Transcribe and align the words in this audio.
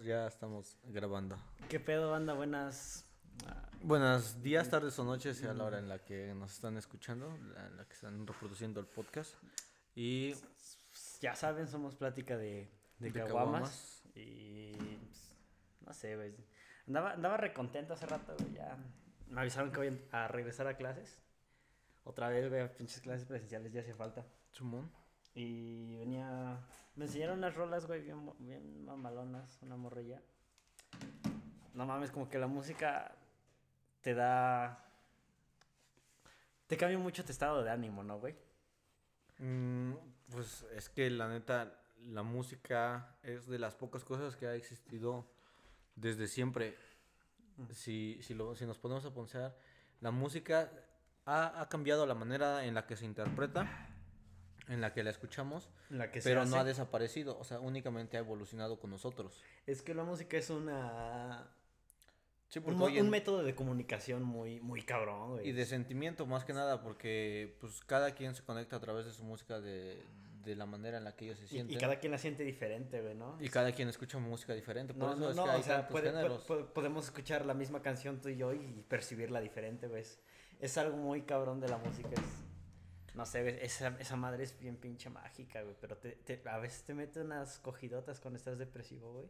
estamos, 0.00 0.04
ya 0.04 0.26
estamos 0.26 0.76
grabando. 0.84 1.36
¿Qué 1.68 1.78
pedo, 1.80 2.10
banda? 2.10 2.32
Buenas. 2.34 3.06
Buenos 3.82 4.42
días, 4.42 4.68
tardes 4.68 4.98
o 4.98 5.04
noches, 5.04 5.36
sea 5.36 5.54
la 5.54 5.64
hora 5.64 5.78
en 5.78 5.88
la 5.88 5.98
que 6.04 6.34
nos 6.34 6.52
están 6.52 6.76
escuchando, 6.76 7.26
en 7.34 7.76
la 7.76 7.84
que 7.86 7.94
están 7.94 8.26
reproduciendo 8.26 8.80
el 8.80 8.86
podcast. 8.86 9.34
Y 9.94 10.34
Ya 11.20 11.34
saben, 11.34 11.66
somos 11.68 11.94
plática 11.96 12.36
de, 12.36 12.70
de, 12.98 13.10
De 13.10 13.20
caguamas. 13.20 14.02
Y. 14.14 14.72
pues, 14.72 15.36
no 15.86 15.92
sé, 15.92 16.16
güey. 16.16 16.34
Andaba, 16.86 17.12
andaba 17.12 17.36
recontento 17.36 17.94
hace 17.94 18.06
rato, 18.06 18.34
güey. 18.38 18.54
Ya. 18.54 18.76
Me 19.28 19.40
avisaron 19.40 19.70
que 19.70 19.78
voy 19.78 20.02
a 20.12 20.28
regresar 20.28 20.66
a 20.66 20.76
clases. 20.76 21.22
Otra 22.04 22.28
vez, 22.28 22.48
güey, 22.48 22.62
a 22.62 22.76
pinches 22.76 23.00
clases 23.00 23.26
presenciales 23.26 23.72
ya 23.72 23.80
hace 23.80 23.94
falta. 23.94 24.24
Chumón. 24.52 24.90
Y 25.34 25.96
venía. 25.96 26.58
Me 26.96 27.04
enseñaron 27.04 27.38
unas 27.38 27.54
rolas, 27.54 27.86
güey, 27.86 28.02
bien, 28.02 28.32
bien 28.38 28.84
mamalonas, 28.84 29.58
una 29.62 29.76
morrilla. 29.76 30.20
No 31.74 31.86
mames, 31.86 32.10
como 32.10 32.28
que 32.28 32.38
la 32.38 32.46
música 32.46 33.14
te 34.02 34.14
da. 34.14 34.86
Te 36.66 36.76
cambia 36.76 36.98
mucho 36.98 37.24
tu 37.24 37.32
estado 37.32 37.62
de 37.62 37.70
ánimo, 37.70 38.02
¿no, 38.02 38.18
güey? 38.18 38.36
Mm, 39.38 39.94
pues 40.30 40.64
es 40.74 40.88
que 40.88 41.10
la 41.10 41.28
neta, 41.28 41.80
la 42.06 42.22
música 42.22 43.16
es 43.22 43.46
de 43.46 43.58
las 43.58 43.74
pocas 43.74 44.04
cosas 44.04 44.36
que 44.36 44.46
ha 44.46 44.54
existido 44.54 45.26
desde 45.96 46.26
siempre. 46.26 46.76
Si, 47.72 48.20
si, 48.22 48.34
lo, 48.34 48.54
si 48.56 48.66
nos 48.66 48.78
ponemos 48.78 49.04
a 49.04 49.14
pensar, 49.14 49.56
la 50.00 50.10
música 50.10 50.70
ha, 51.26 51.60
ha 51.60 51.68
cambiado 51.68 52.06
la 52.06 52.14
manera 52.14 52.64
en 52.64 52.74
la 52.74 52.86
que 52.86 52.96
se 52.96 53.04
interpreta, 53.04 53.89
en 54.70 54.80
la 54.80 54.92
que 54.94 55.02
la 55.02 55.10
escuchamos, 55.10 55.68
La 55.90 56.10
que 56.10 56.20
pero 56.22 56.44
no 56.46 56.56
ha 56.56 56.64
desaparecido, 56.64 57.38
o 57.38 57.44
sea, 57.44 57.60
únicamente 57.60 58.16
ha 58.16 58.20
evolucionado 58.20 58.78
con 58.80 58.90
nosotros. 58.90 59.42
Es 59.66 59.82
que 59.82 59.94
la 59.94 60.04
música 60.04 60.36
es 60.38 60.48
una. 60.50 61.48
Sí, 62.48 62.58
Un, 62.58 62.64
porque 62.64 62.78
mo- 62.78 62.84
hoy 62.86 62.98
en- 62.98 63.04
un 63.04 63.10
método 63.10 63.42
de 63.44 63.54
comunicación 63.54 64.22
muy, 64.22 64.60
muy 64.60 64.82
cabrón, 64.82 65.32
güey. 65.32 65.48
Y 65.48 65.52
de 65.52 65.66
sentimiento 65.66 66.26
más 66.26 66.44
que 66.44 66.52
nada, 66.52 66.82
porque 66.82 67.56
pues 67.60 67.80
cada 67.84 68.12
quien 68.14 68.34
se 68.34 68.42
conecta 68.42 68.76
a 68.76 68.80
través 68.80 69.06
de 69.06 69.12
su 69.12 69.22
música 69.22 69.60
de, 69.60 70.02
de 70.44 70.56
la 70.56 70.66
manera 70.66 70.98
en 70.98 71.04
la 71.04 71.14
que 71.14 71.26
ellos 71.26 71.38
se 71.38 71.44
Y- 71.44 71.48
sienten. 71.48 71.76
y 71.76 71.80
cada 71.80 72.00
quien 72.00 72.10
la 72.12 72.18
siente 72.18 72.42
diferente, 72.42 73.02
güey, 73.02 73.14
¿no? 73.14 73.36
Y 73.40 73.48
cada 73.50 73.70
quien 73.72 73.88
escucha 73.88 74.18
música 74.18 74.52
diferente. 74.54 74.94
Por 74.94 75.02
No, 75.02 75.12
eso 75.12 75.20
no, 75.20 75.30
es 75.30 75.36
no, 75.36 75.44
que 75.44 75.50
hay 75.50 75.60
o 75.60 75.62
sea, 75.62 75.74
tantos 75.76 75.92
puede- 75.92 76.10
puede- 76.10 76.22
géneros. 76.22 76.44
puede- 76.44 76.64
podemos 76.64 77.04
escuchar 77.04 77.46
la 77.46 77.54
misma 77.54 77.82
canción 77.82 78.20
tú 78.20 78.28
y 78.30 78.36
yo 78.36 78.52
y 78.52 78.84
percibirla 78.88 79.40
diferente, 79.40 79.86
güey. 79.86 80.02
Es- 80.02 80.20
Es 80.58 80.76
algo 80.76 80.96
muy 80.98 81.22
cabrón 81.22 81.58
de 81.60 81.68
la 81.68 81.78
música. 81.78 82.10
Es, 82.12 82.20
no 83.14 83.26
sé, 83.26 83.64
esa, 83.64 83.88
esa 83.98 84.16
madre 84.16 84.44
es 84.44 84.58
bien 84.58 84.76
pinche 84.76 85.10
mágica, 85.10 85.62
güey. 85.62 85.76
Pero 85.80 85.96
te, 85.98 86.12
te- 86.12 86.42
a 86.48 86.58
veces 86.58 86.84
te 86.84 86.94
mete 86.94 87.20
unas 87.20 87.58
cogidotas 87.58 88.20
cuando 88.20 88.36
estás 88.38 88.58
depresivo, 88.58 89.12
güey. 89.12 89.26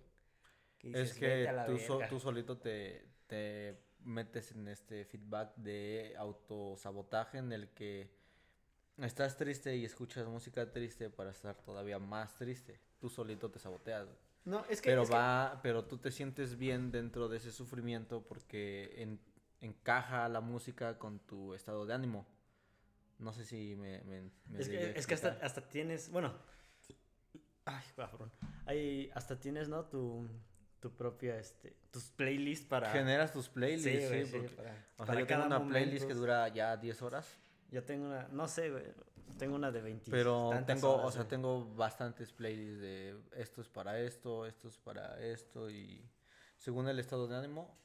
es 0.82 0.92
dices, 0.92 1.18
que 1.18 1.26
"Vete 1.26 1.48
a 1.48 1.52
la 1.52 1.66
tú, 1.66 1.78
so- 1.78 1.98
verga". 1.98 2.08
tú 2.08 2.20
solito 2.20 2.58
te, 2.58 3.06
te 3.26 3.78
metes 4.00 4.52
en 4.52 4.68
este 4.68 5.04
feedback 5.04 5.54
de 5.56 6.14
autosabotaje 6.18 7.38
en 7.38 7.52
el 7.52 7.68
que 7.70 8.10
estás 8.98 9.36
triste 9.36 9.76
y 9.76 9.84
escuchas 9.84 10.26
música 10.26 10.70
triste 10.72 11.10
para 11.10 11.30
estar 11.30 11.56
todavía 11.62 11.98
más 11.98 12.34
triste. 12.36 12.80
Tú 12.98 13.08
solito 13.08 13.50
te 13.50 13.58
saboteas. 13.58 14.06
güey. 14.06 14.16
No, 14.46 14.64
es 14.70 14.80
que. 14.80 14.90
Pero 14.90 15.02
es 15.02 15.10
que- 15.10 15.14
va, 15.16 15.60
pero 15.62 15.84
tú 15.84 15.98
te 15.98 16.10
sientes 16.10 16.56
bien 16.56 16.90
dentro 16.90 17.28
de 17.28 17.36
ese 17.38 17.52
sufrimiento 17.52 18.22
porque 18.26 18.94
en- 18.96 19.20
encaja 19.60 20.26
la 20.30 20.40
música 20.40 20.98
con 20.98 21.18
tu 21.20 21.52
estado 21.54 21.84
de 21.84 21.92
ánimo. 21.94 22.26
No 23.20 23.32
sé 23.32 23.44
si 23.44 23.76
me, 23.76 24.02
me, 24.04 24.22
me 24.48 24.58
Es 24.60 24.68
que, 24.68 24.90
es 24.96 25.06
que 25.06 25.14
hasta, 25.14 25.38
hasta 25.42 25.68
tienes, 25.68 26.10
bueno, 26.10 26.34
ay, 27.66 27.84
cabrón, 27.96 28.32
hay, 28.66 29.10
hasta 29.14 29.38
tienes, 29.38 29.68
¿no? 29.68 29.84
Tu, 29.84 30.26
tu 30.80 30.90
propia, 30.96 31.38
este, 31.38 31.76
tus 31.90 32.04
playlists 32.10 32.66
para... 32.66 32.90
generas 32.90 33.32
tus 33.32 33.48
playlists, 33.48 33.84
sí, 34.02 34.06
güey, 34.08 34.26
sí, 34.26 34.32
porque- 34.32 34.48
para- 34.56 34.70
o 34.72 34.96
sea, 34.96 35.06
para 35.06 35.20
yo 35.20 35.26
tengo 35.26 35.44
una 35.46 35.68
playlist 35.68 36.06
que 36.06 36.14
dura 36.14 36.48
ya 36.48 36.76
10 36.76 37.02
horas, 37.02 37.38
Yo 37.70 37.84
tengo 37.84 38.06
una, 38.06 38.26
no 38.28 38.48
sé, 38.48 38.70
güey, 38.70 38.84
tengo 39.38 39.54
una 39.54 39.70
de 39.70 39.80
20 39.80 40.10
pero 40.10 40.50
tengo, 40.66 40.94
horas, 40.94 41.06
o 41.06 41.10
sea, 41.12 41.20
güey. 41.22 41.28
tengo 41.28 41.74
bastantes 41.76 42.32
playlists 42.32 42.80
de 42.80 43.16
esto 43.36 43.60
es 43.60 43.68
para 43.68 44.00
esto, 44.00 44.46
esto 44.46 44.66
es 44.68 44.76
para 44.78 45.20
esto 45.20 45.70
y 45.70 46.04
según 46.58 46.88
el 46.88 46.98
estado 46.98 47.28
de 47.28 47.36
ánimo 47.36 47.78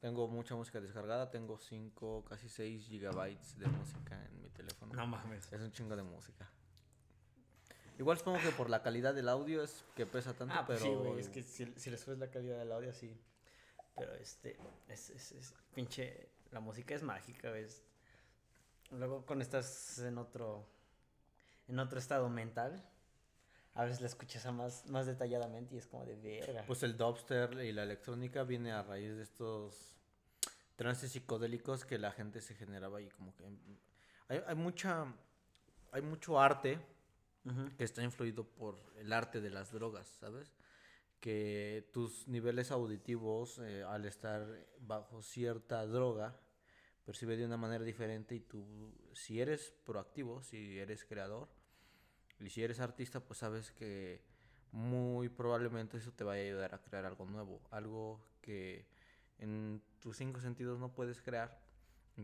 tengo 0.00 0.28
mucha 0.28 0.54
música 0.54 0.80
descargada, 0.80 1.30
tengo 1.30 1.58
5, 1.58 2.24
casi 2.28 2.48
6 2.48 2.86
gigabytes 2.86 3.58
de 3.58 3.66
música 3.66 4.24
en 4.26 4.40
mi 4.42 4.48
teléfono. 4.50 4.94
No 4.94 5.06
mames. 5.06 5.52
Es 5.52 5.60
un 5.60 5.72
chingo 5.72 5.96
de 5.96 6.02
música. 6.02 6.48
Igual 7.98 8.16
supongo 8.16 8.38
que 8.40 8.50
por 8.50 8.70
la 8.70 8.80
calidad 8.82 9.12
del 9.12 9.28
audio 9.28 9.62
es 9.62 9.84
que 9.96 10.06
pesa 10.06 10.32
tanto, 10.32 10.54
Ah, 10.56 10.64
pues 10.64 10.80
pero... 10.80 10.92
sí, 10.92 10.96
güey, 11.08 11.20
es 11.20 11.28
que 11.28 11.42
si, 11.42 11.66
si 11.76 11.90
le 11.90 11.98
subes 11.98 12.18
la 12.18 12.30
calidad 12.30 12.58
del 12.58 12.70
audio, 12.70 12.92
sí. 12.92 13.20
Pero 13.96 14.14
este, 14.14 14.56
es, 14.86 15.10
es, 15.10 15.32
es 15.32 15.54
pinche, 15.74 16.28
la 16.52 16.60
música 16.60 16.94
es 16.94 17.02
mágica, 17.02 17.50
¿ves? 17.50 17.82
Luego 18.92 19.26
cuando 19.26 19.42
estás 19.42 19.98
en 19.98 20.16
otro, 20.16 20.64
en 21.66 21.80
otro 21.80 21.98
estado 21.98 22.28
mental, 22.28 22.88
a 23.78 23.84
veces 23.84 24.00
la 24.00 24.08
escuchas 24.08 24.44
a 24.44 24.50
más, 24.50 24.84
más 24.90 25.06
detalladamente 25.06 25.76
y 25.76 25.78
es 25.78 25.86
como 25.86 26.04
de 26.04 26.16
verga. 26.16 26.64
Pues 26.66 26.82
el 26.82 26.96
dubstep 26.96 27.52
y 27.60 27.70
la 27.70 27.84
electrónica 27.84 28.42
viene 28.42 28.72
a 28.72 28.82
raíz 28.82 29.16
de 29.16 29.22
estos 29.22 29.94
trances 30.74 31.12
psicodélicos 31.12 31.84
que 31.84 31.96
la 31.96 32.10
gente 32.10 32.40
se 32.40 32.56
generaba 32.56 33.00
y 33.00 33.08
como 33.08 33.36
que... 33.36 33.44
Hay, 34.26 34.42
hay 34.44 34.54
mucha... 34.56 35.06
Hay 35.92 36.02
mucho 36.02 36.40
arte 36.40 36.80
Ujú. 37.44 37.76
que 37.76 37.84
está 37.84 38.02
influido 38.02 38.42
por 38.44 38.74
el 38.96 39.12
arte 39.12 39.40
de 39.40 39.48
las 39.48 39.70
drogas, 39.70 40.08
¿sabes? 40.08 40.52
Que 41.20 41.88
tus 41.92 42.26
niveles 42.26 42.72
auditivos, 42.72 43.60
eh, 43.60 43.84
al 43.84 44.06
estar 44.06 44.44
bajo 44.80 45.22
cierta 45.22 45.86
droga, 45.86 46.36
percibe 47.06 47.36
de 47.36 47.46
una 47.46 47.56
manera 47.56 47.84
diferente 47.84 48.34
y 48.34 48.40
tú, 48.40 48.92
si 49.14 49.40
eres 49.40 49.72
proactivo, 49.84 50.42
si 50.42 50.78
eres 50.80 51.04
creador 51.04 51.48
y 52.40 52.50
si 52.50 52.62
eres 52.62 52.80
artista, 52.80 53.20
pues 53.20 53.38
sabes 53.40 53.72
que 53.72 54.22
muy 54.72 55.28
probablemente 55.28 55.96
eso 55.96 56.12
te 56.12 56.24
vaya 56.24 56.42
a 56.42 56.44
ayudar 56.44 56.74
a 56.74 56.82
crear 56.82 57.04
algo 57.06 57.24
nuevo, 57.24 57.60
algo 57.70 58.20
que 58.40 58.86
en 59.38 59.82
tus 60.00 60.16
cinco 60.16 60.40
sentidos 60.40 60.78
no 60.78 60.94
puedes 60.94 61.20
crear, 61.22 61.60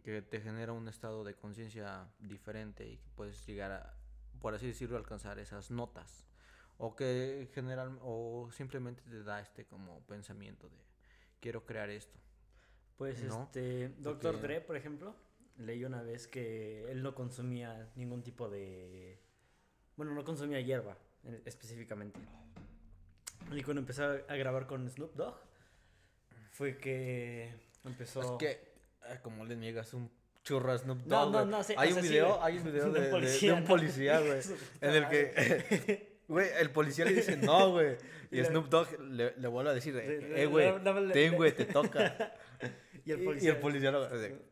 que 0.02 0.22
te 0.22 0.40
genera 0.40 0.72
un 0.72 0.88
estado 0.88 1.24
de 1.24 1.34
conciencia 1.34 2.08
diferente 2.18 2.86
y 2.88 2.96
que 2.98 3.08
puedes 3.14 3.46
llegar 3.46 3.72
a, 3.72 3.94
por 4.40 4.54
así 4.54 4.66
decirlo, 4.66 4.96
alcanzar 4.96 5.38
esas 5.38 5.70
notas. 5.70 6.26
O 6.76 6.96
que 6.96 7.48
general, 7.54 7.98
o 8.02 8.50
simplemente 8.50 9.02
te 9.02 9.22
da 9.22 9.40
este 9.40 9.64
como 9.64 10.00
pensamiento 10.06 10.68
de 10.68 10.76
quiero 11.40 11.64
crear 11.64 11.88
esto. 11.90 12.18
Pues 12.96 13.22
¿no? 13.22 13.44
este, 13.44 13.90
Dr. 13.98 14.32
Porque- 14.32 14.38
Dre, 14.38 14.60
por 14.60 14.76
ejemplo, 14.76 15.14
leí 15.58 15.84
una 15.84 16.02
vez 16.02 16.26
que 16.26 16.90
él 16.90 17.02
no 17.02 17.14
consumía 17.14 17.92
ningún 17.94 18.22
tipo 18.22 18.48
de... 18.48 19.20
Bueno, 19.96 20.12
no 20.14 20.24
consumía 20.24 20.60
hierba 20.60 20.96
específicamente. 21.44 22.18
Y 23.52 23.62
cuando 23.62 23.80
empezó 23.80 24.04
a 24.04 24.36
grabar 24.36 24.66
con 24.66 24.88
Snoop 24.88 25.14
Dogg, 25.14 25.36
fue 26.50 26.76
que 26.78 27.52
empezó... 27.84 28.20
Es 28.20 28.30
que, 28.38 28.72
ah, 29.02 29.18
como 29.22 29.44
le 29.44 29.56
niegas 29.56 29.92
un 29.94 30.10
churro 30.42 30.72
a 30.72 30.78
Snoop 30.78 31.04
No, 31.06 31.24
Dogg, 31.26 31.32
no, 31.32 31.38
güey. 31.40 31.50
no, 31.50 31.62
sí, 31.62 31.74
hay, 31.76 31.92
un 31.92 32.02
sí, 32.02 32.08
video, 32.08 32.28
güey. 32.36 32.40
hay 32.42 32.58
un 32.58 32.64
video 32.64 32.84
De 32.84 32.84
de, 32.84 32.88
un 32.88 32.94
de- 32.94 33.00
de 33.00 33.10
policía, 33.10 33.54
un 33.54 33.60
¿no? 33.60 33.66
policía, 33.66 34.20
güey, 34.20 34.40
en 34.80 34.90
el 34.90 35.08
que, 35.08 36.18
güey, 36.28 36.48
el 36.58 36.70
policía 36.70 37.04
le 37.04 37.12
dice 37.14 37.36
no, 37.36 37.72
güey, 37.72 37.96
y 38.30 38.42
Snoop 38.44 38.68
Dogg 38.68 38.98
le, 39.00 39.34
le 39.36 39.48
vuelve 39.48 39.70
a 39.70 39.74
decir, 39.74 39.96
eh, 39.96 40.46
güey, 40.46 40.72
ten, 41.12 41.36
güey, 41.36 41.54
te 41.54 41.66
toca. 41.66 42.34
Y 43.06 43.12
el 43.12 43.22
policía... 43.22 43.50
Y 43.50 43.54
el 43.54 43.60
policía 43.60 43.90
lo 43.90 44.06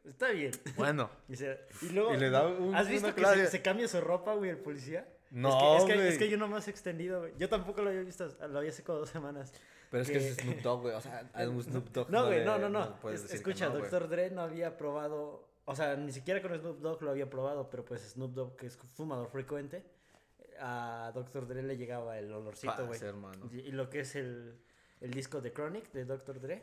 Está 0.04 0.28
bien. 0.30 0.53
bueno, 0.76 1.10
Y, 1.28 1.36
se- 1.36 1.59
y 1.80 1.88
luego... 1.88 2.14
Y 2.14 2.19
le 2.19 2.28
da 2.30 2.47
un- 2.47 2.74
¿Has 2.74 2.86
visto 2.88 3.14
que 3.14 3.24
se, 3.24 3.47
se 3.48 3.62
cambia 3.62 3.88
su 3.88 4.00
ropa, 4.00 4.34
güey, 4.34 4.50
el 4.50 4.59
policía? 4.59 5.06
No, 5.32 5.78
es 5.78 5.84
que, 5.84 5.93
es, 5.93 5.93
que, 5.93 5.94
güey. 5.97 6.09
es 6.09 6.19
que 6.19 6.28
yo 6.28 6.37
no 6.37 6.54
has 6.56 6.69
extendido, 6.69 7.20
güey. 7.20 7.32
Yo 7.38 7.48
tampoco 7.48 7.82
lo 7.82 7.88
había 7.91 8.03
visto, 8.03 8.28
lo 8.48 8.59
había 8.59 8.70
hace 8.70 8.82
como 8.84 8.98
dos 9.00 9.09
semanas. 9.10 9.53
pero 9.91 10.03
es 10.03 10.10
que 10.10 10.19
es 10.19 10.37
Snoop 10.37 10.60
Dogg, 10.60 10.82
güey, 10.82 10.94
o 10.94 11.00
sea, 11.00 11.28
a 11.33 11.42
un 11.48 11.62
Snoop 11.62 11.89
Dogg 11.91 12.10
No, 12.10 12.27
güey, 12.27 12.45
no, 12.45 12.59
no, 12.59 12.68
no. 12.68 13.10
Es- 13.10 13.33
escucha, 13.33 13.68
no. 13.68 13.78
Dr. 13.78 14.09
Dre 14.09 14.30
no 14.30 14.42
había 14.42 14.77
probado, 14.77 15.48
o 15.65 15.74
sea, 15.74 15.97
ni 15.97 16.12
siquiera 16.12 16.41
con 16.42 16.54
Snoop 16.59 16.80
Dogg 16.80 17.03
lo 17.03 17.10
había 17.10 17.28
probado, 17.30 17.68
pero 17.71 17.84
pues 17.84 18.03
Snoop 18.03 18.33
Dogg, 18.34 18.57
que 18.57 18.66
es 18.66 18.77
fumador 18.77 19.28
frecuente, 19.30 19.83
a 20.60 21.10
Dr. 21.15 21.47
Dre 21.48 21.62
le 21.62 21.77
llegaba 21.77 22.18
el 22.18 22.33
olorcito, 22.33 22.72
güey. 22.86 22.98
Y, 23.53 23.60
y 23.60 23.72
lo 23.72 23.89
que 23.91 24.01
es 24.01 24.15
el, 24.16 24.54
el 25.01 25.10
disco 25.12 25.41
de 25.41 25.53
Chronic 25.53 25.91
de 25.92 26.04
Dr. 26.04 26.41
Dre 26.41 26.62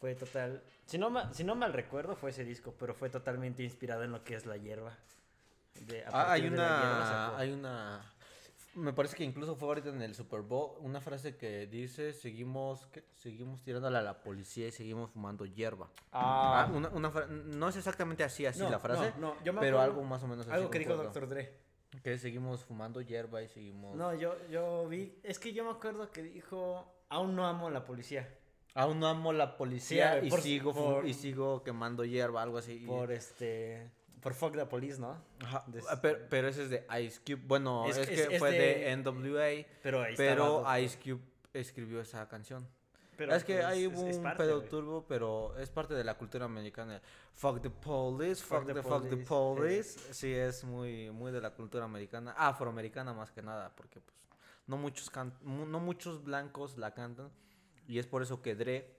fue 0.00 0.14
total, 0.16 0.62
si 0.86 0.98
no, 0.98 1.08
ma- 1.10 1.32
si 1.32 1.44
no 1.44 1.54
mal 1.54 1.72
recuerdo 1.72 2.16
fue 2.16 2.30
ese 2.30 2.44
disco, 2.44 2.74
pero 2.78 2.94
fue 2.94 3.08
totalmente 3.10 3.62
inspirado 3.62 4.02
en 4.02 4.10
lo 4.10 4.24
que 4.24 4.34
es 4.34 4.44
la 4.46 4.56
hierba. 4.56 4.98
De- 5.86 6.04
a 6.04 6.08
Ah, 6.12 6.32
hay 6.32 6.46
una, 6.46 7.36
hay 7.36 7.50
una, 7.52 8.12
me 8.74 8.92
parece 8.92 9.16
que 9.16 9.24
incluso 9.24 9.54
fue 9.56 9.68
ahorita 9.68 9.90
en 9.90 10.00
el 10.02 10.14
Super 10.14 10.40
Bowl, 10.40 10.72
una 10.80 11.00
frase 11.00 11.36
que 11.36 11.66
dice, 11.66 12.12
seguimos, 12.12 12.86
¿qué? 12.86 13.04
seguimos 13.16 13.62
tirándole 13.62 13.98
a 13.98 14.02
la 14.02 14.22
policía 14.22 14.68
y 14.68 14.72
seguimos 14.72 15.10
fumando 15.10 15.44
hierba. 15.44 15.88
Ah, 16.12 16.66
Ah, 16.68 16.72
una, 16.72 16.88
una 16.88 17.10
fra- 17.10 17.26
no 17.26 17.68
es 17.68 17.76
exactamente 17.76 18.24
así, 18.24 18.46
así 18.46 18.60
no, 18.60 18.70
la 18.70 18.78
frase, 18.78 19.12
no, 19.18 19.34
no, 19.34 19.44
yo 19.44 19.52
me 19.52 19.60
pero 19.60 19.78
acuerdo- 19.78 19.80
algo 20.00 20.04
más 20.08 20.22
o 20.22 20.26
menos 20.28 20.46
así. 20.46 20.54
algo 20.54 20.70
que 20.70 20.78
dijo. 20.78 20.94
Dr. 20.96 21.28
Dre. 21.28 21.58
Que 22.02 22.16
seguimos 22.16 22.64
fumando 22.64 23.02
hierba 23.02 23.42
y 23.42 23.48
seguimos... 23.48 23.94
No, 23.96 24.14
yo, 24.14 24.34
yo 24.48 24.88
vi. 24.88 25.18
Es 25.22 25.38
que 25.38 25.52
yo 25.52 25.62
me 25.64 25.72
acuerdo 25.72 26.10
que 26.10 26.22
dijo 26.22 26.90
Aún 27.10 27.36
no 27.36 27.46
amo 27.46 27.66
a 27.66 27.70
la 27.70 27.84
policía. 27.84 28.26
Aún 28.74 28.98
no 29.00 29.06
amo 29.08 29.34
la 29.34 29.58
policía 29.58 30.18
Sí, 30.18 30.28
y, 30.28 30.30
por- 30.30 30.40
sigo, 30.40 30.72
por- 30.72 31.06
y 31.06 31.12
sigo 31.12 31.62
quemando 31.62 32.06
hierba, 32.06 32.40
algo 32.42 32.56
así. 32.56 32.78
Por 32.86 33.12
este. 33.12 33.90
Por 34.22 34.34
fuck 34.34 34.54
the 34.54 34.64
police, 34.66 34.98
¿no? 35.00 35.20
Ajá, 35.40 35.64
de- 35.66 35.82
ah, 35.90 35.98
pero, 36.00 36.18
pero 36.30 36.48
ese 36.48 36.62
es 36.64 36.70
de 36.70 36.86
Ice 37.02 37.20
Cube. 37.20 37.42
Bueno, 37.46 37.86
Es- 37.88 38.06
que 38.06 38.14
es 38.34 38.38
fue 38.38 38.52
de, 38.52 38.58
de- 38.58 38.90
NWA, 38.96 39.66
Pero 39.82 40.02
ahí 40.02 40.14
pero 40.16 40.58
estaba- 40.58 40.80
Ice 40.80 40.98
Cube 40.98 41.20
escribió 41.52 42.00
esa 42.00 42.28
canción. 42.28 42.66
Pero, 43.16 43.34
es 43.34 43.44
que 43.44 43.54
pues, 43.56 43.64
hay 43.66 43.84
es- 43.84 43.88
hubo 43.92 44.06
es 44.06 44.16
un 44.16 44.22
parte, 44.22 44.38
pedo 44.44 44.62
turbo, 44.62 45.04
pero 45.06 45.56
es 45.58 45.68
parte 45.70 45.94
de 45.94 46.02
la 46.04 46.16
cultura 46.16 46.44
americana. 46.46 47.00
Fuck 47.34 47.60
the 47.60 47.70
police, 47.70 48.42
fuck, 48.42 48.58
Fuck 48.60 48.66
the 48.68 48.74
the, 48.74 48.82
fuck 48.82 49.08
the 49.08 49.16
police. 49.18 49.98
Sí, 50.14 50.32
es 50.32 50.64
muy, 50.64 51.10
muy 51.10 51.30
de 51.30 51.40
la 51.40 51.50
cultura 51.50 51.84
americana, 51.84 52.32
afroamericana 52.36 53.12
más 53.12 53.30
que 53.30 53.42
nada, 53.42 53.74
porque 53.76 54.00
pues 54.00 54.16
no 54.66 54.76
muchos, 54.76 55.10
can- 55.10 55.36
no 55.42 55.78
muchos 55.80 56.22
blancos 56.24 56.78
la 56.78 56.94
cantan. 56.94 57.30
Y 57.86 57.98
es 57.98 58.06
por 58.06 58.22
eso 58.22 58.40
que 58.40 58.54
Dre 58.54 58.96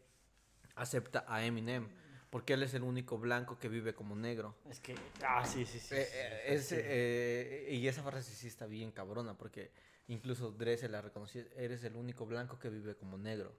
acepta 0.75 1.25
a 1.27 1.43
Eminem, 1.45 1.87
porque 2.33 2.53
él 2.53 2.63
es 2.63 2.73
el 2.73 2.81
único 2.81 3.19
blanco 3.19 3.59
que 3.59 3.69
vive 3.69 3.93
como 3.93 4.15
negro. 4.15 4.55
Es 4.67 4.79
que. 4.79 4.95
Ah, 5.23 5.45
sí, 5.45 5.67
sí, 5.67 5.79
sí. 5.79 5.93
Eh, 5.93 6.07
sí, 6.09 6.17
eh, 6.17 6.41
sí, 6.47 6.53
es, 6.55 6.65
sí. 6.65 6.75
eh, 6.79 7.67
y 7.73 7.87
esa 7.87 8.01
frase 8.01 8.33
sí 8.33 8.47
está 8.47 8.65
bien 8.65 8.91
cabrona, 8.91 9.37
porque 9.37 9.69
incluso 10.07 10.49
Dre 10.49 10.75
se 10.75 10.89
la 10.89 10.99
reconoció, 10.99 11.43
eres 11.55 11.83
el 11.83 11.95
único 11.95 12.25
blanco 12.25 12.57
que 12.57 12.71
vive 12.71 12.95
como 12.95 13.19
negro. 13.19 13.53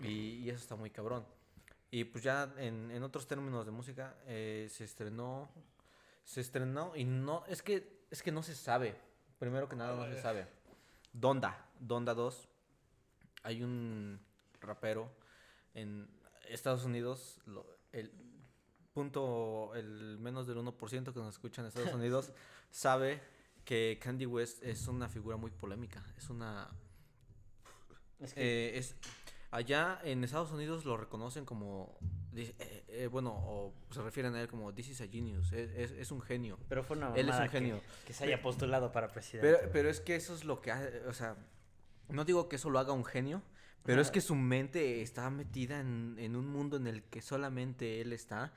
Y, 0.00 0.38
y 0.38 0.48
eso 0.48 0.58
está 0.58 0.74
muy 0.74 0.88
cabrón. 0.88 1.26
Y 1.90 2.04
pues 2.04 2.24
ya 2.24 2.50
en, 2.56 2.90
en 2.92 3.02
otros 3.02 3.28
términos 3.28 3.66
de 3.66 3.72
música, 3.72 4.16
eh, 4.24 4.66
se 4.70 4.84
estrenó, 4.84 5.50
se 6.24 6.40
estrenó 6.40 6.96
y 6.96 7.04
no, 7.04 7.44
es 7.46 7.62
que, 7.62 8.06
es 8.10 8.22
que 8.22 8.32
no 8.32 8.42
se 8.42 8.54
sabe, 8.54 8.96
primero 9.38 9.68
que 9.68 9.76
nada 9.76 9.94
no 9.96 10.10
se 10.10 10.18
sabe. 10.22 10.46
Donda, 11.12 11.66
Donda 11.78 12.14
2, 12.14 12.48
hay 13.42 13.62
un 13.62 14.18
rapero 14.62 15.12
en 15.74 16.08
Estados 16.50 16.84
Unidos, 16.84 17.40
lo- 17.46 17.66
el 17.92 18.12
punto, 18.92 19.72
el 19.74 20.18
menos 20.18 20.46
del 20.46 20.58
1% 20.58 21.12
que 21.12 21.20
nos 21.20 21.34
escucha 21.34 21.62
en 21.62 21.68
Estados 21.68 21.92
Unidos 21.94 22.32
sabe 22.70 23.20
que 23.64 23.98
Candy 24.02 24.26
West 24.26 24.62
es 24.62 24.86
una 24.88 25.08
figura 25.08 25.36
muy 25.36 25.50
polémica, 25.50 26.04
es 26.16 26.28
una 26.30 26.68
Es 28.18 28.34
que. 28.34 28.40
eh, 28.70 28.78
es 28.78 28.96
allá 29.52 30.00
en 30.04 30.22
Estados 30.24 30.52
Unidos 30.52 30.84
lo 30.84 30.96
reconocen 30.96 31.44
como 31.44 31.98
eh, 32.36 32.54
eh, 32.88 33.08
bueno 33.10 33.32
o 33.34 33.74
se 33.90 34.00
refieren 34.02 34.34
a 34.36 34.40
él 34.40 34.46
como 34.48 34.72
this 34.72 34.88
is 34.90 35.00
a 35.00 35.08
genius 35.08 35.50
es, 35.52 35.70
es- 35.72 35.90
es 35.90 36.10
un 36.12 36.20
genio 36.20 36.56
pero 36.68 36.84
fue 36.84 36.96
una 36.96 37.12
él 37.16 37.28
es. 37.28 37.50
Que, 38.06 38.12
se 38.12 38.24
haya 38.24 38.40
postulado 38.42 38.92
para 38.92 39.08
presidente. 39.08 39.56
pero, 39.58 39.72
pero 39.72 39.90
es 39.90 40.00
que 40.00 40.14
eso 40.14 40.34
es 40.34 40.44
lo 40.44 40.60
que 40.60 40.70
hace 40.70 41.04
o 41.06 41.12
sea 41.12 41.36
no 42.08 42.24
digo 42.24 42.48
que 42.48 42.56
eso 42.56 42.70
lo 42.70 42.78
haga 42.78 42.92
un 42.92 43.04
genio 43.04 43.42
pero 43.84 44.00
es 44.02 44.10
que 44.10 44.20
su 44.20 44.34
mente 44.34 45.02
está 45.02 45.30
metida 45.30 45.80
en, 45.80 46.16
en 46.18 46.36
un 46.36 46.48
mundo 46.48 46.76
en 46.76 46.86
el 46.86 47.02
que 47.04 47.22
solamente 47.22 48.00
él 48.00 48.12
está 48.12 48.52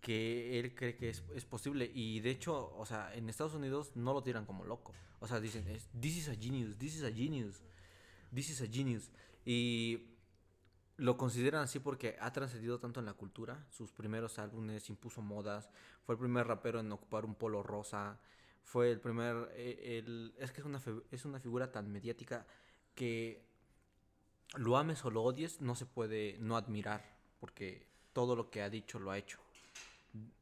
que 0.00 0.58
él 0.60 0.74
cree 0.74 0.96
que 0.96 1.10
es, 1.10 1.24
es 1.34 1.44
posible 1.44 1.90
y 1.92 2.20
de 2.20 2.30
hecho 2.30 2.72
o 2.76 2.86
sea 2.86 3.12
en 3.14 3.28
Estados 3.28 3.54
Unidos 3.54 3.92
no 3.96 4.12
lo 4.12 4.22
tiran 4.22 4.46
como 4.46 4.64
loco 4.64 4.92
o 5.20 5.26
sea 5.26 5.40
dicen 5.40 5.64
this 6.00 6.16
is 6.16 6.28
a 6.28 6.34
genius 6.36 6.78
this 6.78 6.94
is 6.94 7.02
a 7.02 7.10
genius 7.12 7.62
this 8.32 8.48
is 8.50 8.60
a 8.62 8.66
genius 8.66 9.10
y 9.44 10.14
lo 10.96 11.16
consideran 11.16 11.62
así 11.62 11.78
porque 11.78 12.16
ha 12.20 12.32
trascendido 12.32 12.80
tanto 12.80 12.98
en 12.98 13.06
la 13.06 13.12
cultura. 13.12 13.64
Sus 13.70 13.92
primeros 13.92 14.40
álbumes 14.40 14.90
impuso 14.90 15.22
modas. 15.22 15.70
Fue 16.02 16.16
el 16.16 16.18
primer 16.18 16.48
rapero 16.48 16.80
en 16.80 16.90
ocupar 16.90 17.24
un 17.24 17.36
polo 17.36 17.62
rosa. 17.62 18.18
Fue 18.64 18.90
el 18.90 19.00
primer. 19.00 19.48
eh, 19.52 19.98
el- 20.04 20.34
es 20.38 20.50
que 20.50 20.60
es 20.60 20.66
una, 20.66 20.80
es 21.12 21.24
una 21.24 21.38
figura 21.38 21.70
tan 21.70 21.88
mediática 21.92 22.48
que 22.96 23.47
lo 24.56 24.76
ames 24.76 25.04
o 25.04 25.10
lo 25.10 25.22
odies, 25.22 25.60
no 25.60 25.74
se 25.74 25.86
puede 25.86 26.36
no 26.40 26.56
admirar. 26.56 27.04
Porque 27.40 27.86
todo 28.12 28.34
lo 28.34 28.50
que 28.50 28.62
ha 28.62 28.70
dicho 28.70 28.98
lo 28.98 29.10
ha 29.10 29.18
hecho. 29.18 29.38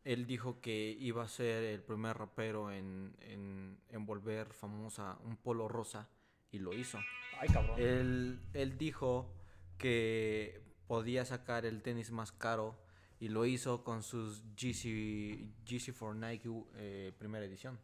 Él 0.04 0.26
dijo 0.26 0.60
que 0.60 0.96
iba 0.98 1.22
a 1.24 1.28
ser 1.28 1.64
el 1.64 1.82
primer 1.82 2.16
rapero 2.16 2.70
en, 2.70 3.14
en, 3.20 3.78
en 3.90 4.06
volver 4.06 4.52
famosa 4.52 5.18
un 5.24 5.36
polo 5.36 5.68
rosa 5.68 6.08
y 6.52 6.58
lo 6.58 6.72
hizo. 6.72 6.98
Ay, 7.38 7.48
cabrón. 7.48 7.78
Él, 7.78 8.40
él 8.54 8.78
dijo 8.78 9.30
que 9.76 10.62
podía 10.86 11.24
sacar 11.24 11.66
el 11.66 11.82
tenis 11.82 12.10
más 12.10 12.32
caro 12.32 12.76
y 13.18 13.28
lo 13.28 13.46
hizo 13.46 13.82
con 13.82 14.02
sus 14.02 14.42
GC, 14.56 15.48
GC 15.64 15.92
for 15.92 16.14
Nike 16.14 16.48
eh, 16.74 17.12
primera 17.18 17.44
edición. 17.44 17.78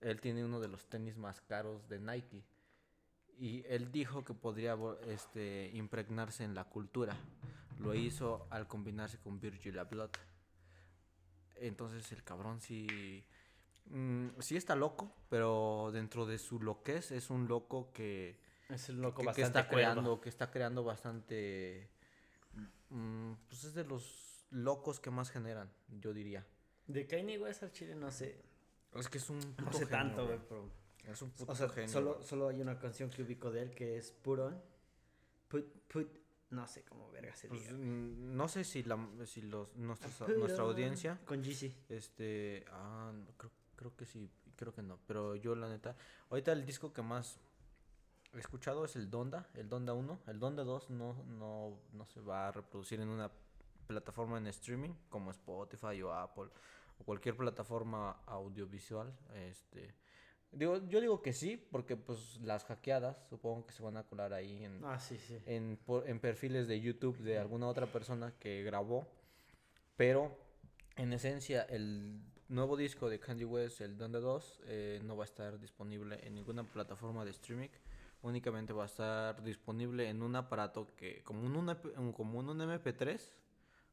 Él 0.00 0.20
tiene 0.20 0.44
uno 0.44 0.60
de 0.60 0.68
los 0.68 0.86
tenis 0.86 1.16
más 1.16 1.40
caros 1.40 1.88
de 1.88 1.98
Nike. 2.00 2.42
Y 3.38 3.64
él 3.66 3.90
dijo 3.90 4.24
que 4.24 4.34
podría 4.34 4.76
este, 5.06 5.70
impregnarse 5.74 6.44
en 6.44 6.54
la 6.54 6.64
cultura. 6.64 7.16
Lo 7.78 7.94
hizo 7.94 8.46
al 8.50 8.68
combinarse 8.68 9.18
con 9.18 9.40
Virgil 9.40 9.78
Abloh. 9.78 10.10
Entonces 11.56 12.10
el 12.12 12.22
cabrón 12.22 12.60
sí... 12.60 13.24
mm, 13.86 14.28
sí 14.38 14.56
está 14.56 14.76
loco, 14.76 15.14
pero 15.28 15.90
dentro 15.92 16.26
de 16.26 16.38
su 16.38 16.60
loquez 16.60 17.10
es 17.10 17.30
un 17.30 17.48
loco 17.48 17.92
que 17.92 18.40
es 18.68 18.88
un 18.88 19.02
loco 19.02 19.16
que, 19.16 19.22
que 19.22 19.26
bastante 19.26 19.58
está 19.58 19.68
cuerdo. 19.68 19.92
creando, 19.92 20.20
que 20.20 20.28
está 20.28 20.50
creando 20.50 20.84
bastante, 20.84 21.90
mm, 22.88 23.32
pues 23.48 23.64
es 23.64 23.74
de 23.74 23.84
los 23.84 24.46
locos 24.50 24.98
que 25.00 25.10
más 25.10 25.30
generan, 25.30 25.70
yo 25.88 26.12
diría. 26.12 26.46
De 26.86 27.06
Kanye 27.06 27.38
West 27.38 27.62
al 27.62 27.72
Chile 27.72 27.94
no 27.94 28.10
sé. 28.10 28.42
Es 28.94 29.08
que 29.08 29.18
es 29.18 29.30
un 29.30 29.38
No 29.58 29.72
sé 29.72 29.86
genio, 29.86 29.88
tanto, 29.88 30.26
güey, 30.26 30.38
pero. 30.48 30.70
Es 31.04 31.20
un 31.22 31.30
puto 31.30 31.52
O 31.52 31.54
sea, 31.54 31.68
genio. 31.68 31.88
solo, 31.88 32.22
solo 32.22 32.48
hay 32.48 32.60
una 32.60 32.78
canción 32.78 33.10
que 33.10 33.22
ubico 33.22 33.50
de 33.50 33.62
él 33.62 33.74
que 33.74 33.96
es 33.96 34.10
Put 34.12 34.38
On. 34.40 34.62
Put, 35.48 35.66
put. 35.88 36.08
No 36.50 36.66
sé 36.68 36.84
cómo 36.84 37.10
verga 37.10 37.34
se 37.34 37.48
Pues, 37.48 37.62
diga. 37.62 37.72
mm, 37.72 38.36
no 38.36 38.46
sé 38.48 38.62
si 38.64 38.82
la 38.82 38.98
si 39.24 39.42
los 39.42 39.74
nuestros- 39.76 40.28
nuestra 40.36 40.62
audiencia 40.64 41.18
Con 41.24 41.42
GC. 41.42 41.74
este 41.88 42.64
ah, 42.70 43.10
creo, 43.38 43.50
creo 43.74 43.96
que 43.96 44.04
sí, 44.04 44.30
creo 44.54 44.72
que 44.74 44.82
no, 44.82 44.98
pero 45.06 45.34
yo 45.34 45.54
la 45.54 45.68
neta, 45.68 45.96
ahorita 46.30 46.52
el 46.52 46.66
disco 46.66 46.92
que 46.92 47.00
más 47.02 47.38
he 48.34 48.38
escuchado 48.38 48.84
es 48.84 48.96
el 48.96 49.10
Donda, 49.10 49.48
el 49.54 49.68
Donda 49.70 49.94
1, 49.94 50.20
el 50.26 50.38
Donda 50.38 50.62
2 50.62 50.90
no 50.90 51.24
no 51.24 51.80
no 51.92 52.04
se 52.06 52.20
va 52.20 52.48
a 52.48 52.52
reproducir 52.52 53.00
en 53.00 53.08
una 53.08 53.30
plataforma 53.86 54.36
en 54.38 54.46
streaming 54.48 54.90
como 55.08 55.30
Spotify 55.30 56.00
o 56.02 56.12
Apple 56.12 56.50
o 56.98 57.04
cualquier 57.04 57.34
plataforma 57.36 58.22
audiovisual, 58.26 59.10
este 59.34 59.94
digo 60.52 60.78
yo 60.88 61.00
digo 61.00 61.22
que 61.22 61.32
sí 61.32 61.56
porque 61.70 61.96
pues 61.96 62.38
las 62.42 62.64
hackeadas 62.64 63.16
supongo 63.28 63.66
que 63.66 63.72
se 63.72 63.82
van 63.82 63.96
a 63.96 64.02
colar 64.04 64.32
ahí 64.32 64.64
en 64.64 64.84
Ah, 64.84 64.98
sí, 65.00 65.16
sí. 65.18 65.38
en, 65.46 65.78
por- 65.84 66.08
en 66.08 66.20
perfiles 66.20 66.68
de 66.68 66.80
YouTube 66.80 67.18
de 67.18 67.38
alguna 67.38 67.66
otra 67.68 67.86
persona 67.86 68.32
que 68.38 68.62
grabó. 68.62 69.06
Pero 69.96 70.36
en 70.96 71.12
esencia, 71.12 71.62
el 71.62 72.20
nuevo 72.48 72.76
disco 72.76 73.08
de 73.08 73.18
Candy 73.18 73.44
West, 73.44 73.80
el 73.80 73.96
Donde 73.96 74.20
2, 74.20 74.60
eh, 74.64 75.00
no 75.04 75.16
va 75.16 75.24
a 75.24 75.26
estar 75.26 75.58
disponible 75.58 76.18
en 76.26 76.34
ninguna 76.34 76.64
plataforma 76.64 77.24
de 77.24 77.30
streaming. 77.30 77.68
Únicamente 78.22 78.72
va 78.72 78.84
a 78.84 78.86
estar 78.86 79.42
disponible 79.42 80.08
en 80.08 80.22
un 80.22 80.36
aparato 80.36 80.94
que, 80.96 81.22
como 81.24 81.44
un, 81.44 81.56
un- 81.56 81.76
un- 81.96 82.12
como 82.12 82.38
un 82.38 82.48
MP3, 82.60 83.30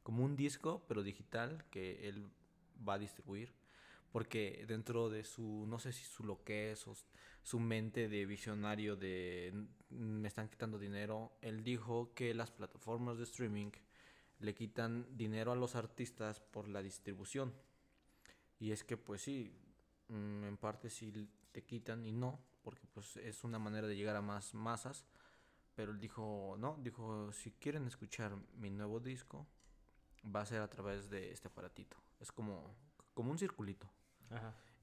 como 0.04 0.24
un 0.24 0.36
disco, 0.36 0.84
pero 0.88 1.04
digital, 1.04 1.64
que 1.72 2.08
él 2.08 2.28
va 2.88 2.94
a 2.96 3.00
distribuir. 3.00 3.52
Porque 4.12 4.66
dentro 4.68 5.10
de 5.10 5.24
su, 5.24 5.66
no 5.68 5.80
sé 5.80 5.92
si 5.94 6.04
su 6.04 6.24
loquez 6.24 6.88
o 6.88 6.96
su 7.44 7.60
mente 7.60 8.10
de 8.10 8.26
visionario 8.26 8.96
de 8.96 9.50
"N- 9.50 9.68
me 9.90 10.28
están 10.28 10.50
quitando 10.50 10.80
dinero, 10.80 11.34
él 11.42 11.64
dijo 11.64 12.14
que 12.16 12.34
las 12.34 12.52
plataformas 12.52 13.18
de 13.18 13.24
streaming 13.26 13.72
le 14.40 14.56
quitan 14.56 15.06
dinero 15.18 15.52
a 15.52 15.56
los 15.56 15.76
artistas 15.76 16.40
por 16.40 16.68
la 16.68 16.82
distribución. 16.82 17.54
Y 18.60 18.72
es 18.72 18.84
que 18.84 18.98
pues 18.98 19.22
sí, 19.22 19.52
mm, 20.10 20.44
en 20.46 20.58
parte 20.58 20.90
sí 20.90 21.12
te 21.52 21.64
quitan 21.64 22.06
y 22.06 22.12
no, 22.12 22.40
porque 22.64 22.86
pues 22.94 23.18
es 23.18 23.44
una 23.44 23.60
manera 23.60 23.88
de 23.88 23.96
llegar 23.96 24.16
a 24.16 24.22
más 24.22 24.54
masas. 24.54 25.06
Pero 25.76 25.92
él 25.94 26.00
dijo, 26.00 26.56
no, 26.60 26.78
dijo, 26.84 27.32
si 27.32 27.52
quieren 27.54 27.88
escuchar 27.88 28.36
mi 28.58 28.70
nuevo 28.72 29.00
disco, 29.00 29.48
va 30.26 30.42
a 30.42 30.46
ser 30.46 30.62
a 30.62 30.70
través 30.70 31.10
de 31.10 31.32
este 31.32 31.48
aparatito. 31.50 31.98
Es 32.20 32.32
como, 32.32 32.76
como 33.14 33.32
un 33.32 33.40
circulito. 33.40 33.90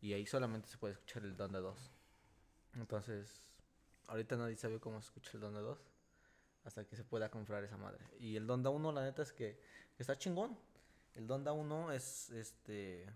Y 0.01 0.13
ahí 0.13 0.27
solamente 0.27 0.69
se 0.69 0.79
puede 0.79 0.95
escuchar 0.95 1.25
el 1.25 1.37
Donda 1.37 1.61
2. 1.61 1.93
Entonces, 2.75 3.43
ahorita 4.09 4.37
nadie 4.37 4.57
sabe 4.57 4.79
cómo 4.79 5.01
se 5.01 5.07
escucha 5.07 5.33
el 5.35 5.41
Donda 5.41 5.61
2. 5.61 5.79
Hasta 6.65 6.85
que 6.85 6.97
se 6.97 7.05
pueda 7.05 7.31
comprar 7.31 7.63
esa 7.65 7.77
madre. 7.77 8.05
Y 8.19 8.37
el 8.37 8.47
Donda 8.47 8.71
1, 8.71 8.93
la 8.93 9.03
neta 9.03 9.23
es 9.23 9.33
que 9.33 9.61
está 9.99 10.19
chingón. 10.19 10.59
El 11.15 11.27
Donda 11.27 11.53
1 11.53 11.93
es 11.93 12.31
este. 12.31 13.07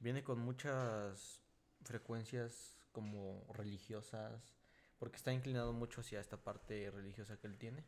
Viene 0.00 0.24
con 0.24 0.38
muchas 0.40 1.40
frecuencias 1.82 2.76
como 2.92 3.46
religiosas. 3.54 4.54
Porque 4.98 5.16
está 5.16 5.32
inclinado 5.32 5.72
mucho 5.72 6.00
hacia 6.00 6.20
esta 6.20 6.36
parte 6.36 6.90
religiosa 6.90 7.36
que 7.36 7.46
él 7.46 7.58
tiene. 7.58 7.84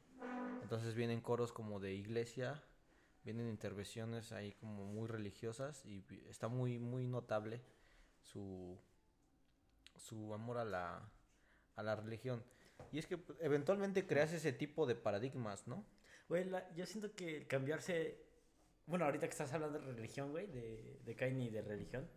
Entonces 0.62 0.94
vienen 0.94 1.20
coros 1.20 1.52
como 1.52 1.80
de 1.80 1.94
iglesia. 1.94 2.62
Vienen 3.24 3.48
intervenciones 3.48 4.32
ahí 4.32 4.52
como 4.52 4.84
muy 4.86 5.08
religiosas. 5.08 5.84
Y 5.86 6.04
está 6.28 6.48
muy, 6.48 6.78
muy 6.78 7.06
notable 7.06 7.60
su, 8.22 8.78
su 9.96 10.32
amor 10.34 10.58
a 10.58 10.64
la, 10.64 11.10
a 11.76 11.82
la 11.82 11.96
religión. 11.96 12.42
Y 12.92 12.98
es 12.98 13.06
que 13.06 13.18
eventualmente 13.40 14.06
creas 14.06 14.32
ese 14.32 14.52
tipo 14.52 14.86
de 14.86 14.94
paradigmas, 14.94 15.66
¿no? 15.66 15.84
Güey, 16.28 16.44
la- 16.44 16.72
yo 16.74 16.86
siento 16.86 17.14
que 17.14 17.46
cambiarse. 17.46 18.24
Bueno, 18.86 19.04
ahorita 19.04 19.26
que 19.26 19.32
estás 19.32 19.52
hablando 19.52 19.78
de 19.80 19.92
religión, 19.92 20.30
güey, 20.30 20.46
de, 20.46 21.00
de 21.04 21.14
Kain 21.16 21.40
y 21.42 21.50
de 21.50 21.60
religión, 21.62 22.08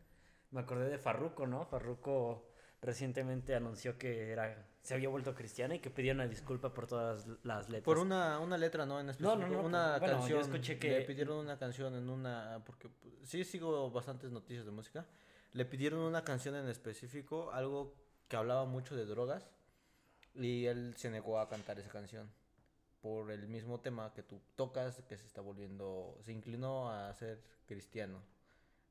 me 0.51 0.61
acordé 0.61 0.89
de 0.89 0.97
Farruko, 0.97 1.47
¿no? 1.47 1.65
Farruko 1.65 2.47
recientemente 2.81 3.55
anunció 3.55 3.97
que 3.97 4.31
era 4.31 4.67
se 4.81 4.93
había 4.95 5.09
vuelto 5.09 5.35
cristiano 5.35 5.73
y 5.75 5.79
que 5.79 5.89
pedía 5.91 6.13
una 6.13 6.27
disculpa 6.27 6.73
por 6.73 6.87
todas 6.87 7.27
las 7.43 7.69
letras. 7.69 7.83
Por 7.83 7.99
una, 7.99 8.39
una 8.39 8.57
letra, 8.57 8.85
¿no? 8.85 8.99
En 8.99 9.05
no, 9.05 9.11
específico, 9.11 9.47
no, 9.47 9.61
una 9.61 9.99
bueno, 9.99 10.13
yo 10.15 10.19
canción. 10.19 10.41
escuché 10.41 10.73
Le 10.73 10.79
que- 10.79 11.01
pidieron 11.01 11.37
una 11.37 11.57
canción 11.57 11.93
en 11.95 12.09
una... 12.09 12.63
Porque 12.65 12.89
pues, 12.89 13.13
sí 13.23 13.43
sigo 13.43 13.91
bastantes 13.91 14.31
noticias 14.31 14.65
de 14.65 14.71
música. 14.71 15.05
Le 15.53 15.65
pidieron 15.65 15.99
una 15.99 16.23
canción 16.23 16.55
en 16.55 16.67
específico, 16.67 17.51
algo 17.51 17.93
que 18.27 18.35
hablaba 18.37 18.65
mucho 18.65 18.95
de 18.95 19.05
drogas. 19.05 19.47
Y 20.33 20.65
él 20.65 20.93
se 20.97 21.09
negó 21.11 21.39
a 21.39 21.47
cantar 21.47 21.77
esa 21.79 21.89
canción. 21.89 22.31
Por 23.01 23.31
el 23.31 23.47
mismo 23.47 23.79
tema 23.79 24.13
que 24.13 24.23
tú 24.23 24.41
tocas, 24.55 25.01
que 25.07 25.17
se 25.17 25.25
está 25.27 25.41
volviendo... 25.41 26.17
Se 26.21 26.31
inclinó 26.31 26.89
a 26.91 27.13
ser 27.13 27.43
cristiano. 27.67 28.19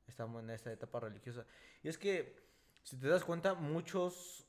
Estamos 0.07 0.41
en 0.43 0.51
esta 0.51 0.71
etapa 0.71 1.01
religiosa. 1.01 1.45
Y 1.83 1.89
es 1.89 1.97
que, 1.97 2.37
si 2.83 2.95
te 2.97 3.07
das 3.07 3.23
cuenta, 3.25 3.55
muchos 3.55 4.45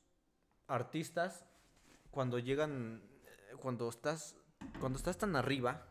artistas 0.67 1.45
cuando 2.11 2.39
llegan, 2.39 3.01
cuando 3.59 3.89
estás, 3.89 4.35
cuando 4.79 4.97
estás 4.97 5.17
tan 5.17 5.35
arriba, 5.35 5.87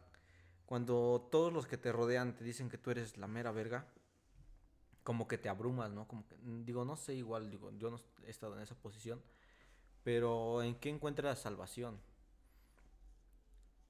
cuando 0.67 1.29
todos 1.31 1.53
los 1.53 1.67
que 1.67 1.77
te 1.77 1.93
rodean 1.93 2.35
te 2.35 2.45
dicen 2.45 2.71
que 2.71 2.79
tú 2.79 2.91
eres 2.91 3.19
la 3.19 3.27
mera 3.27 3.53
verga, 3.53 3.87
como 5.03 5.27
que 5.27 5.39
te 5.39 5.49
abrumas, 5.49 5.91
¿no? 5.91 6.07
Como 6.07 6.27
que, 6.27 6.37
mm, 6.37 6.65
digo, 6.65 6.85
no 6.85 6.97
sé, 6.97 7.15
igual, 7.15 7.51
digo, 7.51 7.71
yo 7.73 7.91
no 7.91 8.01
he 8.25 8.31
estado 8.31 8.55
en 8.57 8.63
esa 8.63 8.75
posición, 8.75 9.21
pero 10.05 10.63
¿en 10.63 10.77
qué 10.77 10.91
encuentras 10.91 11.41
salvación? 11.41 12.01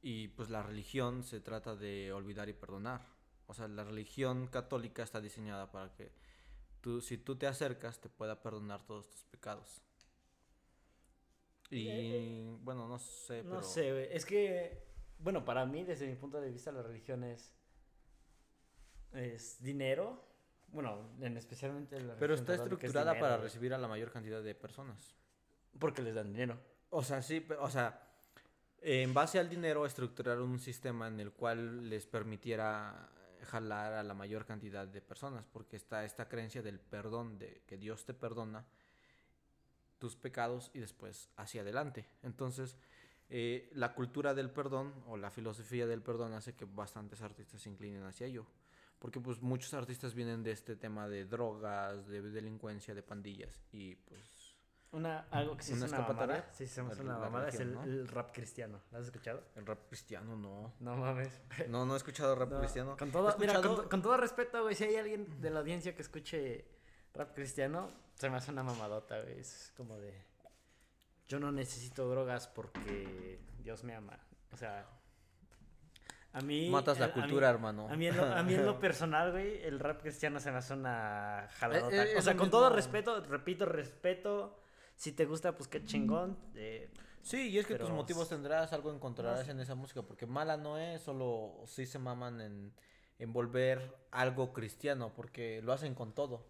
Y 0.00 0.28
pues 0.28 0.50
la 0.50 0.62
religión 0.62 1.22
se 1.22 1.40
trata 1.40 1.76
de 1.76 2.12
olvidar 2.12 2.48
y 2.48 2.54
perdonar. 2.54 3.06
O 3.46 3.54
sea, 3.54 3.68
la 3.68 3.84
religión 3.84 4.48
católica 4.48 5.02
está 5.02 5.20
diseñada 5.20 5.70
para 5.70 5.92
que 5.94 6.12
tú, 6.80 7.00
si 7.00 7.18
tú 7.18 7.36
te 7.36 7.46
acercas, 7.46 8.00
te 8.00 8.08
pueda 8.08 8.42
perdonar 8.42 8.84
todos 8.84 9.08
tus 9.10 9.22
pecados. 9.24 9.82
Y 11.74 12.42
bueno, 12.62 12.86
no 12.86 12.98
sé, 12.98 13.42
No 13.42 13.50
pero 13.50 13.62
sé, 13.62 13.92
güey. 13.92 14.08
Es 14.10 14.26
que, 14.26 14.84
bueno, 15.18 15.44
para 15.44 15.64
mí, 15.64 15.84
desde 15.84 16.06
mi 16.06 16.16
punto 16.16 16.40
de 16.40 16.50
vista, 16.50 16.70
la 16.70 16.82
religión 16.82 17.24
es, 17.24 17.54
es 19.12 19.62
dinero. 19.62 20.22
Bueno, 20.68 21.10
en 21.20 21.36
especialmente 21.36 22.00
la 22.00 22.16
pero 22.16 22.34
está 22.34 22.54
es 22.54 22.60
estructurada 22.60 23.12
dinero, 23.12 23.20
para 23.20 23.36
güey, 23.36 23.48
recibir 23.48 23.74
a 23.74 23.78
la 23.78 23.88
mayor 23.88 24.10
cantidad 24.10 24.42
de 24.42 24.54
personas. 24.54 25.14
Porque 25.78 26.02
les 26.02 26.14
dan 26.14 26.32
dinero. 26.32 26.58
O 26.90 27.02
sea, 27.02 27.22
sí, 27.22 27.46
o 27.58 27.70
sea, 27.70 28.02
en 28.82 29.14
base 29.14 29.38
al 29.38 29.48
dinero 29.48 29.86
estructuraron 29.86 30.50
un 30.50 30.58
sistema 30.60 31.08
en 31.08 31.20
el 31.20 31.32
cual 31.32 31.88
les 31.88 32.06
permitiera 32.06 33.08
jalar 33.44 33.94
a 33.94 34.02
la 34.02 34.14
mayor 34.14 34.44
cantidad 34.44 34.86
de 34.86 35.00
personas, 35.00 35.46
porque 35.50 35.76
está 35.76 36.04
esta 36.04 36.28
creencia 36.28 36.62
del 36.62 36.80
perdón, 36.80 37.38
de 37.38 37.62
que 37.66 37.78
Dios 37.78 38.04
te 38.04 38.12
perdona 38.12 38.66
tus 40.02 40.16
pecados 40.16 40.72
y 40.74 40.80
después 40.80 41.30
hacia 41.36 41.60
adelante. 41.60 42.08
Entonces, 42.24 42.76
eh, 43.30 43.70
la 43.72 43.94
cultura 43.94 44.34
del 44.34 44.50
perdón 44.50 44.92
o 45.06 45.16
la 45.16 45.30
filosofía 45.30 45.86
del 45.86 46.02
perdón 46.02 46.32
hace 46.34 46.54
que 46.56 46.64
bastantes 46.64 47.22
artistas 47.22 47.62
se 47.62 47.70
inclinen 47.70 48.02
hacia 48.02 48.26
ello. 48.26 48.44
Porque 48.98 49.20
pues 49.20 49.40
muchos 49.40 49.72
artistas 49.74 50.12
vienen 50.14 50.42
de 50.42 50.50
este 50.50 50.74
tema 50.74 51.06
de 51.08 51.24
drogas, 51.24 52.08
de 52.08 52.20
delincuencia, 52.20 52.96
de 52.96 53.02
pandillas 53.04 53.62
y 53.70 53.94
pues 53.94 54.56
Una, 54.90 55.20
algo 55.30 55.56
que 55.56 55.62
sí 55.62 55.72
¿Una 55.74 55.86
es 55.86 55.92
una? 55.92 56.44
Sí, 56.52 56.66
se 56.66 56.80
El- 56.80 57.00
una 57.00 57.18
mamada. 57.18 57.48
Es 57.48 57.54
el, 57.60 57.68
religión, 57.68 57.86
¿no? 57.86 58.00
el 58.02 58.08
rap 58.08 58.32
cristiano. 58.34 58.80
¿Lo 58.90 58.98
has 58.98 59.04
escuchado? 59.06 59.44
el 59.54 59.66
rap 59.66 59.86
cristiano 59.88 60.34
no. 60.36 60.74
No 60.80 60.96
mames. 60.96 61.40
No, 61.68 61.86
no 61.86 61.94
he 61.94 61.96
escuchado 61.96 62.34
rap 62.34 62.50
No, 62.50 62.58
cristiano. 62.58 62.96
Con 62.96 63.12
todo, 63.12 63.36
mira, 63.38 63.60
con, 63.62 63.88
con 63.88 64.02
todo 64.02 64.16
respeto, 64.16 64.62
güey, 64.62 64.74
si 64.74 64.82
hay 64.84 64.96
alguien 64.96 65.40
de 65.40 65.50
la 65.50 65.60
audiencia 65.60 65.94
que 65.94 66.02
escuche 66.02 66.66
rap 67.14 67.34
cristiano, 67.34 67.90
se 68.14 68.30
me 68.30 68.36
hace 68.36 68.50
una 68.50 68.62
mamadota, 68.62 69.20
güey. 69.20 69.38
Es 69.40 69.72
como 69.76 69.98
de. 69.98 70.14
Yo 71.28 71.38
no 71.40 71.50
necesito 71.52 72.08
drogas 72.08 72.48
porque 72.48 73.40
Dios 73.58 73.84
me 73.84 73.94
ama. 73.94 74.18
O 74.52 74.56
sea. 74.56 74.86
A 76.34 76.40
mí. 76.40 76.70
Matas 76.70 76.98
la 76.98 77.06
a- 77.06 77.08
a 77.08 77.14
mí- 77.14 77.20
cultura, 77.22 77.50
hermano. 77.50 77.88
A 77.90 77.96
mí, 77.96 78.06
en 78.06 78.16
lo, 78.16 78.24
a 78.24 78.42
mí 78.42 78.54
en 78.54 78.64
lo 78.64 78.78
personal, 78.80 79.32
güey, 79.32 79.62
el 79.64 79.78
rap 79.78 80.00
cristiano 80.00 80.40
se 80.40 80.50
me 80.50 80.58
hace 80.58 80.72
una 80.74 81.46
jaladota. 81.58 81.94
Eh, 82.04 82.12
eh, 82.14 82.18
o 82.18 82.22
sea, 82.22 82.36
con 82.36 82.50
todo 82.50 82.70
respeto, 82.70 83.20
repito, 83.24 83.66
respeto. 83.66 84.58
Si 84.94 85.12
te 85.12 85.24
gusta, 85.26 85.56
pues 85.56 85.68
qué 85.68 85.84
chingón. 85.84 86.38
eh, 86.54 86.90
Sí, 87.22 87.50
y 87.50 87.58
es 87.58 87.66
que 87.66 87.76
tus 87.76 87.90
motivos 87.90 88.28
tendrás, 88.28 88.72
algo 88.72 88.92
encontrarás 88.92 89.48
en 89.48 89.60
esa 89.60 89.76
música, 89.76 90.02
porque 90.02 90.26
mala 90.26 90.56
no 90.56 90.76
es, 90.76 91.02
solo 91.02 91.62
sí 91.66 91.86
se 91.86 92.00
maman 92.00 92.40
en, 92.40 92.74
en 93.20 93.32
volver 93.32 93.94
algo 94.10 94.52
cristiano, 94.52 95.12
porque 95.14 95.62
lo 95.62 95.72
hacen 95.72 95.94
con 95.94 96.14
todo. 96.14 96.44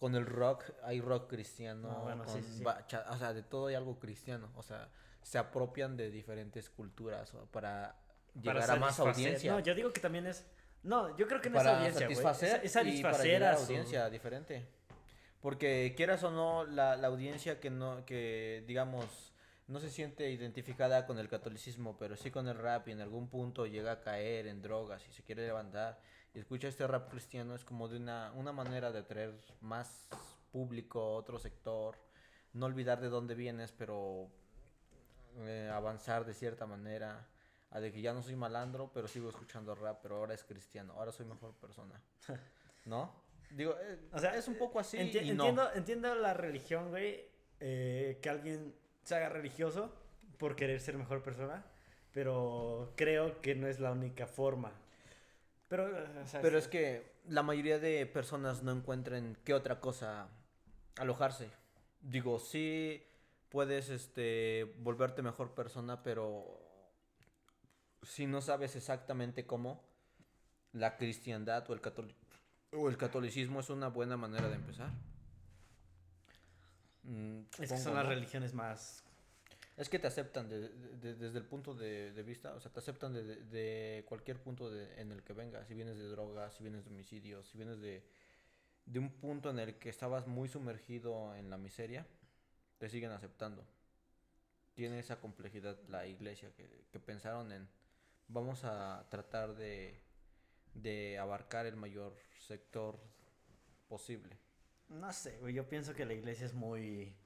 Con 0.00 0.14
el 0.16 0.24
rock, 0.26 0.64
hay 0.82 1.00
rock 1.00 1.28
cristiano, 1.28 1.88
No, 1.90 2.00
bueno, 2.00 2.24
con 2.24 2.42
sí, 2.42 2.48
sí. 2.56 2.64
bacha- 2.64 3.04
o 3.10 3.18
sea, 3.18 3.32
de 3.34 3.42
todo 3.42 3.66
hay 3.66 3.74
algo 3.76 3.98
cristiano, 4.00 4.50
o 4.56 4.62
sea, 4.62 4.88
se 5.22 5.36
apropian 5.36 5.96
de 5.96 6.10
diferentes 6.10 6.70
culturas 6.70 7.30
para 7.52 7.94
para 8.32 8.60
llegar 8.60 8.70
a 8.70 8.76
más 8.76 8.98
audiencia. 8.98 9.52
No, 9.52 9.60
yo 9.60 9.74
digo 9.74 9.92
que 9.92 10.00
también 10.00 10.26
es. 10.26 10.46
No, 10.82 11.14
yo 11.18 11.28
creo 11.28 11.40
que 11.42 11.50
no 11.50 11.56
para 11.56 11.72
es 11.72 11.76
audiencia, 11.76 12.00
satisfacer 12.08 12.60
Es, 12.64 12.74
es 12.76 12.86
y 12.86 13.02
para 13.02 13.14
satisfacer 13.18 13.26
llegar 13.26 13.42
a 13.42 13.52
a 13.52 13.56
su- 13.58 13.62
audiencia 13.64 14.08
diferente 14.08 14.66
porque 15.40 15.94
quieras 15.96 16.22
o 16.24 16.30
no 16.30 16.64
la, 16.64 16.96
la 16.96 17.08
audiencia 17.08 17.60
que 17.60 17.70
no 17.70 18.04
que 18.06 18.64
digamos 18.66 19.32
no 19.68 19.78
se 19.80 19.90
siente 19.90 20.30
identificada 20.30 21.06
con 21.06 21.18
el 21.18 21.28
catolicismo 21.28 21.96
pero 21.98 22.16
sí 22.16 22.30
con 22.30 22.48
el 22.48 22.56
rap 22.56 22.88
y 22.88 22.92
en 22.92 23.00
algún 23.00 23.28
punto 23.28 23.66
llega 23.66 23.92
a 23.92 24.00
caer 24.00 24.46
en 24.46 24.62
drogas 24.62 25.06
y 25.08 25.12
se 25.12 25.22
quiere 25.22 25.46
levantar 25.46 26.00
y 26.34 26.38
escucha 26.38 26.68
este 26.68 26.86
rap 26.86 27.10
cristiano 27.10 27.54
es 27.54 27.64
como 27.64 27.88
de 27.88 27.96
una 27.96 28.32
una 28.34 28.52
manera 28.52 28.92
de 28.92 29.00
atraer 29.00 29.34
más 29.60 30.08
público 30.52 31.14
otro 31.14 31.38
sector 31.38 31.96
no 32.52 32.66
olvidar 32.66 33.00
de 33.00 33.08
dónde 33.08 33.34
vienes 33.34 33.72
pero 33.72 34.28
eh, 35.38 35.70
avanzar 35.72 36.24
de 36.24 36.34
cierta 36.34 36.66
manera 36.66 37.26
a 37.70 37.78
de 37.80 37.92
que 37.92 38.00
ya 38.00 38.12
no 38.12 38.20
soy 38.20 38.34
malandro, 38.34 38.90
pero 38.92 39.06
sigo 39.06 39.28
escuchando 39.30 39.76
rap, 39.76 40.00
pero 40.02 40.16
ahora 40.16 40.34
es 40.34 40.42
cristiano, 40.42 40.92
ahora 40.94 41.12
soy 41.12 41.24
mejor 41.26 41.54
persona. 41.54 42.00
¿No? 42.84 43.12
Digo, 43.52 43.76
eh, 43.80 43.96
O 44.12 44.18
sea, 44.18 44.34
es 44.34 44.48
un 44.48 44.56
poco 44.56 44.80
así 44.80 44.98
Enti- 44.98 45.22
y 45.22 45.26
no. 45.32 45.44
entiendo, 45.44 45.70
entiendo 45.74 46.14
la 46.16 46.34
religión, 46.34 46.88
güey. 46.90 47.24
eh, 47.60 48.18
que 48.20 48.28
alguien 48.28 48.74
se 49.04 49.14
haga 49.14 49.28
religioso 49.28 49.92
por 50.36 50.56
querer 50.56 50.80
ser 50.80 50.96
mejor 50.98 51.22
persona. 51.22 51.64
Pero 52.12 52.92
creo 52.96 53.40
que 53.40 53.54
no 53.54 53.68
es 53.68 53.78
la 53.78 53.92
única 53.92 54.26
forma. 54.26 54.72
Pero, 55.70 55.86
o 55.86 56.26
sea, 56.26 56.42
Pero 56.42 56.58
es 56.58 56.66
que 56.66 57.12
la 57.28 57.44
mayoría 57.44 57.78
de 57.78 58.04
personas 58.04 58.64
no 58.64 58.72
encuentran 58.72 59.38
qué 59.44 59.54
otra 59.54 59.78
cosa 59.80 60.28
alojarse. 60.98 61.48
Digo, 62.00 62.40
sí 62.40 63.06
puedes 63.50 63.88
este 63.88 64.74
volverte 64.78 65.22
mejor 65.22 65.54
persona, 65.54 66.02
pero 66.02 66.60
si 68.02 68.26
no 68.26 68.40
sabes 68.42 68.74
exactamente 68.74 69.46
cómo, 69.46 69.80
la 70.72 70.96
cristiandad 70.96 71.70
o 71.70 71.72
el 71.72 71.80
catoli- 71.80 72.16
o 72.72 72.88
el 72.88 72.96
catolicismo 72.96 73.60
es 73.60 73.70
una 73.70 73.88
buena 73.88 74.16
manera 74.16 74.48
de 74.48 74.56
empezar. 74.56 74.90
Mm, 77.04 77.42
es 77.60 77.70
que 77.70 77.78
son 77.78 77.94
las 77.94 78.06
religiones 78.06 78.54
más. 78.54 79.04
Es 79.80 79.88
que 79.88 79.98
te 79.98 80.06
aceptan 80.08 80.46
de- 80.50 80.68
de- 80.68 80.96
de- 80.98 81.14
desde 81.14 81.38
el 81.38 81.46
punto 81.46 81.74
de, 81.74 82.22
vista, 82.22 82.54
o 82.54 82.60
sea, 82.60 82.70
te 82.70 82.80
aceptan 82.80 83.14
de, 83.14 84.04
cualquier 84.06 84.38
punto 84.46 84.64
en 85.02 85.10
el 85.10 85.22
que 85.22 85.32
vengas. 85.32 85.66
Si 85.68 85.74
vienes 85.74 85.96
de 85.96 86.06
drogas, 86.08 86.54
si 86.54 86.62
vienes 86.62 86.84
de 86.84 86.90
homicidios, 86.90 87.46
si 87.48 87.56
vienes 87.56 87.80
de, 87.80 88.04
de 88.84 88.98
un 88.98 89.10
punto 89.10 89.48
en 89.50 89.58
el 89.58 89.78
que 89.78 89.88
estabas 89.88 90.26
muy 90.26 90.48
sumergido 90.48 91.34
en 91.34 91.48
la 91.48 91.56
miseria, 91.56 92.06
te 92.78 92.90
siguen 92.90 93.10
aceptando. 93.12 93.64
Tiene 94.74 94.98
esa 94.98 95.18
complejidad 95.18 95.78
la 95.88 96.06
iglesia 96.06 96.52
que, 96.54 96.84
que 96.92 97.00
pensaron 97.00 97.50
en, 97.50 97.66
vamos 98.28 98.64
a 98.64 99.06
tratar 99.10 99.54
de, 99.56 99.98
de 100.74 101.18
abarcar 101.18 101.64
el 101.64 101.76
mayor 101.76 102.14
sector 102.38 103.00
posible. 103.88 104.36
No 104.90 105.10
sé. 105.12 105.38
Yo 105.54 105.66
pienso 105.70 105.94
que 105.94 106.04
la 106.04 106.12
iglesia 106.14 106.44
es 106.46 106.52
muy. 106.54 107.16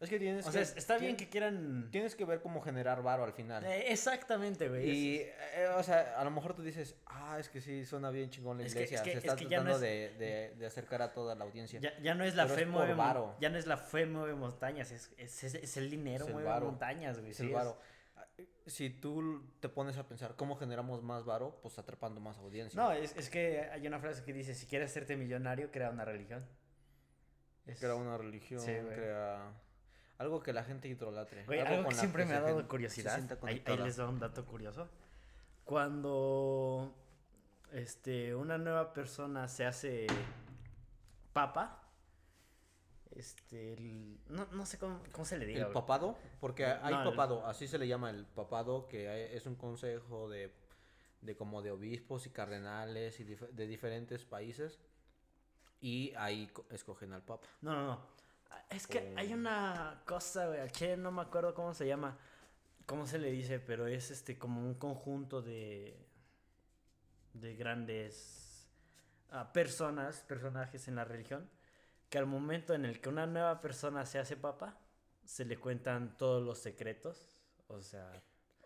Es 0.00 0.10
que 0.10 0.18
tienes 0.18 0.44
O 0.46 0.50
que, 0.52 0.64
sea, 0.64 0.76
está 0.76 0.98
bien 0.98 1.16
que 1.16 1.28
quieran. 1.30 1.88
Tienes 1.90 2.14
que 2.14 2.24
ver 2.24 2.42
cómo 2.42 2.60
generar 2.60 3.02
varo 3.02 3.24
al 3.24 3.32
final. 3.32 3.64
Eh, 3.64 3.90
exactamente, 3.92 4.68
güey. 4.68 4.90
es- 4.90 4.96
Y, 4.96 5.20
eh, 5.20 5.68
o 5.76 5.82
sea, 5.82 6.20
a 6.20 6.24
lo 6.24 6.30
mejor 6.30 6.54
tú 6.54 6.62
dices, 6.62 6.96
ah, 7.06 7.38
es 7.38 7.48
que 7.48 7.60
sí, 7.60 7.84
suena 7.86 8.10
bien 8.10 8.28
chingón 8.28 8.58
la 8.58 8.64
Es 8.66 8.74
que- 8.74 8.80
iglesia. 8.80 8.96
es 8.98 9.02
que- 9.02 9.10
se 9.12 9.18
es 9.18 9.24
está 9.24 9.34
no 9.34 9.48
tratando 9.48 9.74
es- 9.76 9.80
de, 9.80 10.14
de- 10.18 10.54
de 10.56 10.66
acercar 10.66 11.00
a 11.00 11.12
toda 11.12 11.34
la 11.34 11.44
audiencia. 11.44 11.80
Ya, 11.80 11.96
ya 12.02 12.14
no 12.14 12.24
es 12.24 12.34
la 12.34 12.42
Pero 12.44 12.56
fe 12.56 12.62
es 12.62 12.68
mueve 12.68 12.94
varo. 12.94 13.36
ya 13.40 13.48
no 13.48 13.56
es 13.56 13.66
la 13.66 13.76
fe 13.78 14.04
mueve 14.04 14.34
montañas, 14.34 14.90
es, 14.90 15.10
es, 15.16 15.44
es- 15.44 15.54
es 15.54 15.76
el 15.76 15.88
dinero 15.88 16.24
Es 16.24 16.28
el 16.28 16.34
mueve 16.34 16.48
varo. 16.48 16.66
montañas, 16.66 17.18
güey. 17.18 17.30
Es 17.30 17.36
sí, 17.38 17.44
el 17.44 17.48
es- 17.50 17.54
varo. 17.54 17.78
Si 18.66 18.90
tú 18.90 19.42
te 19.60 19.68
pones 19.68 19.96
a 19.98 20.08
pensar 20.08 20.36
cómo 20.36 20.56
generamos 20.56 21.02
más 21.02 21.24
varo, 21.24 21.60
pues 21.62 21.78
atrapando 21.78 22.20
más 22.20 22.36
audiencia. 22.38 22.80
No, 22.82 22.92
es, 22.92 23.14
es 23.16 23.30
que 23.30 23.60
hay 23.70 23.86
una 23.86 24.00
frase 24.00 24.24
que 24.24 24.32
dice, 24.32 24.54
si 24.54 24.66
quieres 24.66 24.90
hacerte 24.90 25.16
millonario, 25.16 25.70
crea 25.70 25.90
una 25.90 26.04
religión. 26.04 26.46
Es- 27.66 27.78
Crea 27.78 27.94
una 27.94 28.18
religión, 28.18 28.60
Sí, 28.60 28.72
crea... 28.94 29.52
Algo 30.24 30.42
que 30.42 30.54
la 30.54 30.64
gente 30.64 30.88
idolatre. 30.88 31.44
Güey, 31.44 31.60
algo, 31.60 31.86
que 31.86 31.94
siempre 31.94 32.24
me 32.24 32.32
ha 32.32 32.40
dado 32.40 32.66
curiosidad. 32.66 33.20
Ahí, 33.42 33.62
ahí, 33.66 33.76
les 33.76 33.96
da 33.96 34.08
un 34.08 34.18
dato 34.18 34.46
curioso. 34.46 34.88
Cuando 35.66 36.94
este, 37.72 38.34
una 38.34 38.56
nueva 38.56 38.94
persona 38.94 39.48
se 39.48 39.66
hace 39.66 40.06
papa, 41.34 41.82
este, 43.10 43.76
no, 44.30 44.46
no, 44.52 44.64
sé 44.64 44.78
cómo, 44.78 45.02
cómo, 45.12 45.26
se 45.26 45.36
le 45.36 45.44
diga. 45.44 45.66
¿El 45.66 45.72
papado? 45.72 46.16
Porque 46.40 46.64
hay 46.64 46.94
papado, 46.94 47.46
así 47.46 47.68
se 47.68 47.76
le 47.76 47.86
llama 47.86 48.08
el 48.08 48.24
papado, 48.24 48.88
que 48.88 49.36
es 49.36 49.44
un 49.44 49.56
consejo 49.56 50.30
de, 50.30 50.54
de 51.20 51.36
como 51.36 51.60
de 51.60 51.70
obispos 51.70 52.24
y 52.24 52.30
cardenales 52.30 53.20
y 53.20 53.24
de 53.24 53.66
diferentes 53.66 54.24
países. 54.24 54.80
Y 55.82 56.14
ahí 56.16 56.50
escogen 56.70 57.12
al 57.12 57.20
papa. 57.20 57.46
No, 57.60 57.74
no, 57.74 57.86
no. 57.86 58.14
Es 58.70 58.86
que 58.86 59.14
hay 59.16 59.32
una 59.32 60.02
cosa, 60.06 60.46
güey, 60.46 60.68
che, 60.70 60.96
no 60.96 61.12
me 61.12 61.22
acuerdo 61.22 61.54
cómo 61.54 61.74
se 61.74 61.86
llama, 61.86 62.16
cómo 62.86 63.06
se 63.06 63.18
le 63.18 63.30
dice, 63.30 63.60
pero 63.60 63.86
es 63.86 64.10
este 64.10 64.38
como 64.38 64.60
un 64.60 64.74
conjunto 64.74 65.42
de 65.42 66.04
de 67.34 67.56
grandes 67.56 68.66
uh, 69.32 69.52
personas, 69.52 70.20
personajes 70.22 70.88
en 70.88 70.94
la 70.94 71.04
religión, 71.04 71.48
que 72.08 72.18
al 72.18 72.26
momento 72.26 72.74
en 72.74 72.84
el 72.84 73.00
que 73.00 73.08
una 73.08 73.26
nueva 73.26 73.60
persona 73.60 74.06
se 74.06 74.18
hace 74.18 74.36
papa, 74.36 74.78
se 75.24 75.44
le 75.44 75.58
cuentan 75.58 76.16
todos 76.16 76.42
los 76.42 76.58
secretos, 76.58 77.36
o 77.68 77.82
sea... 77.82 78.10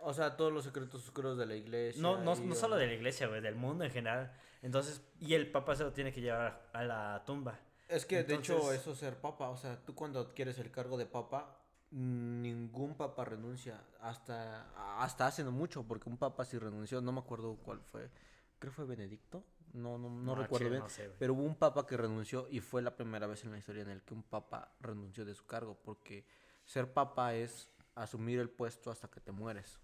O 0.01 0.15
sea, 0.15 0.37
todos 0.37 0.53
los 0.53 0.63
secretos 0.63 1.03
oscuros 1.03 1.37
de 1.37 1.45
la 1.45 1.57
iglesia. 1.57 2.01
No, 2.01 2.19
no, 2.19 2.37
no 2.37 2.55
solo 2.55 2.77
de 2.77 2.87
la 2.87 2.93
iglesia, 2.93 3.27
güey, 3.27 3.41
del 3.41 3.57
mundo 3.57 3.83
en 3.83 3.91
general. 3.91 4.33
Entonces, 4.63 5.03
y 5.19 5.35
el 5.35 5.51
papa 5.51 5.75
se 5.75 5.83
lo 5.83 5.93
tiene 5.93 6.13
que 6.13 6.21
llevar 6.21 6.69
a 6.73 6.85
la 6.85 7.25
tumba. 7.27 7.59
Es 7.89 8.05
que, 8.07 8.23
de 8.23 8.35
hecho, 8.35 8.73
eso 8.73 8.93
es 8.93 8.99
ser 8.99 9.21
papa. 9.21 9.49
O 9.49 9.57
sea, 9.57 9.83
tú 9.85 9.95
cuando 9.95 10.21
adquieres 10.21 10.59
el 10.59 10.71
cargo 10.71 10.97
de 10.97 11.07
papa, 11.07 11.57
ningún 11.91 12.95
papa 12.95 13.25
renuncia. 13.25 13.83
Hasta, 14.01 15.03
hasta 15.03 15.27
hace 15.27 15.43
no 15.43 15.51
mucho, 15.51 15.85
porque 15.85 16.09
un 16.09 16.19
papa 16.19 16.45
sí 16.45 16.59
renunció. 16.59 17.01
No 17.01 17.13
me 17.13 17.21
acuerdo 17.21 17.57
cuál 17.57 17.81
fue 17.81 18.11
creo 18.59 18.73
fue 18.73 18.85
Benedicto, 18.85 19.45
no, 19.73 19.99
no, 19.99 20.11
no, 20.11 20.35
recuerdo 20.35 20.71
bien, 20.71 20.83
pero 21.19 21.35
hubo 21.35 21.43
un 21.43 21.55
papa 21.55 21.87
que 21.87 21.97
renunció 21.97 22.49
y 22.51 22.61
fue 22.61 22.83
la 22.83 22.97
primera 22.97 23.27
vez 23.27 23.45
en 23.45 23.53
la 23.53 23.59
historia 23.59 23.83
en 23.83 23.91
el 23.91 24.03
que 24.03 24.15
un 24.15 24.23
papa 24.23 24.73
renunció 24.81 25.25
de 25.25 25.35
su 25.35 25.47
cargo, 25.47 25.79
porque 25.83 26.27
ser 26.65 26.93
papa 26.93 27.35
es 27.35 27.71
asumir 27.95 28.39
el 28.39 28.51
puesto 28.51 28.91
hasta 28.91 29.09
que 29.09 29.21
te 29.21 29.33
mueres. 29.33 29.81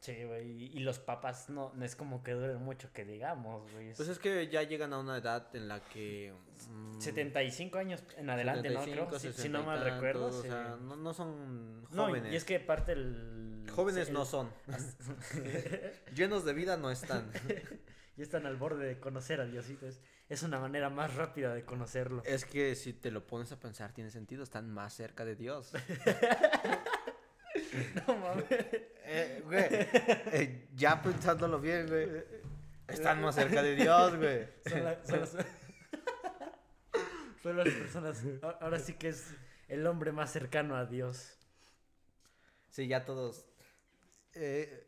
Sí, 0.00 0.24
güey, 0.24 0.76
y 0.76 0.78
los 0.80 1.00
papas 1.00 1.50
no, 1.50 1.72
no 1.74 1.84
es 1.84 1.96
como 1.96 2.22
que 2.22 2.32
duren 2.32 2.62
mucho 2.62 2.92
que 2.92 3.04
digamos, 3.04 3.70
güey. 3.72 3.94
Pues 3.94 4.08
es 4.08 4.20
que 4.20 4.46
ya 4.48 4.62
llegan 4.62 4.92
a 4.92 5.00
una 5.00 5.16
edad 5.16 5.48
en 5.54 5.66
la 5.66 5.80
que... 5.80 6.32
75 7.00 7.76
mm, 7.76 7.80
años 7.80 8.04
en 8.16 8.30
adelante, 8.30 8.70
¿no? 8.70 8.84
Creo, 8.84 9.18
si, 9.18 9.48
no 9.48 9.64
mal 9.64 9.82
recuerdo. 9.82 10.26
O 10.26 10.42
sea, 10.42 10.76
no, 10.80 10.94
no, 10.94 11.12
son 11.12 11.84
jóvenes. 11.90 12.22
No, 12.28 12.32
y 12.32 12.36
es 12.36 12.44
que 12.44 12.60
parte 12.60 12.92
el... 12.92 13.66
Jóvenes 13.74 14.10
no 14.10 14.24
son. 14.24 14.50
Llenos 16.14 16.44
de 16.44 16.52
vida 16.52 16.76
no 16.76 16.92
están. 16.92 17.32
ya 18.16 18.22
están 18.22 18.46
al 18.46 18.56
borde 18.56 18.86
de 18.86 19.00
conocer 19.00 19.40
a 19.40 19.46
Diosito. 19.46 19.86
Es, 20.28 20.42
una 20.44 20.60
manera 20.60 20.90
más 20.90 21.14
rápida 21.16 21.54
de 21.54 21.64
conocerlo. 21.64 22.22
Es 22.24 22.44
que 22.44 22.76
si 22.76 22.92
te 22.92 23.10
lo 23.10 23.26
pones 23.26 23.50
a 23.50 23.58
pensar, 23.58 23.92
tiene 23.92 24.10
sentido, 24.10 24.44
están 24.44 24.70
más 24.70 24.94
cerca 24.94 25.24
de 25.24 25.34
Dios. 25.34 25.72
no 28.06 28.16
mames. 28.16 28.44
Eh, 28.50 29.42
güey, 29.44 29.64
eh, 29.70 30.68
ya 30.74 31.00
pensándolo 31.02 31.60
bien, 31.60 31.86
güey. 31.88 32.24
Están 32.86 33.22
más 33.22 33.34
cerca 33.34 33.62
de 33.62 33.76
Dios, 33.76 34.16
güey. 34.16 34.46
Son, 34.66 35.26
son 37.42 37.56
las 37.56 37.68
personas. 37.68 38.22
Ahora 38.60 38.78
sí 38.78 38.94
que 38.94 39.08
es 39.08 39.34
el 39.68 39.86
hombre 39.86 40.12
más 40.12 40.32
cercano 40.32 40.76
a 40.76 40.86
Dios. 40.86 41.38
Sí, 42.70 42.86
ya 42.86 43.04
todos. 43.04 43.46
Eh, 44.34 44.86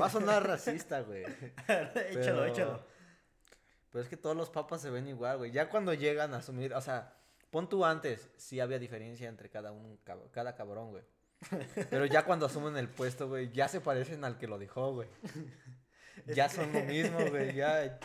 Va 0.00 0.06
a 0.06 0.10
sonar 0.10 0.46
racista, 0.46 1.00
güey. 1.00 1.24
échalo, 2.10 2.44
échalo. 2.44 2.84
Pero 3.90 4.02
es 4.02 4.08
que 4.08 4.16
todos 4.16 4.36
los 4.36 4.50
papas 4.50 4.82
se 4.82 4.90
ven 4.90 5.08
igual, 5.08 5.38
güey. 5.38 5.50
Ya 5.50 5.70
cuando 5.70 5.94
llegan 5.94 6.34
a 6.34 6.38
asumir, 6.38 6.74
o 6.74 6.80
sea, 6.80 7.14
pon 7.50 7.68
tú 7.68 7.84
antes, 7.84 8.30
sí 8.36 8.60
había 8.60 8.78
diferencia 8.78 9.28
entre 9.28 9.48
cada 9.48 9.72
un, 9.72 9.98
cada 10.32 10.54
cabrón, 10.54 10.90
güey. 10.90 11.04
Pero 11.90 12.06
ya 12.06 12.24
cuando 12.24 12.46
asumen 12.46 12.76
el 12.76 12.88
puesto, 12.88 13.28
güey, 13.28 13.50
ya 13.52 13.68
se 13.68 13.80
parecen 13.80 14.24
al 14.24 14.38
que 14.38 14.48
lo 14.48 14.58
dejó, 14.58 14.92
güey. 14.92 15.08
Ya 16.34 16.48
son 16.48 16.72
lo 16.72 16.80
mismo, 16.82 17.18
güey. 17.30 17.48
Ya, 17.58 17.98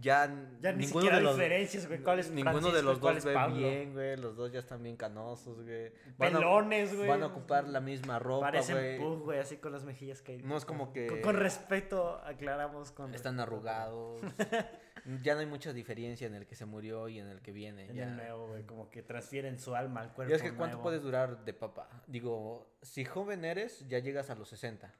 ya, 0.00 0.32
ya 0.60 0.72
ni 0.72 0.86
ninguno 0.86 1.10
de 1.10 1.20
los, 1.20 1.36
diferencias, 1.36 1.86
güey. 1.86 2.00
¿Cuál 2.02 2.20
es 2.20 2.30
Ninguno 2.30 2.70
de 2.70 2.82
los 2.82 3.00
dos 3.00 3.24
ve 3.24 3.36
bien, 3.52 3.92
güey. 3.92 4.16
Los 4.16 4.36
dos 4.36 4.52
ya 4.52 4.60
están 4.60 4.82
bien 4.82 4.96
canosos, 4.96 5.62
güey. 5.62 5.92
Pelones, 6.16 6.96
güey. 6.96 7.08
Van 7.08 7.22
a 7.22 7.26
ocupar 7.26 7.68
la 7.68 7.80
misma 7.80 8.18
ropa, 8.18 8.50
güey. 8.50 8.62
Parecen 8.62 9.20
güey, 9.20 9.38
así 9.38 9.56
con 9.56 9.72
las 9.72 9.84
mejillas 9.84 10.22
caídas. 10.22 10.44
No 10.44 10.56
es 10.56 10.64
como 10.64 10.92
que... 10.92 11.20
Con, 11.20 11.34
respeto, 11.34 12.20
aclaramos. 12.24 12.92
Con 12.92 13.14
están 13.14 13.40
arrugados. 13.40 14.20
ya 15.22 15.34
no 15.34 15.40
hay 15.40 15.46
mucha 15.46 15.72
diferencia 15.72 16.26
en 16.26 16.34
el 16.34 16.46
que 16.46 16.54
se 16.54 16.64
murió 16.64 17.08
y 17.08 17.18
en 17.18 17.26
el 17.26 17.40
que 17.40 17.52
viene. 17.52 17.88
En 17.88 17.96
ya. 17.96 18.04
el 18.04 18.16
nuevo, 18.16 18.48
güey. 18.48 18.64
Como 18.64 18.90
que 18.90 19.02
transfieren 19.02 19.58
su 19.58 19.74
alma 19.74 20.02
al 20.02 20.12
cuerpo 20.12 20.32
Y 20.32 20.36
es 20.36 20.42
que 20.42 20.54
¿cuánto 20.54 20.80
puedes 20.80 21.02
durar 21.02 21.44
de 21.44 21.52
papá? 21.52 21.88
Digo, 22.06 22.76
si 22.82 23.04
joven 23.04 23.44
eres, 23.44 23.86
ya 23.88 23.98
llegas 23.98 24.30
a 24.30 24.36
los 24.36 24.48
60 24.48 24.94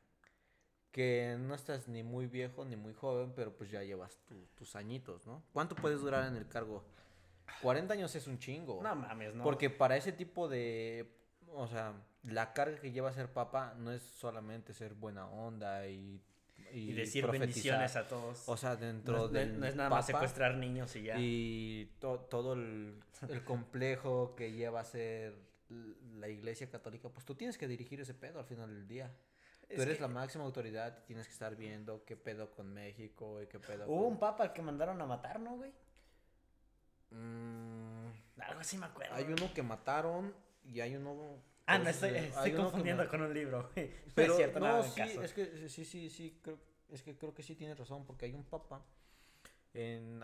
que 0.99 1.37
no 1.39 1.55
estás 1.55 1.87
ni 1.87 2.03
muy 2.03 2.27
viejo 2.27 2.65
ni 2.65 2.75
muy 2.75 2.93
joven, 2.93 3.33
pero 3.37 3.57
pues 3.57 3.71
ya 3.71 3.85
llevas 3.85 4.19
tus 4.57 4.75
añitos, 4.75 5.25
¿no? 5.29 5.45
¿Cuánto 5.53 5.77
puedes 5.77 6.01
durar 6.01 6.27
en 6.27 6.35
el 6.35 6.49
cargo? 6.49 6.83
40 7.63 7.95
años 7.95 8.13
es 8.17 8.27
un 8.27 8.41
chingo. 8.41 8.83
No 8.83 8.97
mames, 8.97 9.33
no. 9.33 9.45
Porque 9.45 9.71
para 9.71 9.97
ese 9.97 10.11
tipo 10.11 10.49
de. 10.49 11.09
O 11.55 11.69
sea, 11.69 11.93
la 12.25 12.53
carga 12.53 12.81
que 12.81 12.91
lleva 12.91 13.13
ser 13.13 13.33
papa 13.33 13.77
no 13.79 13.93
es 13.93 14.03
solamente 14.03 14.75
ser 14.75 14.95
buena 14.95 15.29
onda 15.29 15.87
y. 15.87 16.21
Y, 16.73 16.95
decir 16.95 17.29
bendiciones 17.29 17.95
a 17.95 18.09
todos. 18.09 18.49
O 18.49 18.57
sea, 18.57 18.75
dentro 18.75 19.29
de. 19.29 19.47
No, 19.47 19.67
es 19.69 19.77
nada 19.77 19.91
más 19.91 20.05
secuestrar 20.05 20.57
niños 20.57 20.97
y 20.97 21.03
ya. 21.05 21.15
Y 21.17 21.93
todo 22.01 22.55
el, 22.55 22.99
el 23.29 23.45
complejo 23.45 24.35
que 24.35 24.51
lleva 24.51 24.81
a 24.81 24.85
ser 24.85 25.37
la 26.17 26.29
iglesia 26.29 26.69
católica, 26.69 27.09
pues 27.09 27.25
tú 27.25 27.37
tienes 27.37 27.57
que 27.57 27.69
dirigir 27.69 28.01
ese 28.01 28.15
pedo 28.15 28.41
al 28.41 28.47
final 28.47 28.69
del 28.69 28.89
día. 28.89 29.15
Tú 29.75 29.83
eres 29.83 30.01
la 30.01 30.09
máxima 30.09 30.45
autoridad 30.45 30.99
y 31.03 31.07
tienes 31.07 31.27
que 31.27 31.33
estar 31.33 31.55
viendo 31.55 32.05
qué 32.05 32.17
pedo 32.17 32.51
con 32.51 32.73
México 32.73 33.43
y 33.43 33.47
qué 33.47 33.59
pedo 33.61 33.87
Hubo 33.87 34.07
un 34.07 34.19
papa 34.19 34.45
al 34.45 34.53
que 34.53 34.63
mandaron 34.63 35.01
a 35.01 35.07
matar, 35.07 35.39
¿no, 35.41 35.57
güey? 35.57 35.73
Mm, 37.11 38.07
Algo 38.41 38.61
así 38.61 38.79
me 38.79 38.87
acuerdo. 38.87 39.15
Hay 39.15 39.25
uno 39.25 39.53
que 39.53 39.63
mataron 39.63 40.35
y 40.65 40.81
hay 40.81 40.97
uno... 40.97 41.43
Ah, 41.67 41.79
no, 41.79 41.91
estoy, 41.91 42.17
estoy 42.17 42.53
confundiendo 42.53 43.07
con 43.09 43.21
un 43.21 43.35
libro, 43.35 43.71
güey. 43.75 43.93
Pero, 44.15 44.33
es 44.33 44.37
cierto, 44.39 44.61
no, 44.61 44.83
sí, 44.83 45.03
es 45.03 45.33
que 45.35 45.69
sí, 45.69 45.85
sí, 45.85 46.09
sí, 46.09 46.41
creo, 46.43 46.59
es 46.89 47.03
que 47.03 47.19
creo 47.19 47.35
que 47.35 47.43
sí 47.43 47.55
tienes 47.55 47.79
razón, 47.79 48.07
porque 48.07 48.25
hay 48.25 48.33
un 48.33 48.45
papa 48.45 48.83
en... 49.75 50.23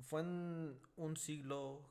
fue 0.00 0.22
en 0.22 0.80
un 0.96 1.16
siglo... 1.16 1.82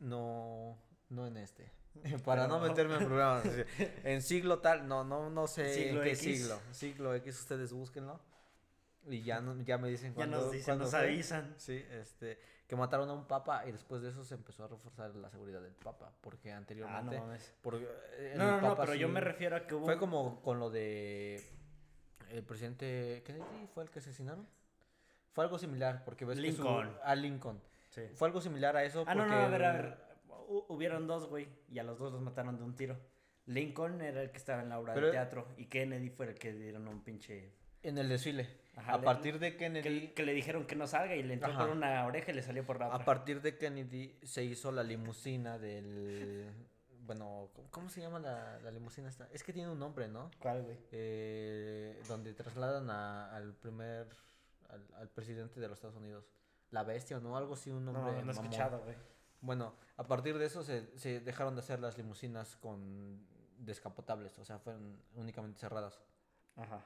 No, 0.00 0.76
no 1.08 1.26
en 1.26 1.36
este 1.38 1.81
Para 2.24 2.46
no 2.46 2.60
meterme 2.60 2.96
en 2.96 3.04
problemas. 3.06 3.44
en 4.04 4.22
siglo 4.22 4.58
tal, 4.60 4.88
no, 4.88 5.04
no, 5.04 5.30
no 5.30 5.46
sé 5.46 5.90
en 5.90 6.02
qué 6.02 6.16
siglo. 6.16 6.58
Siglo 6.70 7.14
X, 7.14 7.40
ustedes 7.40 7.72
búsquenlo. 7.72 8.20
Y 9.08 9.22
ya, 9.22 9.40
no, 9.40 9.60
ya 9.62 9.78
me 9.78 9.88
dicen 9.88 10.14
cuando. 10.14 10.38
Ya 10.38 10.44
nos 10.44 10.52
dicen, 10.52 10.78
nos 10.78 10.94
avisan. 10.94 11.54
Sí, 11.58 11.84
este. 11.90 12.38
Que 12.68 12.76
mataron 12.76 13.10
a 13.10 13.12
un 13.12 13.26
papa 13.26 13.66
y 13.66 13.72
después 13.72 14.00
de 14.00 14.08
eso 14.08 14.24
se 14.24 14.34
empezó 14.34 14.64
a 14.64 14.68
reforzar 14.68 15.14
la 15.16 15.28
seguridad 15.28 15.60
del 15.60 15.74
papa. 15.74 16.12
Porque 16.20 16.52
anteriormente. 16.52 17.18
Ah, 17.18 17.24
no 17.26 17.76
eh, 17.76 18.34
no, 18.36 18.60
no, 18.60 18.76
pero 18.76 18.94
yo 18.94 19.08
me 19.08 19.20
refiero 19.20 19.56
a 19.56 19.66
que 19.66 19.74
hubo. 19.74 19.84
Fue 19.84 19.98
como 19.98 20.40
con 20.42 20.58
lo 20.58 20.70
de. 20.70 21.42
El 22.30 22.44
presidente 22.44 23.22
Kennedy 23.26 23.66
fue 23.74 23.82
el 23.82 23.90
que 23.90 23.98
asesinaron. 23.98 24.46
Fue 25.32 25.44
algo 25.44 25.58
similar, 25.58 26.02
porque 26.04 26.24
ves 26.24 26.38
Lincoln. 26.38 26.88
Que 26.88 27.00
a 27.02 27.14
Lincoln. 27.14 27.60
Sí. 27.90 28.02
Fue 28.14 28.28
algo 28.28 28.40
similar 28.40 28.76
a 28.76 28.84
eso. 28.84 29.04
Ah, 29.06 29.14
no, 29.14 29.26
no, 29.26 29.34
a 29.34 29.48
ver, 29.48 29.64
a 29.64 29.72
ver 29.72 30.11
hubieron 30.68 31.06
dos, 31.06 31.28
güey, 31.28 31.48
y 31.68 31.78
a 31.78 31.84
los 31.84 31.98
dos 31.98 32.12
los 32.12 32.20
mataron 32.20 32.56
de 32.56 32.64
un 32.64 32.74
tiro. 32.74 32.98
Lincoln 33.46 34.00
era 34.00 34.22
el 34.22 34.30
que 34.30 34.38
estaba 34.38 34.62
en 34.62 34.68
la 34.68 34.78
obra 34.78 34.94
de 34.94 35.10
teatro 35.10 35.48
y 35.56 35.66
Kennedy 35.66 36.10
fue 36.10 36.26
el 36.26 36.34
que 36.34 36.52
dieron 36.52 36.86
un 36.88 37.02
pinche... 37.02 37.52
En 37.82 37.98
el 37.98 38.08
desfile. 38.08 38.48
a 38.76 39.00
partir 39.00 39.38
de 39.40 39.56
Kennedy... 39.56 40.08
Que, 40.08 40.24
le 40.24 40.32
dijeron 40.32 40.66
que 40.66 40.76
no 40.76 40.86
salga 40.86 41.16
y 41.16 41.22
le 41.22 41.34
entró 41.34 41.56
por 41.56 41.70
una 41.70 42.06
oreja 42.06 42.30
y 42.30 42.34
le 42.34 42.42
salió 42.42 42.64
por 42.64 42.78
la 42.78 42.86
otra. 42.86 43.02
A 43.02 43.04
partir 43.04 43.42
de 43.42 43.58
Kennedy 43.58 44.18
se 44.22 44.44
hizo 44.44 44.70
la 44.70 44.82
limusina 44.82 45.58
del... 45.58 46.50
Bueno, 47.04 47.50
¿cómo 47.70 47.88
se 47.88 48.00
llama 48.00 48.20
la, 48.20 48.60
la 48.60 48.70
limusina 48.70 49.08
esta? 49.08 49.28
Es 49.32 49.42
que 49.42 49.52
tiene 49.52 49.72
un 49.72 49.78
nombre, 49.80 50.06
¿no? 50.06 50.30
¿Cuál, 50.38 50.62
güey? 50.62 50.78
Eh, 50.92 52.00
donde 52.06 52.34
trasladan 52.34 52.88
al 52.90 53.54
primer... 53.54 54.08
Al, 54.96 55.08
presidente 55.10 55.60
de 55.60 55.68
los 55.68 55.76
Estados 55.76 55.96
Unidos. 55.96 56.24
La 56.70 56.84
bestia 56.84 57.18
o 57.18 57.20
no, 57.20 57.36
algo 57.36 57.54
así, 57.54 57.70
un 57.70 57.84
nombre. 57.84 58.12
No, 58.12 58.22
no 58.22 58.30
he 58.30 58.34
escuchado, 58.34 58.80
güey. 58.84 58.94
Bueno, 59.42 59.74
a 59.98 60.04
partir 60.06 60.38
de 60.38 60.46
eso 60.46 60.62
se, 60.62 60.96
se 60.98 61.20
dejaron 61.20 61.54
de 61.54 61.60
hacer 61.60 61.78
las 61.80 61.98
limusinas 61.98 62.56
con 62.56 63.26
descapotables, 63.58 64.38
o 64.38 64.44
sea, 64.44 64.58
fueron 64.58 65.02
únicamente 65.14 65.58
cerradas. 65.60 66.00
Ajá. 66.56 66.80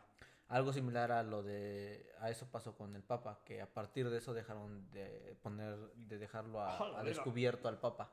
Algo 0.49 0.73
similar 0.73 1.11
a 1.13 1.23
lo 1.23 1.43
de 1.43 2.13
a 2.21 2.31
eso 2.31 2.47
pasó 2.51 2.75
con 2.77 2.95
el 2.97 3.03
Papa, 3.03 3.41
que 3.45 3.61
a 3.61 3.67
partir 3.73 4.09
de 4.11 4.19
eso 4.19 4.33
dejaron 4.33 4.91
de 4.91 5.37
poner 5.43 5.77
de 5.97 6.19
dejarlo 6.19 6.61
a, 6.61 7.03
descubierto 7.05 7.69
al 7.69 7.79
Papa. 7.79 8.11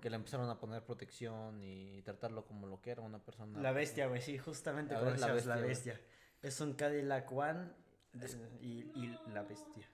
que 0.00 0.10
le 0.10 0.16
empezaron 0.16 0.50
a 0.50 0.58
poner 0.58 0.84
protección 0.84 1.62
y 1.62 2.02
tratarlo 2.02 2.44
como 2.44 2.66
lo 2.66 2.80
que 2.82 2.90
era 2.90 3.02
una 3.02 3.20
persona. 3.24 3.60
La 3.60 3.72
bestia, 3.72 4.06
güey, 4.08 4.20
sí, 4.20 4.36
justamente 4.36 4.94
A 4.94 4.98
como 4.98 5.12
ver, 5.12 5.20
la 5.20 5.26
decías, 5.28 5.46
la 5.46 5.56
bestia, 5.56 5.92
bestia. 5.94 6.08
Es 6.42 6.60
un 6.60 6.74
Cadillac 6.74 7.30
One 7.32 7.70
de- 8.12 8.58
y, 8.60 8.90
y 8.94 9.18
la 9.32 9.42
bestia. 9.44 9.88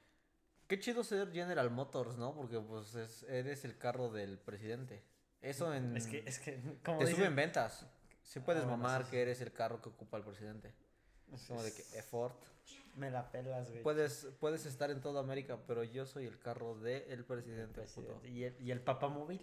Qué 0.68 0.78
chido 0.78 1.02
ser 1.02 1.32
General 1.32 1.70
Motors, 1.70 2.16
¿no? 2.18 2.34
Porque 2.34 2.60
pues 2.60 2.94
es- 2.94 3.22
eres 3.24 3.64
el 3.64 3.76
carro 3.78 4.10
del 4.10 4.38
presidente. 4.38 5.02
Eso 5.40 5.72
en... 5.74 5.96
Es 5.96 6.06
que, 6.06 6.22
es 6.26 6.38
que, 6.38 6.60
como 6.84 6.98
te 6.98 7.06
dicen- 7.06 7.16
suben 7.16 7.34
ventas. 7.36 7.86
Sí 8.22 8.40
puedes 8.40 8.62
Ah, 8.62 8.66
bueno, 8.66 8.82
mamar 8.82 9.04
sí, 9.04 9.10
que 9.12 9.22
eres 9.22 9.40
el 9.40 9.52
carro 9.52 9.80
que 9.80 9.88
ocupa 9.88 10.18
el 10.18 10.24
presidente. 10.24 10.74
es- 11.32 11.46
Como 11.46 11.62
de 11.62 11.72
que 11.72 11.82
effort. 11.98 12.36
Me 12.96 13.10
la 13.10 13.30
pelas, 13.30 13.70
güey. 13.70 13.82
Puedes, 13.82 14.26
puedes 14.40 14.66
estar 14.66 14.90
en 14.90 15.00
toda 15.00 15.20
América, 15.20 15.58
pero 15.66 15.84
yo 15.84 16.04
soy 16.04 16.26
el 16.26 16.38
carro 16.38 16.74
del 16.78 17.24
presidente. 17.24 17.80
puto. 17.82 18.18
Presidente. 18.18 18.28
¿Y 18.28 18.44
el, 18.44 18.56
y 18.60 18.70
el 18.70 18.80
papamóvil? 18.80 19.40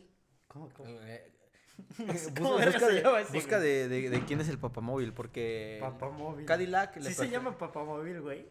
¿Cómo, 0.48 0.70
cómo? 0.74 0.90
Eh, 0.90 1.32
¿Cómo 2.38 2.54
busca 2.60 2.88
de, 2.88 3.26
busca 3.34 3.60
de, 3.60 3.88
de- 3.88 4.10
de 4.10 4.26
quién 4.26 4.42
es 4.42 4.50
el 4.50 4.60
papamóvil, 4.60 5.14
porque 5.14 5.78
Papamóvil. 5.82 6.46
Cadillac 6.46 7.00
Sí 7.02 7.14
se 7.14 7.30
llama 7.30 7.58
papamóvil, 7.58 8.22
güey. 8.22 8.46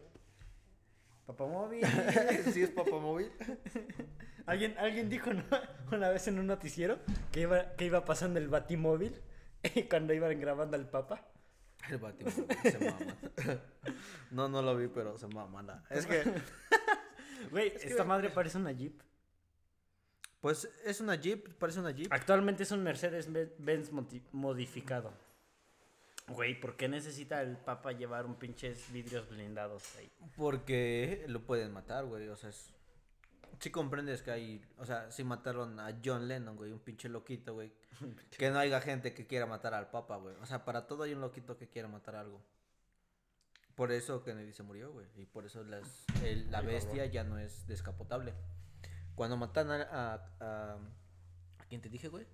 Papamóvil. 1.25 1.83
sí 2.53 2.63
es 2.63 2.69
papamóvil. 2.69 3.31
¿Alguien, 4.45 4.77
alguien 4.77 5.09
dijo 5.09 5.31
una, 5.31 5.45
una 5.91 6.09
vez 6.09 6.27
en 6.27 6.37
un 6.39 6.45
noticiero 6.47 6.99
que 7.31 7.41
iba, 7.41 7.71
que 7.75 7.85
iba 7.85 8.05
pasando 8.05 8.39
el 8.39 8.47
batimóvil 8.47 9.19
cuando 9.89 10.13
iban 10.13 10.39
grabando 10.39 10.77
al 10.77 10.87
papa. 10.89 11.25
El 11.89 11.97
batimóvil 11.97 12.45
se 12.63 12.79
mama. 12.91 13.15
No, 14.31 14.47
no 14.49 14.61
lo 14.61 14.75
vi, 14.77 14.87
pero 14.87 15.17
se 15.17 15.27
mama. 15.27 15.63
la- 15.63 15.83
Es 15.89 16.05
que, 16.05 16.23
Güey, 17.51 17.73
que- 17.73 17.87
esta 17.87 18.03
madre 18.03 18.29
parece 18.29 18.57
una 18.57 18.71
Jeep. 18.71 19.01
pues 20.41 20.69
es 20.83 20.99
una 21.01 21.15
Jeep, 21.15 21.53
parece 21.57 21.79
una 21.79 21.91
Jeep. 21.91 22.11
Actualmente 22.13 22.63
es 22.63 22.71
un 22.71 22.83
Mercedes-Benz 22.83 23.91
modificado. 24.31 25.11
Güey, 26.27 26.59
¿por 26.59 26.75
qué 26.75 26.87
necesita 26.89 27.41
el 27.41 27.57
papa 27.57 27.91
llevar 27.91 28.25
un 28.25 28.35
pinches 28.35 28.91
vidrios 28.91 29.29
blindados 29.29 29.95
ahí? 29.97 30.11
Porque 30.35 31.23
lo 31.27 31.45
pueden 31.45 31.71
matar, 31.71 32.05
güey. 32.05 32.27
O 32.29 32.35
sea, 32.35 32.49
es... 32.49 32.73
sí 33.59 33.69
comprendes 33.69 34.23
que 34.23 34.31
hay. 34.31 34.65
O 34.77 34.85
sea, 34.85 35.11
sí 35.11 35.23
mataron 35.23 35.79
a 35.79 35.95
John 36.03 36.27
Lennon, 36.27 36.55
güey. 36.55 36.71
Un 36.71 36.79
pinche 36.79 37.09
loquito, 37.09 37.53
güey. 37.53 37.71
Que 38.37 38.49
no 38.49 38.57
haya 38.59 38.81
gente 38.81 39.13
que 39.13 39.27
quiera 39.27 39.45
matar 39.45 39.73
al 39.75 39.91
papa, 39.91 40.17
güey. 40.17 40.35
O 40.41 40.45
sea, 40.47 40.65
para 40.65 40.87
todo 40.87 41.03
hay 41.03 41.13
un 41.13 41.21
loquito 41.21 41.57
que 41.57 41.69
quiera 41.69 41.87
matar 41.87 42.15
algo. 42.15 42.41
Por 43.75 43.91
eso 43.91 44.23
Kennedy 44.23 44.51
se 44.53 44.63
murió, 44.63 44.91
güey. 44.93 45.05
Y 45.17 45.25
por 45.25 45.45
eso 45.45 45.63
las, 45.63 46.05
el- 46.23 46.49
la 46.49 46.61
bestia 46.61 47.05
ya 47.05 47.23
no 47.23 47.37
es 47.37 47.67
descapotable. 47.67 48.33
Cuando 49.15 49.37
matan 49.37 49.69
a. 49.69 49.81
a, 49.83 50.13
a, 50.39 50.73
¿a 51.59 51.65
quién 51.69 51.81
te 51.81 51.89
dije, 51.89 52.07
güey? 52.07 52.25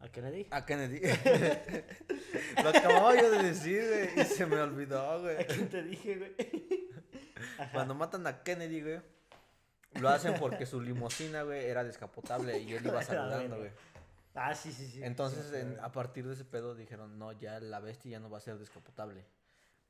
¿A 0.00 0.08
Kennedy? 0.08 0.46
A 0.50 0.64
Kennedy. 0.64 1.00
Lo 2.62 2.68
acababa 2.70 3.14
yo 3.20 3.30
de 3.30 3.42
decir, 3.42 3.84
güey. 4.14 4.20
Y 4.20 4.24
se 4.28 4.46
me 4.46 4.58
olvidó, 4.60 5.20
güey. 5.20 5.36
¿A 5.40 5.46
quién 5.46 5.68
te 5.68 5.82
dije, 5.82 6.16
güey? 6.16 6.34
Ajá. 7.58 7.72
Cuando 7.72 7.94
matan 7.94 8.26
a 8.26 8.42
Kennedy, 8.42 8.80
güey, 8.82 9.00
lo 10.00 10.08
hacen 10.08 10.34
porque 10.38 10.64
su 10.66 10.80
limusina, 10.80 11.42
güey, 11.42 11.66
era 11.66 11.84
descapotable 11.84 12.58
y 12.60 12.72
él 12.74 12.84
iba 12.86 13.02
saludando, 13.02 13.58
güey. 13.58 13.70
Ah, 14.34 14.54
sí, 14.54 14.72
sí, 14.72 14.86
sí. 14.86 15.02
Entonces, 15.02 15.46
Sí, 15.50 15.56
en- 15.56 15.78
a 15.80 15.90
partir 15.92 16.26
de 16.26 16.34
ese 16.34 16.44
pedo 16.44 16.74
dijeron, 16.74 17.18
no, 17.18 17.32
ya 17.32 17.58
la 17.60 17.80
bestia 17.80 18.12
ya 18.12 18.20
no 18.20 18.30
va 18.30 18.38
a 18.38 18.40
ser 18.40 18.58
descapotable. 18.58 19.24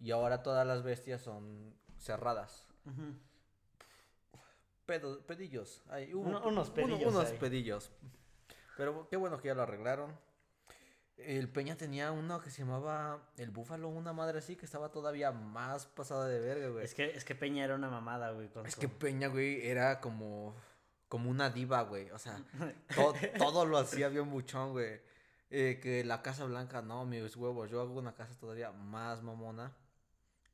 Y 0.01 0.11
ahora 0.12 0.42
todas 0.42 0.66
las 0.66 0.83
bestias 0.83 1.20
son 1.20 1.75
cerradas. 1.99 2.66
Ujú. 2.87 3.14
Pedo- 4.87 5.20
pedillos. 5.27 5.83
Ay, 5.88 6.12
hubo 6.14 6.29
Uno- 6.29 6.42
unos 6.49 6.68
uno- 6.68 6.75
pedillos 6.75 7.14
unos 7.14 7.31
pedillos. 7.33 7.90
Pero 8.76 9.06
qué 9.09 9.16
bueno 9.16 9.38
que 9.40 9.48
ya 9.48 9.54
lo 9.54 9.62
arreglaron. 9.62 10.16
El 11.16 11.50
Peña 11.50 11.76
tenía 11.76 12.12
uno 12.12 12.40
que 12.40 12.48
se 12.50 12.62
llamaba 12.62 13.20
El 13.37 13.50
Búfalo, 13.50 13.88
una 13.88 14.12
madre 14.14 14.38
así 14.38 14.56
que 14.56 14.64
estaba 14.64 14.90
todavía 14.90 15.33
más 15.33 15.85
pasada 15.87 16.26
de 16.26 16.40
verga, 16.40 16.68
güey. 16.68 16.85
Es 16.85 16.94
que, 16.94 17.11
es 17.11 17.24
que 17.26 17.35
Peña 17.35 17.62
era 17.64 17.74
una 17.74 17.90
mamada, 17.90 18.30
güey. 18.30 18.48
con 18.48 18.64
Es 18.66 18.74
su- 18.74 18.80
que 18.80 18.88
Peña, 18.88 19.28
güey, 19.28 19.66
era 19.66 20.00
como, 20.00 20.56
como 21.09 21.28
una 21.30 21.50
diva, 21.50 21.83
güey. 21.83 22.11
O 22.11 22.18
sea, 22.18 22.42
to- 22.96 23.14
todo 23.37 23.66
lo 23.66 23.76
hacía 23.76 24.09
bien 24.09 24.30
buchón, 24.30 24.72
güey. 24.72 25.00
Eh, 25.50 25.78
que 25.83 26.04
la 26.04 26.22
Casa 26.22 26.44
Blanca, 26.46 26.80
no, 26.80 27.04
mis 27.04 27.37
huevos. 27.37 27.68
Yo 27.70 27.83
hago 27.83 27.98
una 27.98 28.14
casa 28.14 28.38
todavía 28.38 28.70
más 28.72 29.20
mamona 29.22 29.72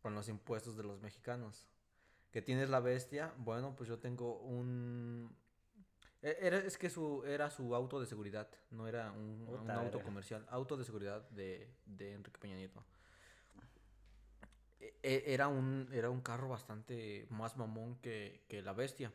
con 0.03 0.15
los 0.17 0.29
impuestos 0.29 0.77
de 0.77 0.83
los 0.83 1.01
mexicanos. 1.01 1.65
Que 2.33 2.43
tienes 2.43 2.71
la 2.71 2.81
bestia, 2.81 3.33
bueno, 3.39 3.77
pues 3.77 3.89
yo 3.89 3.99
tengo 4.01 4.39
un... 4.41 5.33
e- 6.23 6.39
Era, 6.41 6.59
es 6.59 6.77
que 6.79 6.91
su, 6.91 7.23
era 7.25 7.51
su 7.51 7.75
auto 7.75 8.01
de 8.01 8.07
seguridad, 8.07 8.49
no 8.71 8.87
era 8.89 9.13
un, 9.13 9.47
auto 9.71 10.01
comercial. 10.03 10.45
Auto 10.51 10.77
de 10.77 10.85
seguridad 10.85 11.29
de, 11.31 11.69
de 11.87 12.13
Enrique 12.15 12.39
Peña 12.39 12.57
Nieto. 12.57 12.83
E- 14.81 14.95
e- 15.03 15.25
Era 15.33 15.49
un, 15.49 15.89
era 15.93 16.11
un 16.11 16.21
carro 16.21 16.49
bastante 16.49 17.27
más 17.31 17.57
mamón 17.57 17.97
que, 18.01 18.45
que 18.49 18.63
la 18.63 18.73
bestia. 18.73 19.13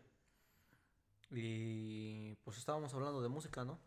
Y 1.30 2.36
pues 2.44 2.58
estábamos 2.58 2.94
hablando 2.94 3.22
de 3.22 3.30
música, 3.30 3.64
¿no? 3.64 3.80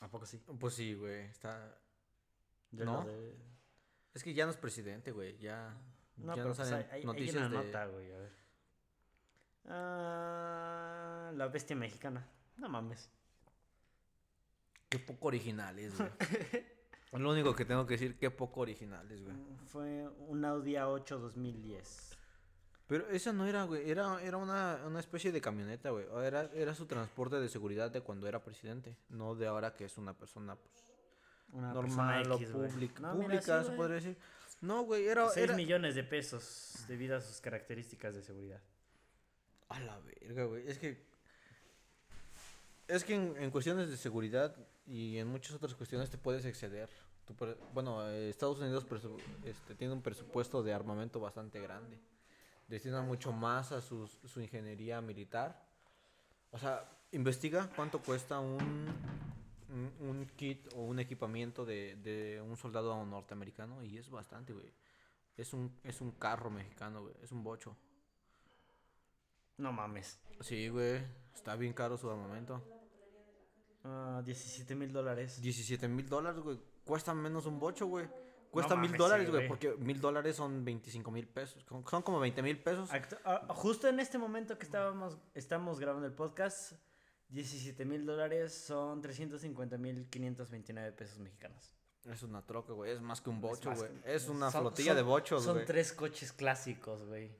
¿A 0.00 0.08
poco 0.08 0.26
sí? 0.26 0.38
Pues 0.58 0.74
sí, 0.74 0.94
güey. 0.94 1.22
Está... 1.26 1.78
¿No? 2.72 3.04
de- 3.04 3.34
Es 4.14 4.22
que 4.22 4.34
ya 4.34 4.44
no 4.44 4.50
es 4.50 4.56
presidente, 4.56 5.12
güey. 5.12 5.38
Ya, 5.38 5.76
No, 6.16 6.28
ya 6.36 6.42
pero 6.42 6.48
no 6.50 6.54
pues 6.54 6.68
salen 6.68 6.86
hay, 6.86 6.90
hay- 6.92 7.00
hay 7.00 7.04
noticias 7.06 7.36
una 7.46 7.48
de... 7.60 7.66
nota, 7.66 7.86
güey, 7.86 8.12
a 8.12 8.18
ver. 8.18 8.39
Ah, 9.68 11.30
la 11.34 11.48
bestia 11.48 11.76
mexicana. 11.76 12.26
No 12.56 12.68
mames. 12.68 13.10
Qué 14.88 14.98
poco 14.98 15.28
originales, 15.28 15.96
güey. 15.96 16.10
lo 17.22 17.30
único 17.30 17.54
que 17.54 17.64
tengo 17.64 17.86
que 17.86 17.94
decir, 17.94 18.18
qué 18.18 18.30
poco 18.30 18.60
originales, 18.60 19.22
güey. 19.22 19.36
Fue 19.66 20.08
un 20.28 20.44
Audi 20.44 20.72
A8 20.74 21.18
2010. 21.18 22.18
Pero 22.90 23.08
esa 23.10 23.32
no 23.32 23.46
era, 23.46 23.62
güey. 23.62 23.88
Era, 23.88 24.20
era 24.20 24.36
una, 24.36 24.80
una 24.84 24.98
especie 24.98 25.30
de 25.30 25.40
camioneta, 25.40 25.90
güey. 25.90 26.06
Era, 26.24 26.50
era 26.52 26.74
su 26.74 26.86
transporte 26.86 27.38
de 27.38 27.48
seguridad 27.48 27.88
de 27.88 28.00
cuando 28.00 28.26
era 28.26 28.42
presidente. 28.42 28.96
No 29.08 29.36
de 29.36 29.46
ahora 29.46 29.74
que 29.74 29.84
es 29.84 29.96
una 29.96 30.18
persona, 30.18 30.56
pues, 30.56 30.92
Una 31.52 31.72
normal 31.72 32.24
persona 32.24 32.42
X, 32.42 32.50
pública. 32.50 33.00
No, 33.00 33.12
pública, 33.14 33.62
se 33.62 33.70
podría 33.72 33.94
decir. 33.94 34.18
No, 34.60 34.82
güey, 34.82 35.06
era... 35.06 35.28
6 35.28 35.44
era... 35.44 35.54
millones 35.54 35.94
de 35.94 36.02
pesos 36.02 36.84
debido 36.88 37.16
a 37.16 37.20
sus 37.20 37.40
características 37.40 38.16
de 38.16 38.22
seguridad. 38.22 38.60
A 39.70 39.80
la 39.80 39.98
verga, 40.00 40.44
güey. 40.44 40.68
Es 40.68 40.78
que. 40.78 41.08
Es 42.86 43.04
que 43.04 43.14
en, 43.14 43.36
en 43.38 43.50
cuestiones 43.50 43.88
de 43.88 43.96
seguridad 43.96 44.54
y 44.86 45.16
en 45.18 45.28
muchas 45.28 45.54
otras 45.54 45.74
cuestiones 45.74 46.10
te 46.10 46.18
puedes 46.18 46.44
exceder. 46.44 46.90
Bueno, 47.72 48.08
Estados 48.08 48.58
Unidos 48.58 48.84
este, 49.44 49.74
tiene 49.76 49.94
un 49.94 50.02
presupuesto 50.02 50.62
de 50.62 50.72
armamento 50.72 51.20
bastante 51.20 51.60
grande. 51.60 52.00
Destina 52.66 53.02
mucho 53.02 53.32
más 53.32 53.72
a 53.72 53.80
su 53.80 54.10
ingeniería 54.36 55.00
militar. 55.00 55.64
O 56.50 56.58
sea, 56.58 56.84
investiga 57.12 57.70
cuánto 57.76 58.00
cuesta 58.02 58.40
un, 58.40 58.58
un, 59.68 60.08
un 60.08 60.26
kit 60.36 60.68
o 60.74 60.82
un 60.82 60.98
equipamiento 60.98 61.64
de, 61.64 61.96
de 61.96 62.40
un 62.40 62.56
soldado 62.56 63.04
norteamericano 63.06 63.82
y 63.84 63.98
es 63.98 64.10
bastante, 64.10 64.52
güey. 64.52 64.72
Es 65.36 65.52
un, 65.52 65.78
es 65.84 66.00
un 66.00 66.12
carro 66.12 66.50
mexicano, 66.50 67.02
güey. 67.02 67.14
Es 67.22 67.32
un 67.32 67.42
bocho. 67.42 67.76
No 69.60 69.72
mames. 69.72 70.18
Sí, 70.40 70.68
güey. 70.68 71.02
Está 71.34 71.54
bien 71.56 71.72
caro 71.72 71.96
su 71.96 72.10
armamento. 72.10 72.62
Ah, 73.84 74.22
17 74.24 74.74
mil 74.74 74.92
dólares. 74.92 75.40
17 75.40 75.88
mil 75.88 76.08
dólares, 76.08 76.40
güey. 76.42 76.58
Cuesta 76.84 77.14
menos 77.14 77.46
un 77.46 77.58
bocho, 77.58 77.86
güey. 77.86 78.08
Cuesta 78.50 78.74
mil 78.74 78.92
dólares, 78.96 79.30
güey. 79.30 79.46
Porque 79.46 79.74
mil 79.78 80.00
dólares 80.00 80.36
son 80.36 80.64
25 80.64 81.10
mil 81.10 81.28
pesos. 81.28 81.64
Son 81.68 81.86
son 81.86 82.02
como 82.02 82.18
20 82.20 82.42
mil 82.42 82.58
pesos. 82.60 82.90
Actu- 82.90 83.18
ah, 83.24 83.46
justo 83.50 83.86
en 83.88 84.00
este 84.00 84.18
momento 84.18 84.58
que 84.58 84.64
estábamos 84.64 85.18
estamos 85.34 85.78
grabando 85.78 86.06
el 86.06 86.12
podcast, 86.14 86.72
17 87.28 87.84
mil 87.84 88.04
dólares 88.04 88.52
son 88.52 89.00
350 89.00 89.78
mil 89.78 90.08
529 90.10 90.92
pesos 90.92 91.18
mexicanos. 91.20 91.72
Es 92.06 92.22
una 92.22 92.44
troca, 92.44 92.72
güey. 92.72 92.90
Es 92.92 93.00
más 93.00 93.20
que 93.20 93.30
un 93.30 93.40
bocho, 93.40 93.72
güey. 93.74 93.90
Es 94.04 94.28
una 94.28 94.50
son- 94.50 94.62
flotilla 94.62 94.90
son- 94.92 94.96
de 94.96 95.02
bochos, 95.02 95.44
Son 95.44 95.54
güey. 95.54 95.66
tres 95.66 95.92
coches 95.92 96.32
clásicos, 96.32 97.04
güey. 97.04 97.30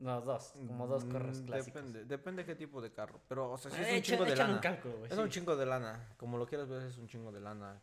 No, 0.00 0.20
dos, 0.22 0.52
como 0.66 0.86
dos 0.86 1.04
carros 1.04 1.40
Mm, 1.40 1.44
clásicos. 1.46 1.74
Depende, 1.74 2.04
depende 2.06 2.44
qué 2.44 2.54
tipo 2.54 2.80
de 2.80 2.92
carro. 2.92 3.20
Pero, 3.28 3.52
o 3.52 3.58
sea, 3.58 3.70
sí 3.70 3.80
es 3.80 3.88
Eh, 3.88 3.92
un 3.92 3.96
echa- 3.98 4.02
chingo 4.12 4.24
de 4.24 4.36
lana. 4.36 4.54
un 4.54 4.58
cálculo, 4.60 4.98
güey, 4.98 5.12
es 5.12 5.18
un 5.18 5.26
sí. 5.26 5.30
chingo 5.38 5.56
de 5.56 5.66
lana. 5.66 6.14
Como 6.16 6.38
lo 6.38 6.46
quieras 6.46 6.68
ver, 6.68 6.82
es 6.82 6.96
un 6.98 7.06
chingo 7.06 7.30
de 7.32 7.40
lana. 7.40 7.80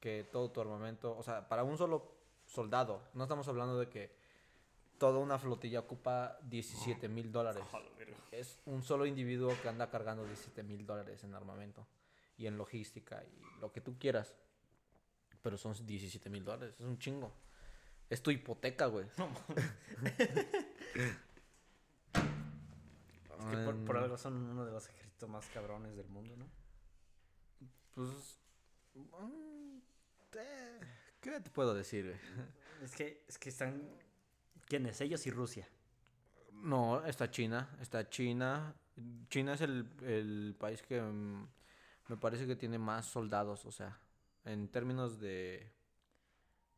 Que 0.00 0.24
todo 0.32 0.50
tu 0.50 0.60
armamento. 0.60 1.16
O 1.16 1.22
sea, 1.22 1.48
para 1.48 1.64
un 1.64 1.76
solo 1.76 2.14
soldado. 2.46 3.02
No 3.14 3.24
estamos 3.24 3.46
hablando 3.48 3.78
de 3.78 3.88
que 3.88 4.16
toda 4.96 5.18
una 5.18 5.38
flotilla 5.38 5.80
ocupa 5.80 6.38
17 6.42 7.08
mil 7.08 7.30
dólares. 7.30 7.64
Es 8.32 8.60
un 8.66 8.82
solo 8.82 9.06
individuo 9.06 9.52
que 9.62 9.68
anda 9.68 9.90
cargando 9.90 10.24
17 10.24 10.62
mil 10.62 10.86
dólares 10.86 11.22
en 11.24 11.34
armamento 11.34 11.86
y 12.36 12.46
en 12.46 12.56
logística 12.56 13.22
y 13.24 13.60
lo 13.60 13.72
que 13.72 13.80
tú 13.80 13.98
quieras. 13.98 14.34
Pero 15.42 15.56
son 15.58 15.74
17 15.86 16.30
mil 16.30 16.44
dólares, 16.44 16.74
es 16.78 16.86
un 16.86 16.98
chingo. 16.98 17.32
Es 18.10 18.22
tu 18.22 18.30
hipoteca, 18.30 18.86
güey. 18.86 19.06
Es 23.38 23.44
que 23.44 23.56
por, 23.58 23.84
por 23.84 23.96
Em, 23.96 24.02
algo 24.02 24.18
son 24.18 24.34
uno 24.34 24.64
de 24.64 24.72
los 24.72 24.88
ejércitos 24.88 25.28
más 25.28 25.46
cabrones 25.48 25.96
del 25.96 26.08
mundo, 26.08 26.36
¿no? 26.36 26.48
Pues. 27.94 28.38
mm, 28.94 29.78
eh, 30.36 30.80
¿Qué 31.20 31.40
te 31.40 31.50
puedo 31.50 31.74
decir, 31.74 32.06
güey? 32.06 32.18
Es 32.82 32.94
que, 32.94 33.24
es 33.26 33.38
que 33.38 33.48
están. 33.48 33.88
¿Quiénes? 34.66 35.00
Ellos 35.00 35.26
y 35.26 35.30
Rusia. 35.30 35.68
No, 36.52 37.04
está 37.04 37.30
China. 37.30 37.76
Está 37.80 38.08
China. 38.08 38.74
China 39.28 39.54
es 39.54 39.60
el, 39.60 39.88
el 40.02 40.56
país 40.58 40.82
que 40.82 41.00
mm, 41.00 41.48
me 42.08 42.16
parece 42.16 42.46
que 42.46 42.56
tiene 42.56 42.78
más 42.78 43.06
soldados. 43.06 43.64
O 43.64 43.72
sea, 43.72 43.98
en 44.44 44.68
términos 44.68 45.18
de 45.18 45.72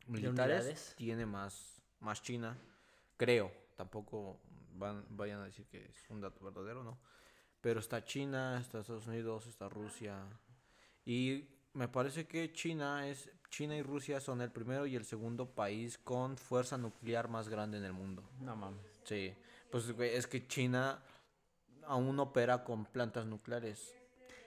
militares, 0.07 0.95
tiene 0.97 1.27
más, 1.27 1.83
más 2.01 2.23
China. 2.23 2.57
Creo. 3.17 3.53
Tampoco 3.77 4.41
van, 4.81 5.05
vayan 5.11 5.41
a 5.41 5.45
decir 5.45 5.67
que 5.67 5.85
es 5.85 6.11
un 6.11 6.21
dato 6.21 6.45
verdadero, 6.45 6.83
¿no? 6.83 6.99
Pero 7.61 7.79
está 7.79 8.05
China, 8.05 8.59
está 8.59 8.81
Estados 8.81 9.07
Unidos, 9.07 9.47
está 9.47 9.69
Rusia. 9.69 10.25
Y 11.05 11.47
me 11.75 11.87
parece 11.87 12.27
que 12.27 12.53
China 12.53 13.07
es. 13.09 13.31
China 13.51 13.77
y 13.77 13.83
Rusia 13.83 14.21
son 14.21 14.41
el 14.43 14.51
primero 14.51 14.87
y 14.87 14.95
el 14.95 15.05
segundo 15.05 15.55
país 15.55 15.99
con 15.99 16.37
fuerza 16.37 16.79
nuclear 16.79 17.29
más 17.29 17.49
grande 17.49 17.79
en 17.79 17.85
el 17.85 17.93
mundo. 17.93 18.23
No 18.41 18.55
mames. 18.55 19.01
Sí, 19.05 19.35
pues 19.71 19.89
es 19.89 20.27
que 20.29 20.47
China 20.47 21.03
aún 21.85 22.19
opera 22.21 22.63
con 22.65 22.87
plantas 22.87 23.27
nucleares. 23.27 24.00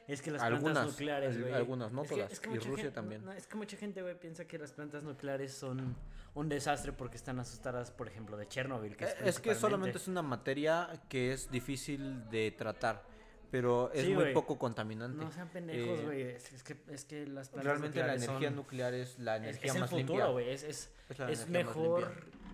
Es 0.08 0.22
que 0.22 0.32
las 0.32 0.42
Algunas, 0.42 0.74
plantas 0.74 0.86
nucleares, 0.88 1.40
güey. 1.40 1.54
algunas, 1.54 1.92
no 1.94 2.04
es 2.04 2.10
que- 2.10 2.16
todas, 2.16 2.32
es 2.34 2.40
que 2.42 2.50
y 2.52 2.58
Rusia 2.60 2.84
gen- 2.86 2.94
también. 2.94 3.24
no, 3.26 3.32
es 3.32 3.48
que 3.48 3.56
mucha 3.56 3.78
gente, 3.78 4.02
güey, 4.02 4.20
piensa 4.20 4.46
que 4.46 4.58
las 4.60 4.74
plantas 4.74 5.04
nucleares 5.04 5.54
son 5.54 5.96
un 6.36 6.50
desastre 6.50 6.92
porque 6.92 7.16
están 7.16 7.40
asustadas, 7.40 7.92
por 7.92 8.08
ejemplo, 8.10 8.36
de 8.36 8.48
Chernobyl. 8.48 8.98
Que 8.98 9.06
Eh, 9.06 9.16
es, 9.22 9.28
Es, 9.28 9.40
que 9.40 9.56
solamente 9.56 9.98
es 9.98 10.08
una 10.10 10.22
materia 10.22 10.90
que 11.08 11.32
es 11.32 11.50
difícil 11.50 12.30
de 12.30 12.52
tratar, 12.52 13.04
pero 13.50 13.92
es 13.94 14.02
Sí, 14.02 14.08
muy 14.08 14.24
güey. 14.24 14.34
poco 14.34 14.58
contaminante. 14.60 15.24
No 15.24 15.32
sean 15.32 15.48
pendejos, 15.50 16.00
Eh, 16.00 16.04
güey. 16.06 16.22
es, 16.24 16.52
es 16.52 16.64
que, 16.64 16.76
es 16.90 17.06
que 17.06 17.26
las 17.26 17.48
plantas 17.50 17.66
Realmente 17.66 18.00
la 18.00 18.16
energía 18.16 18.50
son- 18.50 18.56
nuclear 18.58 18.94
es 18.94 19.18
la 19.20 19.38
es, 19.38 19.44
energía 19.44 19.70
es 19.70 19.76
el 19.76 19.82
más 19.82 19.90
futuro, 19.90 20.28
limpia. 20.40 20.54
Es, 20.54 20.64
es, 20.64 20.92
Es 21.10 21.20
es 21.30 21.50
mejor 21.50 22.12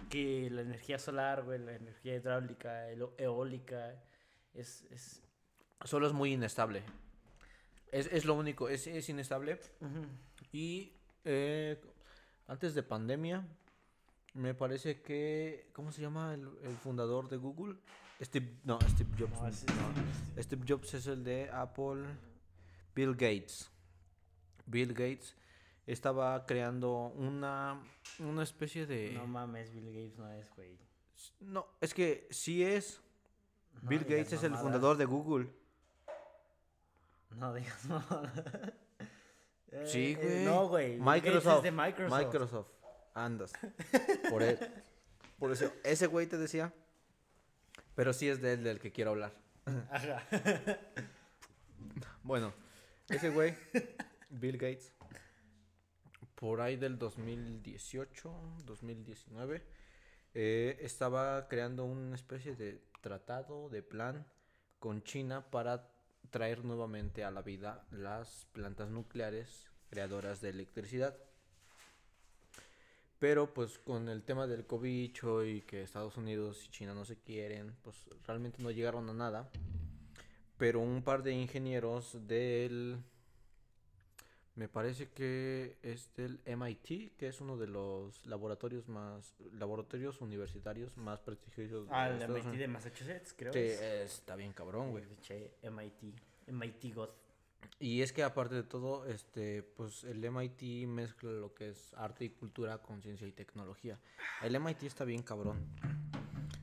que 0.09 0.49
la 0.51 0.61
energía 0.61 0.99
solar, 0.99 1.43
güey, 1.43 1.57
la 1.57 1.73
energía 1.73 2.15
hidráulica, 2.15 2.89
eólica. 3.17 3.95
Es, 4.53 4.83
es... 4.91 5.23
Solo 5.85 6.05
es 6.07 6.13
muy 6.13 6.33
inestable. 6.33 6.83
Es, 7.91 8.07
es 8.11 8.25
lo 8.25 8.35
único, 8.35 8.69
es, 8.69 8.87
es 8.87 9.09
inestable. 9.09 9.59
Y 10.51 10.93
eh, 11.25 11.79
antes 12.47 12.73
de 12.75 12.83
pandemia, 12.83 13.45
me 14.33 14.53
parece 14.53 15.01
que. 15.01 15.69
¿Cómo 15.73 15.91
se 15.91 16.01
llama 16.01 16.33
el, 16.33 16.47
el 16.63 16.75
fundador 16.77 17.29
de 17.29 17.37
Google? 17.37 17.75
Steve. 18.21 18.57
No, 18.63 18.79
Steve 18.81 19.09
Jobs. 19.17 19.39
No, 19.41 19.47
es- 19.47 19.65
no. 20.35 20.43
Steve 20.43 20.65
Jobs 20.67 20.93
es 20.93 21.07
el 21.07 21.23
de 21.23 21.49
Apple. 21.51 22.03
Bill 22.95 23.13
Gates. 23.13 23.69
Bill 24.65 24.89
Gates 24.93 25.35
estaba 25.87 26.45
creando 26.45 27.07
una, 27.15 27.81
una 28.19 28.43
especie 28.43 28.85
de. 28.85 29.13
No 29.13 29.25
mames, 29.25 29.71
Bill 29.73 29.85
Gates 29.87 30.17
no 30.17 30.29
es, 30.31 30.47
güey. 30.55 30.77
No, 31.39 31.65
es 31.81 31.93
que 31.93 32.27
sí 32.29 32.63
es. 32.63 33.01
No 33.81 33.89
Bill 33.89 34.01
Gates 34.03 34.33
es 34.33 34.43
el 34.43 34.55
fundador 34.55 34.97
de 34.97 35.05
Google. 35.05 35.49
No 37.35 37.53
digas 37.55 37.85
mamadas. 37.85 38.31
Eh, 39.71 39.83
Sí, 39.85 40.17
eh, 40.19 40.23
güey. 40.23 40.45
no, 40.45 40.67
güey. 40.67 40.97
Microsoft. 40.99 41.63
de 41.63 41.71
Microsoft. 41.71 42.19
Microsoft. 42.19 42.67
Andas. 43.13 43.53
Por, 44.29 44.43
por 45.37 45.51
eso, 45.51 45.71
ese 45.83 46.07
güey 46.07 46.27
te 46.27 46.37
decía. 46.37 46.73
Pero 47.95 48.13
sí 48.13 48.29
es 48.29 48.41
de 48.41 48.53
él 48.53 48.63
del 48.63 48.79
que 48.79 48.91
quiero 48.91 49.11
hablar. 49.11 49.33
Ajá. 49.91 50.23
Bueno, 52.23 52.53
ese 53.07 53.29
güey, 53.29 53.55
Bill 54.29 54.57
Gates, 54.57 54.93
por 56.35 56.61
ahí 56.61 56.75
del 56.75 56.99
2018, 56.99 58.31
2019, 58.65 59.63
eh, 60.35 60.77
estaba 60.81 61.47
creando 61.47 61.85
una 61.85 62.15
especie 62.15 62.55
de 62.55 62.83
tratado, 63.01 63.69
de 63.69 63.81
plan 63.81 64.27
con 64.79 65.01
China 65.03 65.49
para 65.49 65.89
traer 66.29 66.63
nuevamente 66.63 67.23
a 67.23 67.31
la 67.31 67.41
vida 67.41 67.85
las 67.91 68.47
plantas 68.51 68.89
nucleares 68.89 69.69
creadoras 69.89 70.41
de 70.41 70.49
electricidad. 70.49 71.17
Pero 73.19 73.53
pues 73.53 73.77
con 73.79 74.07
el 74.07 74.23
tema 74.23 74.47
del 74.47 74.65
cobicho 74.65 75.43
y 75.43 75.61
que 75.61 75.83
Estados 75.83 76.15
Unidos 76.15 76.65
y 76.65 76.71
China 76.71 76.93
no 76.93 77.03
se 77.03 77.19
quieren, 77.19 77.75
pues 77.81 78.09
realmente 78.25 78.63
no 78.63 78.71
llegaron 78.71 79.09
a 79.09 79.13
nada. 79.13 79.49
Pero 80.57 80.79
un 80.79 81.03
par 81.03 81.23
de 81.23 81.33
ingenieros 81.33 82.27
del... 82.27 83.03
Me 84.59 84.67
parece 84.67 85.07
que 85.07 85.77
es 85.83 86.13
del 86.17 86.41
MIT, 86.45 87.15
que 87.15 87.29
es 87.29 87.39
uno 87.39 87.55
de 87.55 87.65
los 87.65 88.25
laboratorios 88.25 88.89
más... 88.89 89.33
Laboratorios 89.53 90.19
universitarios 90.19 90.97
más 90.97 91.21
prestigiosos 91.21 91.87
de 91.87 91.95
Ah, 91.95 92.09
el 92.09 92.27
MIT 92.27 92.57
de. 92.57 92.67
Massachusetts, 92.67 93.33
creo. 93.37 93.53
Sí, 93.53 93.59
es. 93.59 94.15
está 94.15 94.35
bien 94.35 94.51
cabrón, 94.51 94.91
güey. 94.91 95.05
Che, 95.21 95.53
MIT. 95.63 96.13
MIT 96.47 96.93
God. 96.93 97.07
Y 97.79 98.01
es 98.01 98.11
que 98.11 98.21
aparte 98.21 98.55
de 98.55 98.63
todo, 98.63 99.05
este, 99.05 99.63
pues 99.63 100.03
el 100.03 100.29
MIT 100.29 100.85
mezcla 100.89 101.31
lo 101.31 101.53
que 101.53 101.69
es 101.69 101.93
arte 101.93 102.25
y 102.25 102.29
cultura 102.31 102.79
con 102.79 103.01
ciencia 103.01 103.25
y 103.25 103.31
tecnología. 103.31 103.97
El 104.41 104.59
MIT 104.59 104.83
está 104.83 105.05
bien 105.05 105.23
cabrón. 105.23 105.65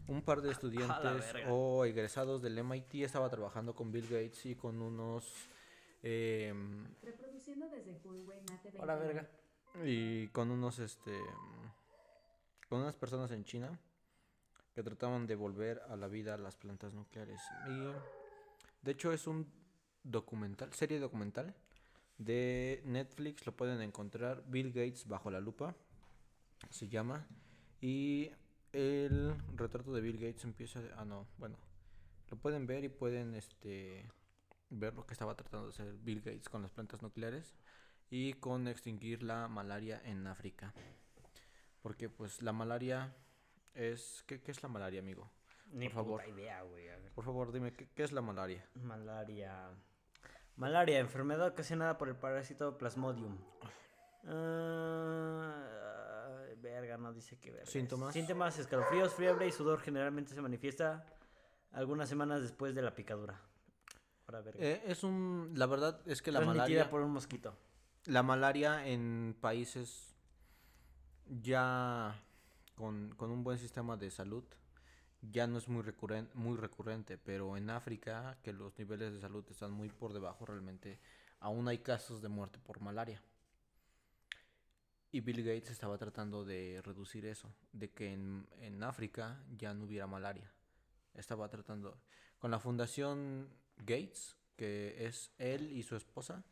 Un 0.06 0.20
par 0.20 0.42
de 0.42 0.50
estudiantes 0.52 1.32
o 1.48 1.86
egresados 1.86 2.42
del 2.42 2.62
MIT 2.62 2.96
estaba 2.96 3.30
trabajando 3.30 3.74
con 3.74 3.90
Bill 3.90 4.06
Gates 4.06 4.44
y 4.44 4.54
con 4.54 4.82
unos 4.82 5.48
em, 6.02 6.86
Reproduciendo 7.02 7.68
desde 7.68 7.98
Huawei 8.04 8.40
Mate 8.50 8.72
Hola, 8.78 8.96
29. 8.96 9.06
verga. 9.14 9.30
y 9.84 10.28
con 10.28 10.50
unos 10.50 10.78
este 10.78 11.12
con 12.68 12.80
unas 12.80 12.96
personas 12.96 13.30
en 13.30 13.44
China 13.44 13.78
que 14.74 14.82
trataban 14.82 15.26
de 15.26 15.36
volver 15.36 15.80
a 15.88 15.96
la 15.96 16.08
vida 16.08 16.36
las 16.36 16.56
plantas 16.56 16.92
nucleares 16.94 17.40
y 17.68 17.92
de 18.82 18.92
hecho 18.92 19.12
es 19.12 19.26
un 19.26 19.46
documental 20.02 20.72
serie 20.72 20.98
documental 20.98 21.54
de 22.18 22.80
Netflix 22.84 23.44
lo 23.46 23.52
pueden 23.52 23.80
encontrar 23.82 24.42
Bill 24.46 24.68
Gates 24.72 25.06
bajo 25.06 25.30
la 25.30 25.40
lupa 25.40 25.74
se 26.70 26.88
llama 26.88 27.26
y 27.80 28.30
el 28.72 29.34
retrato 29.54 29.92
de 29.92 30.00
Bill 30.00 30.18
Gates 30.18 30.44
empieza 30.44 30.80
ah 30.96 31.04
no 31.04 31.26
bueno 31.38 31.56
lo 32.30 32.36
pueden 32.38 32.66
ver 32.66 32.84
y 32.84 32.88
pueden 32.88 33.34
este 33.34 34.10
ver 34.70 34.94
lo 34.94 35.06
que 35.06 35.12
estaba 35.12 35.34
tratando 35.36 35.66
de 35.66 35.72
hacer 35.72 35.94
Bill 35.98 36.20
Gates 36.20 36.48
con 36.48 36.62
las 36.62 36.70
plantas 36.70 37.02
nucleares 37.02 37.54
y 38.10 38.34
con 38.34 38.68
extinguir 38.68 39.22
la 39.22 39.48
malaria 39.48 40.00
en 40.04 40.26
África. 40.26 40.72
Porque 41.82 42.08
pues 42.08 42.42
la 42.42 42.52
malaria 42.52 43.14
es... 43.74 44.24
¿Qué, 44.26 44.42
qué 44.42 44.50
es 44.50 44.62
la 44.62 44.68
malaria, 44.68 45.00
amigo? 45.00 45.30
Ni 45.72 45.86
Por 45.88 45.94
favor. 45.94 46.20
puta 46.22 46.32
idea, 46.32 46.62
güey. 46.62 46.88
A 46.88 46.96
ver. 46.96 47.12
Por 47.12 47.24
favor, 47.24 47.52
dime, 47.52 47.72
¿qué, 47.72 47.88
qué 47.94 48.02
es 48.02 48.12
la 48.12 48.22
malaria? 48.22 48.64
Malaria. 48.74 49.70
Malaria, 50.56 50.98
enfermedad 51.00 51.48
ocasionada 51.48 51.98
por 51.98 52.08
el 52.08 52.16
parásito 52.16 52.78
Plasmodium. 52.78 53.36
Ah, 54.24 55.54
verga, 56.58 56.96
no 56.96 57.12
dice 57.12 57.38
qué 57.38 57.50
verga. 57.50 57.66
¿Síntomas? 57.66 58.14
Síntomas, 58.14 58.58
escalofríos, 58.58 59.14
fiebre 59.14 59.46
y 59.46 59.52
sudor 59.52 59.80
generalmente 59.80 60.34
se 60.34 60.40
manifiesta 60.40 61.04
algunas 61.72 62.08
semanas 62.08 62.42
después 62.42 62.74
de 62.74 62.82
la 62.82 62.94
picadura. 62.94 63.40
Ahora, 64.26 64.40
verga. 64.42 64.64
Eh, 64.64 64.82
es 64.86 65.04
un... 65.04 65.52
La 65.54 65.66
verdad 65.66 66.00
es 66.06 66.22
que 66.22 66.32
la 66.32 66.40
Transmitida 66.40 66.64
malaria... 66.64 66.90
por 66.90 67.02
un 67.02 67.12
mosquito. 67.12 67.56
La 68.06 68.22
malaria 68.22 68.86
en 68.86 69.36
países 69.40 70.16
ya 71.26 72.22
con, 72.74 73.14
con 73.16 73.30
un 73.30 73.42
buen 73.42 73.58
sistema 73.58 73.96
de 73.96 74.10
salud 74.10 74.44
ya 75.22 75.46
no 75.46 75.58
es 75.58 75.68
muy 75.68 75.82
recurrente, 75.82 76.32
muy 76.34 76.56
recurrente, 76.56 77.18
pero 77.18 77.56
en 77.56 77.70
África, 77.70 78.38
que 78.42 78.52
los 78.52 78.78
niveles 78.78 79.12
de 79.12 79.20
salud 79.20 79.44
están 79.50 79.72
muy 79.72 79.88
por 79.88 80.12
debajo, 80.12 80.46
realmente 80.46 81.00
aún 81.40 81.68
hay 81.68 81.78
casos 81.78 82.22
de 82.22 82.28
muerte 82.28 82.58
por 82.58 82.80
malaria. 82.80 83.22
Y 85.10 85.20
Bill 85.20 85.42
Gates 85.42 85.70
estaba 85.70 85.96
tratando 85.98 86.44
de 86.44 86.80
reducir 86.84 87.26
eso, 87.26 87.52
de 87.72 87.90
que 87.90 88.12
en, 88.12 88.46
en 88.60 88.82
África 88.82 89.42
ya 89.56 89.72
no 89.72 89.84
hubiera 89.84 90.06
malaria. 90.06 90.50
Estaba 91.14 91.48
tratando 91.48 91.98
con 92.38 92.50
la 92.50 92.58
fundación 92.58 93.48
Gates, 93.78 94.36
que 94.56 95.06
es 95.06 95.30
él 95.38 95.70
y 95.70 95.82
su 95.82 95.96
esposa, 95.96 96.44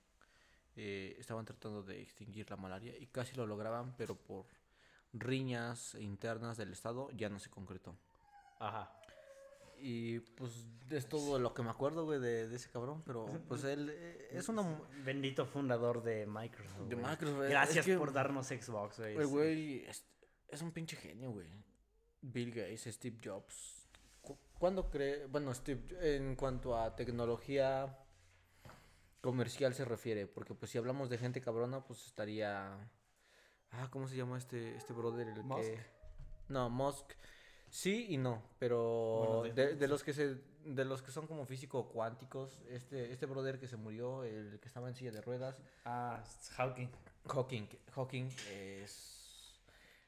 eh, 0.77 1.14
estaban 1.18 1.44
tratando 1.44 1.83
de 1.83 2.01
extinguir 2.03 2.51
la 2.51 2.57
malaria 2.57 2.97
y 2.99 3.07
casi 3.07 3.35
lo 3.37 3.47
lograban, 3.47 3.94
pero 3.97 4.16
por 4.16 4.47
riñas 5.12 5.94
internas 5.94 6.57
del 6.57 6.73
Estado 6.73 7.09
ya 7.12 7.29
no 7.29 7.38
se 7.38 7.51
concretó. 7.51 7.97
Ajá. 8.59 8.92
Y 9.77 10.20
pues 10.20 10.66
es 10.90 11.09
todo 11.09 11.38
lo 11.38 11.53
que 11.53 11.62
me 11.62 11.70
acuerdo, 11.70 12.05
güey, 12.05 12.18
de, 12.20 12.49
de 12.49 12.57
ese 12.57 12.70
cabrón, 12.70 13.03
pero 13.05 13.27
pues 13.49 13.64
él 13.64 13.90
eh, 13.92 14.29
es 14.33 14.49
una... 14.49 14.62
Bendito 15.05 15.47
fundador 15.47 16.03
de 16.03 16.27
Microsoft. 16.27 16.88
De 16.88 16.94
güey. 16.94 17.07
Microsoft, 17.11 17.42
es 17.42 17.51
Gracias 17.51 17.87
que- 17.87 17.97
por 17.99 18.12
darnos 18.12 18.47
Xbox, 18.49 18.99
güey. 18.99 19.16
El 19.16 19.27
güey 19.27 19.85
es, 19.85 20.05
es 20.49 20.62
un 20.62 20.73
pinche 20.73 20.97
genio, 20.97 21.31
güey. 21.33 21.49
Bill 22.23 22.51
Gates, 22.53 22.85
Steve 22.94 23.18
Jobs. 23.23 23.74
Cu- 24.55 24.59
¿Cuándo 24.59 24.90
cree? 24.90 25.27
Bueno, 25.27 25.53
Steve, 25.55 26.17
en 26.17 26.37
cuanto 26.37 26.79
a 26.79 26.95
tecnología 26.97 27.99
comercial 29.21 29.75
se 29.75 29.85
refiere, 29.85 30.27
porque 30.27 30.55
pues 30.55 30.71
si 30.71 30.79
hablamos 30.79 31.09
de 31.11 31.19
gente 31.19 31.40
cabrona, 31.40 31.85
pues 31.85 32.07
estaría... 32.07 32.90
Ah, 33.71 33.88
¿cómo 33.90 34.07
se 34.07 34.17
llama 34.17 34.38
este, 34.38 34.77
este 34.77 34.93
brother? 34.93 35.29
El 35.29 35.43
¿Musk? 35.43 35.61
que... 35.61 35.79
No, 36.49 36.71
Musk. 36.71 37.12
Sí 37.71 38.07
y 38.11 38.19
no, 38.19 38.43
pero 38.59 39.43
Bueno, 39.43 39.55
de- 39.55 39.75
de, 39.75 39.88
los 39.88 40.05
que 40.05 40.12
se 40.12 40.37
de 40.64 40.85
los 40.85 41.03
que 41.03 41.11
son 41.11 41.27
como 41.27 41.45
físico 41.45 41.88
cuánticos, 41.88 42.61
este 42.69 43.12
este 43.12 43.27
brother 43.27 43.59
que 43.59 43.67
se 43.67 43.77
murió, 43.77 44.23
el 44.23 44.61
que 44.61 44.69
estaba 44.69 44.88
en 44.88 44.95
silla 44.95 45.11
de 45.11 45.21
ruedas, 45.21 45.61
Ah, 45.85 46.23
Hawking. 46.57 46.88
Hawking, 47.27 47.67
Hawking 47.93 48.29
es 48.53 49.13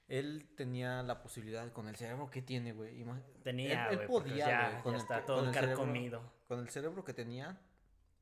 él 0.08 0.48
tenía 0.56 1.02
la 1.02 1.22
posibilidad 1.22 1.70
con 1.72 1.88
el 1.88 1.96
cerebro 1.96 2.30
que 2.30 2.42
tiene, 2.42 2.72
güey. 2.72 3.04
Tenía, 3.42 3.88
Él- 3.90 4.06
podía, 4.06 4.36
ya, 4.46 4.70
güey, 4.70 4.82
con 4.82 4.92
ya 4.92 4.96
el 4.98 5.02
está 5.02 5.24
todo 5.24 5.38
con 5.38 5.48
el 5.48 5.54
cerebro. 5.54 5.76
carcomido. 5.78 6.32
Con 6.46 6.60
el 6.60 6.68
cerebro 6.68 7.04
que 7.04 7.12
tenía, 7.14 7.58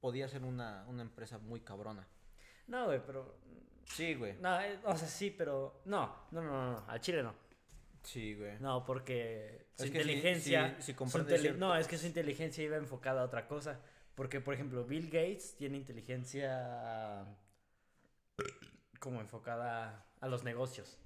podía 0.01 0.29
ser 0.29 0.45
una, 0.45 0.85
una 0.89 1.03
empresa 1.03 1.39
muy 1.39 1.61
cabrona. 1.61 2.07
No, 2.67 2.87
güey, 2.87 3.01
pero... 3.05 3.39
Sí, 3.87 4.15
güey. 4.15 4.35
No, 4.41 4.59
eh, 4.61 4.79
o 4.85 4.97
sea, 4.97 5.07
sí, 5.09 5.31
pero... 5.31 5.83
No, 5.85 6.27
no, 6.31 6.41
no, 6.43 6.51
no, 6.51 6.73
no, 6.81 6.85
al 6.89 7.01
chile 7.01 7.23
no. 7.23 7.35
Sí, 8.03 8.35
güey. 8.35 8.59
No, 8.61 8.85
porque 8.87 9.69
su 9.77 9.85
Es 9.85 9.91
que 9.91 10.03
si- 10.03 10.11
inteligencia... 10.11 10.77
si- 10.81 10.93
si 10.93 10.95
su 10.95 11.25
cierto- 11.39 11.59
No, 11.59 11.77
es 11.77 11.87
que 11.87 11.99
su 11.99 12.07
inteligencia 12.07 12.65
iba 12.65 12.77
enfocada 12.79 13.21
a 13.21 13.25
otra 13.25 13.47
cosa. 13.47 13.81
Porque, 14.15 14.41
por 14.41 14.55
ejemplo, 14.55 14.85
Bill 14.85 15.07
Gates 15.07 15.57
tiene 15.57 15.77
inteligencia 15.77 17.27
como 19.01 19.21
enfocada 19.21 20.07
a 20.21 20.29
los 20.29 20.45
negocios. 20.45 20.99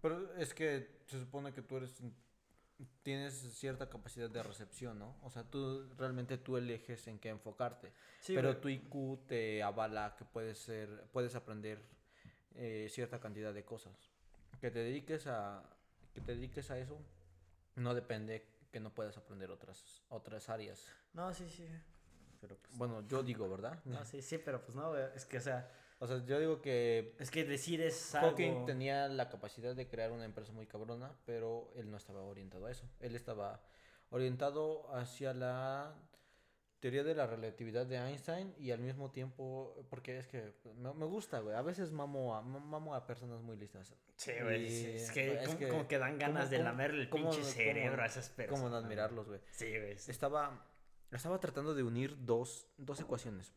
Pero 0.00 0.34
es 0.36 0.54
que 0.54 1.00
se 1.06 1.20
supone 1.20 1.52
que 1.52 1.62
tú 1.62 1.76
eres 1.76 2.02
tienes 3.02 3.34
cierta 3.56 3.88
capacidad 3.88 4.28
de 4.28 4.42
recepción, 4.42 4.98
¿no? 4.98 5.16
O 5.22 5.30
sea, 5.30 5.44
tú 5.44 5.88
realmente 5.96 6.38
tú 6.38 6.56
eliges 6.56 7.06
en 7.06 7.18
qué 7.18 7.28
enfocarte. 7.28 7.92
Sí, 8.20 8.34
pero 8.34 8.56
tu 8.56 8.68
IQ 8.68 9.26
te 9.26 9.62
avala 9.62 10.16
que 10.16 10.24
puedes 10.24 10.58
ser 10.58 11.06
puedes 11.12 11.34
aprender 11.34 11.80
eh, 12.54 12.88
cierta 12.90 13.20
cantidad 13.20 13.54
de 13.54 13.64
cosas. 13.64 14.10
Que 14.60 14.70
te 14.70 14.80
dediques 14.80 15.26
a 15.26 15.62
que 16.14 16.20
te 16.20 16.34
dediques 16.34 16.70
a 16.70 16.78
eso 16.78 16.98
no 17.76 17.94
depende 17.94 18.46
que 18.70 18.80
no 18.80 18.94
puedas 18.94 19.16
aprender 19.16 19.50
otras 19.50 20.02
otras 20.08 20.48
áreas. 20.48 20.88
No, 21.12 21.32
sí, 21.32 21.48
sí. 21.48 21.68
Pero 22.40 22.56
pues... 22.56 22.76
Bueno, 22.76 23.06
yo 23.06 23.22
digo, 23.22 23.48
¿verdad? 23.48 23.80
No, 23.84 24.04
sí, 24.04 24.20
sí, 24.20 24.38
pero 24.38 24.62
pues 24.62 24.74
no. 24.74 24.96
Es 24.96 25.24
que, 25.24 25.38
o 25.38 25.40
sea, 25.40 25.70
O 26.04 26.06
sea, 26.06 26.22
yo 26.26 26.38
digo 26.38 26.60
que 26.60 27.14
es 27.18 27.30
que 27.30 27.44
decir 27.44 27.80
es 27.80 28.14
algo... 28.14 28.28
Hawking 28.32 28.66
tenía 28.66 29.08
la 29.08 29.30
capacidad 29.30 29.74
de 29.74 29.88
crear 29.88 30.12
una 30.12 30.26
empresa 30.26 30.52
muy 30.52 30.66
cabrona, 30.66 31.16
pero 31.24 31.72
él 31.76 31.90
no 31.90 31.96
estaba 31.96 32.20
orientado 32.20 32.66
a 32.66 32.70
eso. 32.70 32.86
Él 33.00 33.16
estaba 33.16 33.62
orientado 34.10 34.94
hacia 34.94 35.32
la 35.32 35.94
teoría 36.80 37.04
de 37.04 37.14
la 37.14 37.26
relatividad 37.26 37.86
de 37.86 37.96
Einstein 37.96 38.54
y 38.58 38.70
al 38.70 38.80
mismo 38.80 39.10
tiempo, 39.10 39.86
porque 39.88 40.18
es 40.18 40.26
que 40.26 40.52
me, 40.76 40.92
me 40.92 41.06
gusta, 41.06 41.38
güey. 41.40 41.56
A 41.56 41.62
veces 41.62 41.90
mamo 41.90 42.36
a, 42.36 42.42
mamo 42.42 42.94
a 42.94 43.06
personas 43.06 43.40
muy 43.40 43.56
listas. 43.56 43.94
Sí, 44.16 44.32
güey. 44.42 44.66
Y, 44.70 44.84
es, 44.96 45.10
que, 45.10 45.32
es 45.32 45.46
como, 45.46 45.58
que- 45.58 45.68
como 45.68 45.88
que 45.88 45.98
dan 45.98 46.18
ganas 46.18 46.44
¿cómo- 46.44 46.50
de 46.50 46.58
lamerle 46.58 47.00
el 47.04 47.08
pinche 47.08 47.42
cerebro 47.42 48.02
a 48.02 48.06
esas 48.06 48.28
personas. 48.28 48.60
Cómo 48.60 48.68
no 48.70 48.76
admirarlos, 48.76 49.26
güey. 49.26 49.40
Sí, 49.52 49.70
güey. 49.70 49.92
Estaba, 49.92 50.66
estaba 51.10 51.40
tratando 51.40 51.74
de 51.74 51.82
unir 51.82 52.14
dos, 52.26 52.68
dos 52.76 53.00
ecuaciones. 53.00 53.54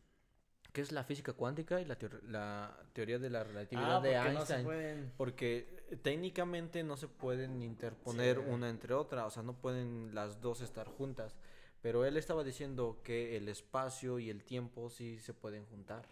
Que 0.72 0.82
es 0.82 0.92
la 0.92 1.02
física 1.02 1.32
cuántica 1.32 1.80
y 1.80 1.84
la, 1.86 1.98
teor- 1.98 2.22
la 2.24 2.78
teoría 2.92 3.18
de 3.18 3.30
la 3.30 3.42
relatividad 3.42 3.96
Ah, 3.96 4.00
de 4.00 4.14
no 4.14 4.24
Einstein. 4.26 4.64
pueden... 4.64 5.12
Porque 5.16 5.84
eh, 5.90 5.96
técnicamente 5.96 6.82
no 6.84 6.96
se 6.96 7.08
pueden 7.08 7.62
interponer 7.62 8.36
Sí. 8.36 8.42
una 8.48 8.68
entre 8.68 8.94
otra, 8.94 9.26
o 9.26 9.30
sea, 9.30 9.42
no 9.42 9.54
pueden 9.54 10.14
las 10.14 10.40
dos 10.40 10.60
estar 10.60 10.86
juntas. 10.86 11.36
Pero 11.80 12.04
él 12.04 12.16
estaba 12.16 12.44
diciendo 12.44 13.00
que 13.02 13.36
el 13.36 13.48
espacio 13.48 14.18
y 14.18 14.30
el 14.30 14.44
tiempo 14.44 14.90
sí 14.90 15.18
se 15.20 15.32
pueden 15.32 15.64
juntar. 15.66 16.06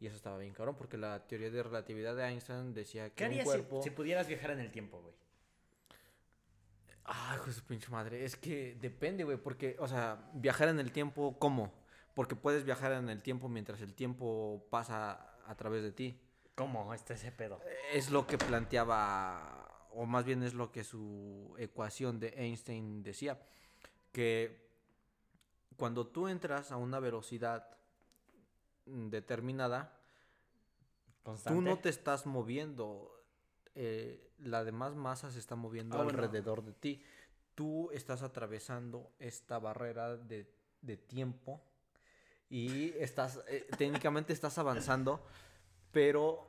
Y 0.00 0.06
eso 0.06 0.16
estaba 0.16 0.38
bien 0.38 0.52
cabrón, 0.52 0.76
porque 0.76 0.96
la 0.96 1.26
teoría 1.26 1.50
de 1.50 1.62
relatividad 1.62 2.14
de 2.16 2.24
Einstein 2.24 2.74
decía 2.74 3.08
¿Qué 3.10 3.14
que 3.14 3.24
un 3.24 3.30
harías 3.30 3.44
si- 3.44 3.48
cuerpo... 3.50 3.82
si, 3.82 3.90
pudieras 3.90 4.26
viajar 4.28 4.50
en 4.52 4.60
el 4.60 4.70
tiempo, 4.70 5.00
güey? 5.00 5.14
Ay, 7.04 7.36
hijo 7.36 7.46
de 7.46 7.52
su 7.52 7.64
pinche 7.64 7.88
madre, 7.90 8.24
es 8.24 8.36
que 8.36 8.76
depende, 8.80 9.24
güey, 9.24 9.36
porque, 9.36 9.76
o 9.80 9.88
sea, 9.88 10.30
viajar 10.34 10.68
en 10.68 10.78
el 10.78 10.92
tiempo, 10.92 11.36
¿cómo? 11.38 11.72
Porque 12.14 12.36
puedes 12.36 12.64
viajar 12.64 12.92
en 12.92 13.08
el 13.08 13.22
tiempo 13.22 13.48
mientras 13.48 13.80
el 13.80 13.94
tiempo 13.94 14.66
pasa 14.70 15.38
a 15.46 15.54
través 15.56 15.82
de 15.82 15.92
ti. 15.92 16.20
¿Cómo 16.54 16.92
está 16.92 17.14
ese 17.14 17.32
pedo? 17.32 17.60
Es 17.92 18.10
lo 18.10 18.26
que 18.26 18.36
planteaba, 18.38 19.88
o 19.94 20.04
más 20.04 20.24
bien 20.24 20.42
es 20.42 20.52
lo 20.54 20.70
que 20.70 20.84
su 20.84 21.54
ecuación 21.58 22.20
de 22.20 22.28
Einstein 22.36 23.02
decía, 23.02 23.40
que 24.12 24.70
cuando 25.76 26.06
tú 26.06 26.28
entras 26.28 26.70
a 26.70 26.76
una 26.76 27.00
velocidad 27.00 27.66
determinada, 28.84 29.98
¿Constante? 31.22 31.56
tú 31.56 31.62
no 31.62 31.78
te 31.78 31.88
estás 31.88 32.26
moviendo, 32.26 33.10
eh, 33.74 34.30
la 34.38 34.64
demás 34.64 34.94
masa 34.94 35.30
se 35.30 35.38
está 35.38 35.56
moviendo 35.56 35.96
Ah, 35.96 36.02
alrededor 36.02 36.62
de 36.62 36.72
ti. 36.74 37.02
Tú 37.54 37.90
estás 37.92 38.22
atravesando 38.22 39.12
esta 39.18 39.58
barrera 39.58 40.16
de, 40.16 40.52
de 40.82 40.96
tiempo 40.96 41.62
y 42.52 42.90
estás, 42.98 43.40
eh, 43.48 43.66
técnicamente 43.78 44.32
estás 44.34 44.58
avanzando, 44.58 45.24
pero 45.90 46.46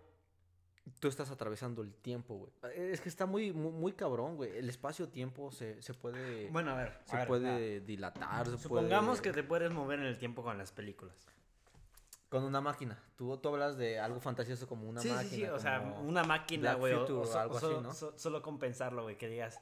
tú 0.99 1.07
estás 1.07 1.29
atravesando 1.31 1.81
el 1.81 1.93
tiempo, 1.93 2.35
güey. 2.35 2.51
Es 2.91 2.99
que 2.99 3.07
está 3.07 3.25
muy, 3.25 3.53
muy, 3.53 3.71
muy 3.71 3.93
cabrón, 3.93 4.35
güey. 4.35 4.57
El 4.57 4.67
espacio-tiempo 4.69 5.49
se, 5.51 5.81
se 5.81 5.93
puede, 5.93 6.49
Bueno, 6.49 6.71
a 6.71 6.75
ver. 6.75 6.99
se 7.05 7.15
a 7.15 7.19
ver, 7.19 7.27
puede 7.29 7.79
dilatar, 7.79 8.45
se 8.47 8.57
Supongamos 8.57 9.19
puede- 9.19 9.31
que 9.31 9.41
te 9.41 9.47
puedes 9.47 9.71
mover 9.71 9.99
en 9.99 10.07
el 10.07 10.17
tiempo 10.17 10.43
con 10.43 10.57
las 10.57 10.73
películas. 10.73 11.15
Con 12.27 12.43
una 12.43 12.59
máquina. 12.59 13.01
Tú, 13.15 13.37
tú 13.37 13.47
hablas 13.49 13.77
de 13.77 13.99
algo 13.99 14.19
fantasioso 14.19 14.67
como 14.67 14.89
una 14.89 14.99
sí, 14.99 15.07
máquina. 15.09 15.29
sí, 15.29 15.35
sí, 15.37 15.43
o 15.45 15.59
sea, 15.59 15.79
una 16.03 16.23
máquina, 16.25 16.73
güey. 16.73 16.93
o- 16.93 17.05
o 17.05 17.37
algo 17.37 17.57
así, 17.57 17.67
¿no? 17.81 17.93
so- 17.93 18.17
solo 18.17 18.41
compensarlo, 18.41 19.03
güey, 19.03 19.17
que 19.17 19.29
digas, 19.29 19.61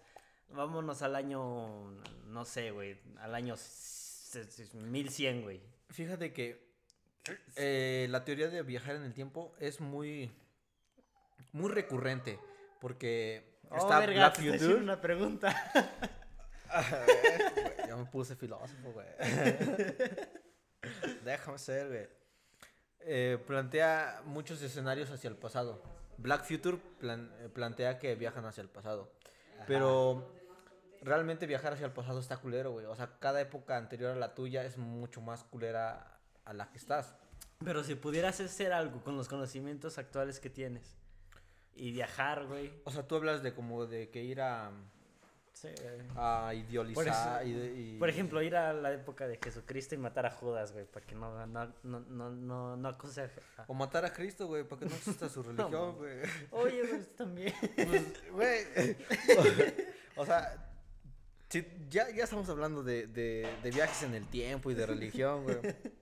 vámonos 0.49 1.01
al 1.03 1.15
año, 1.15 1.91
no 2.25 2.45
sé, 2.45 2.71
güey, 2.71 2.97
al 3.19 3.35
año 3.35 3.53
s- 3.53 4.39
s- 4.41 4.75
1100, 4.77 5.43
güey. 5.43 5.61
Fíjate 5.91 6.33
que 6.33 6.71
eh, 7.55 8.07
la 8.09 8.23
teoría 8.25 8.49
de 8.49 8.63
viajar 8.63 8.95
en 8.95 9.03
el 9.03 9.13
tiempo 9.13 9.53
es 9.59 9.79
muy, 9.81 10.31
muy 11.51 11.69
recurrente. 11.71 12.39
Porque 12.79 13.51
Oh, 13.69 13.77
está 13.77 13.99
verga, 13.99 14.29
Black 14.31 14.57
te 14.57 14.73
una 14.75 14.99
pregunta. 14.99 15.55
Güey, 16.71 17.87
ya 17.87 17.97
me 17.97 18.05
puse 18.05 18.33
filósofo, 18.37 18.93
güey. 18.93 19.05
Déjame 21.25 21.57
ser, 21.57 21.87
güey. 21.87 22.07
Eh, 23.01 23.37
plantea 23.45 24.21
muchos 24.25 24.61
escenarios 24.61 25.09
hacia 25.11 25.29
el 25.29 25.35
pasado. 25.35 25.81
Black 26.17 26.45
Future 26.45 26.77
plan- 26.99 27.31
eh, 27.39 27.49
plantea 27.49 27.99
que 27.99 28.15
viajan 28.15 28.45
hacia 28.45 28.61
el 28.61 28.69
pasado. 28.69 29.11
Pero 29.67 30.33
realmente 31.01 31.45
viajar 31.47 31.73
hacia 31.73 31.85
el 31.85 31.91
pasado 31.93 32.19
está 32.19 32.37
culero, 32.37 32.71
güey. 32.71 32.85
O 32.85 32.95
sea, 32.95 33.17
cada 33.19 33.41
época 33.41 33.77
anterior 33.77 34.11
a 34.11 34.15
la 34.15 34.33
tuya 34.35 34.63
es 34.63 34.77
mucho 34.77 35.21
más 35.21 35.43
culera 35.43 36.17
a 36.45 36.53
la 36.53 36.69
que 36.71 36.77
estás. 36.77 37.15
Pero 37.63 37.83
si 37.83 37.95
pudieras 37.95 38.39
hacer 38.39 38.73
algo 38.73 39.03
con 39.03 39.17
los 39.17 39.27
conocimientos 39.27 39.97
actuales 39.97 40.39
que 40.39 40.49
tienes 40.49 40.95
y 41.75 41.91
viajar, 41.91 42.45
güey. 42.47 42.71
O 42.85 42.91
sea, 42.91 43.07
tú 43.07 43.15
hablas 43.15 43.43
de 43.43 43.53
como 43.53 43.85
de 43.85 44.09
que 44.09 44.23
ir 44.23 44.41
a, 44.41 44.71
Sí, 45.53 45.67
güey. 45.81 46.01
a 46.17 46.53
idealizar. 46.55 47.43
de- 47.45 47.73
y- 47.79 47.97
Por 47.99 48.09
ejemplo, 48.09 48.41
ir 48.41 48.55
a 48.55 48.73
la 48.73 48.91
época 48.93 49.27
de 49.27 49.37
Jesucristo 49.43 49.93
y 49.93 49.99
matar 49.99 50.25
a 50.25 50.31
Judas, 50.31 50.71
güey, 50.71 50.85
para 50.85 51.05
que 51.05 51.13
no, 51.13 51.45
no, 51.45 51.73
no, 51.83 51.99
no, 51.99 52.29
no, 52.31 52.75
no 52.77 52.89
acuse 52.89 53.21
a- 53.21 53.29
O 53.67 53.73
matar 53.75 54.05
a 54.05 54.11
Cristo, 54.13 54.47
güey, 54.47 54.63
para 54.63 54.79
que 54.79 54.85
no 54.87 54.95
exista 54.95 55.29
su 55.29 55.43
religión, 55.43 55.97
güey. 55.97 56.17
Oye, 56.51 56.83
pues 56.89 57.15
también. 57.15 57.53
Pues, 57.75 58.31
güey. 58.31 58.97
o 60.15 60.25
sea, 60.25 60.67
si 61.51 61.65
ya, 61.89 62.09
ya 62.09 62.23
estamos 62.23 62.49
hablando 62.49 62.81
de, 62.81 63.05
de, 63.07 63.47
de 63.61 63.71
viajes 63.71 64.01
en 64.03 64.15
el 64.15 64.25
tiempo 64.27 64.71
y 64.71 64.73
de 64.73 64.85
religión, 64.85 65.43
güey. 65.43 65.57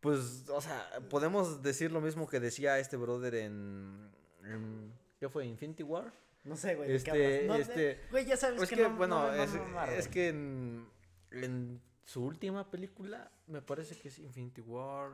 Pues, 0.00 0.44
o 0.50 0.60
sea, 0.60 0.88
podemos 1.10 1.62
decir 1.62 1.90
lo 1.90 2.00
mismo 2.00 2.28
que 2.28 2.38
decía 2.38 2.78
este 2.78 2.96
brother 2.96 3.34
en. 3.34 4.12
en- 4.44 4.92
¿Qué 5.18 5.28
fue? 5.28 5.46
¿Infinity 5.46 5.82
War? 5.82 6.12
No 6.44 6.54
sé, 6.56 6.76
güey. 6.76 6.92
¿de 6.92 7.02
qué 7.02 7.10
Este-? 7.10 7.46
No, 7.48 7.54
este- 7.56 8.00
Güey, 8.12 8.24
ya 8.24 8.36
sabes 8.36 8.62
Es 8.62 8.68
que, 8.68 8.76
que, 8.76 8.82
no, 8.82 8.94
bueno, 8.96 9.26
no 9.26 9.34
es, 9.34 9.50
es 9.98 10.06
que 10.06 10.28
en, 10.28 10.86
en 11.32 11.80
su 12.04 12.24
última 12.24 12.70
película, 12.70 13.32
me 13.48 13.62
parece 13.62 13.96
que 13.96 14.06
es 14.08 14.18
Infinity 14.20 14.60
War. 14.60 15.10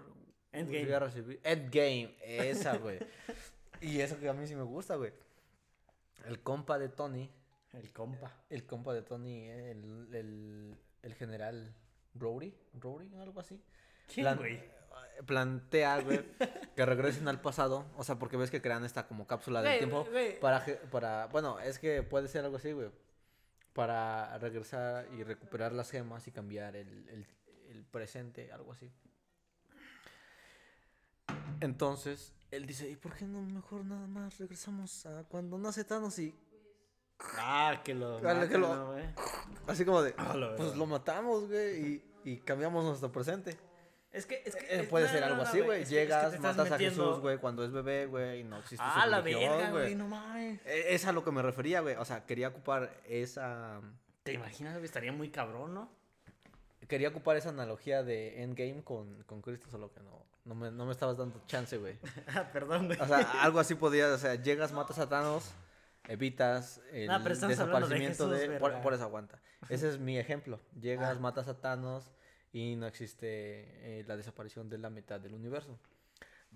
Endgame. 0.52 1.38
Endgame, 1.42 2.14
esa, 2.22 2.76
güey. 2.76 2.98
y 3.80 4.00
eso 4.00 4.18
que 4.18 4.28
a 4.28 4.34
mí 4.34 4.46
sí 4.46 4.54
me 4.54 4.62
gusta, 4.64 4.96
güey. 4.96 5.12
El 6.26 6.40
compa 6.40 6.78
de 6.78 6.90
Tony, 6.90 7.30
El 7.72 7.92
compa. 7.92 8.32
el 8.50 8.66
compa 8.66 8.92
de 8.92 9.02
Tony, 9.02 9.46
el, 9.48 10.08
el, 10.14 10.76
el 11.02 11.14
general 11.14 11.74
Brody, 12.14 12.54
Brody, 12.72 13.14
algo 13.16 13.40
así. 13.40 13.60
¿Quién, 14.12 14.24
Plan- 14.24 14.38
güey? 14.38 14.54
eh, 14.56 15.22
Plantea, 15.26 16.00
güey, 16.02 16.20
que 16.76 16.84
regresen 16.84 17.28
al 17.28 17.40
pasado. 17.40 17.86
O 17.96 18.04
sea, 18.04 18.18
porque 18.18 18.36
ves 18.36 18.50
que 18.50 18.60
crean 18.60 18.84
esta 18.84 19.06
como 19.06 19.26
cápsula 19.26 19.62
del 19.62 19.78
tiempo. 19.78 20.04
güey. 20.10 20.38
Para, 20.40 20.64
para, 20.90 21.26
bueno, 21.28 21.60
es 21.60 21.78
que 21.78 22.02
puede 22.02 22.28
ser 22.28 22.44
algo 22.44 22.56
así, 22.56 22.72
güey. 22.72 22.90
Para 23.72 24.36
regresar 24.38 25.08
y 25.16 25.22
recuperar 25.22 25.72
las 25.72 25.90
gemas 25.90 26.26
y 26.28 26.32
cambiar 26.32 26.76
el, 26.76 27.08
el, 27.08 27.26
el 27.70 27.84
presente, 27.84 28.52
algo 28.52 28.72
así. 28.72 28.92
Entonces, 31.60 32.32
él 32.50 32.66
dice, 32.66 32.88
¿y 32.90 32.96
por 32.96 33.14
qué 33.14 33.24
no 33.24 33.40
mejor 33.42 33.84
nada 33.84 34.06
más 34.06 34.38
regresamos 34.38 35.06
a 35.06 35.24
cuando 35.24 35.56
nace 35.58 35.84
Thanos 35.84 36.18
y 36.18 36.34
Ah, 37.38 37.80
que 37.84 37.94
lo. 37.94 38.20
Que 38.20 38.58
lo- 38.58 38.74
¿no, 38.74 38.92
güey? 38.92 39.04
así 39.66 39.84
como 39.84 40.02
de, 40.02 40.12
pues 40.12 40.28
verdad. 40.38 40.74
lo 40.74 40.86
matamos, 40.86 41.48
güey, 41.48 41.80
y, 41.82 42.04
y 42.24 42.36
cambiamos 42.38 42.84
nuestro 42.84 43.10
presente? 43.12 43.56
Es 44.12 44.26
que, 44.26 44.42
es 44.44 44.54
que. 44.56 44.66
Eh, 44.80 44.82
puede 44.84 45.06
no, 45.06 45.10
ser 45.12 45.20
no, 45.20 45.26
algo 45.28 45.42
no, 45.42 45.48
así, 45.48 45.60
güey. 45.60 45.84
que- 45.84 45.88
Llegas, 45.90 46.38
matas 46.40 46.70
a 46.70 46.78
Jesús, 46.78 47.18
güey, 47.20 47.38
cuando 47.38 47.64
es 47.64 47.72
bebé, 47.72 48.06
güey, 48.06 48.40
y 48.40 48.44
no 48.44 48.58
existe 48.58 48.84
Ah, 48.86 49.02
su 49.04 49.10
la 49.10 49.20
religión, 49.22 49.56
verga, 49.56 49.70
güey, 49.70 49.94
no 49.94 50.08
mames. 50.08 50.60
E- 50.66 50.94
Es 50.94 51.06
a 51.06 51.12
lo 51.12 51.24
que 51.24 51.30
me 51.30 51.40
refería, 51.42 51.80
güey. 51.80 51.94
O 51.96 52.04
sea, 52.04 52.26
quería 52.26 52.48
ocupar 52.48 52.92
esa... 53.08 53.80
¿Te 54.22 54.32
imaginas, 54.34 54.74
güey? 54.74 54.84
Estaría 54.84 55.12
muy 55.12 55.30
cabrón, 55.30 55.72
¿no? 55.74 55.90
Quería 56.88 57.08
ocupar 57.08 57.36
esa 57.38 57.48
analogía 57.48 58.02
de 58.02 58.42
Endgame 58.42 58.82
con, 58.84 59.22
con 59.22 59.40
Cristo, 59.40 59.68
solo 59.70 59.90
que 59.94 60.00
no, 60.00 60.26
no, 60.44 60.54
me, 60.54 60.70
no 60.70 60.84
me 60.84 60.92
estabas 60.92 61.16
dando 61.16 61.40
chance, 61.46 61.78
güey. 61.78 61.96
Ah, 62.34 62.44
Perdón, 62.52 62.86
güey. 62.88 63.00
O 63.00 63.06
sea, 63.06 63.18
algo 63.40 63.60
así 63.60 63.74
podía, 63.76 64.12
o 64.12 64.18
sea, 64.18 64.34
llegas, 64.34 64.72
matas 64.72 64.98
a 64.98 65.08
Thanos, 65.08 65.50
evitas 66.08 66.80
el 66.92 67.06
No, 67.06 67.22
pero 67.22 67.34
estamos 67.34 67.58
hablando 67.58 67.88
de 67.88 67.94
desaparecimiento 67.98 68.28
de... 68.28 68.38
Jesús, 68.40 68.58
por, 68.60 68.80
por 68.82 68.94
eso 68.94 69.04
aguanta. 69.04 69.40
Ese 69.68 69.88
es 69.88 69.98
mi 69.98 70.18
ejemplo. 70.18 70.60
Llegas, 70.80 71.16
Ah. 71.16 71.20
matas 71.20 71.48
a 71.48 71.60
Thanos 71.60 72.10
y 72.52 72.76
no 72.76 72.86
existe 72.86 73.98
eh, 74.00 74.04
la 74.06 74.16
desaparición 74.16 74.68
de 74.68 74.78
la 74.78 74.90
mitad 74.90 75.20
del 75.20 75.34
universo. 75.34 75.78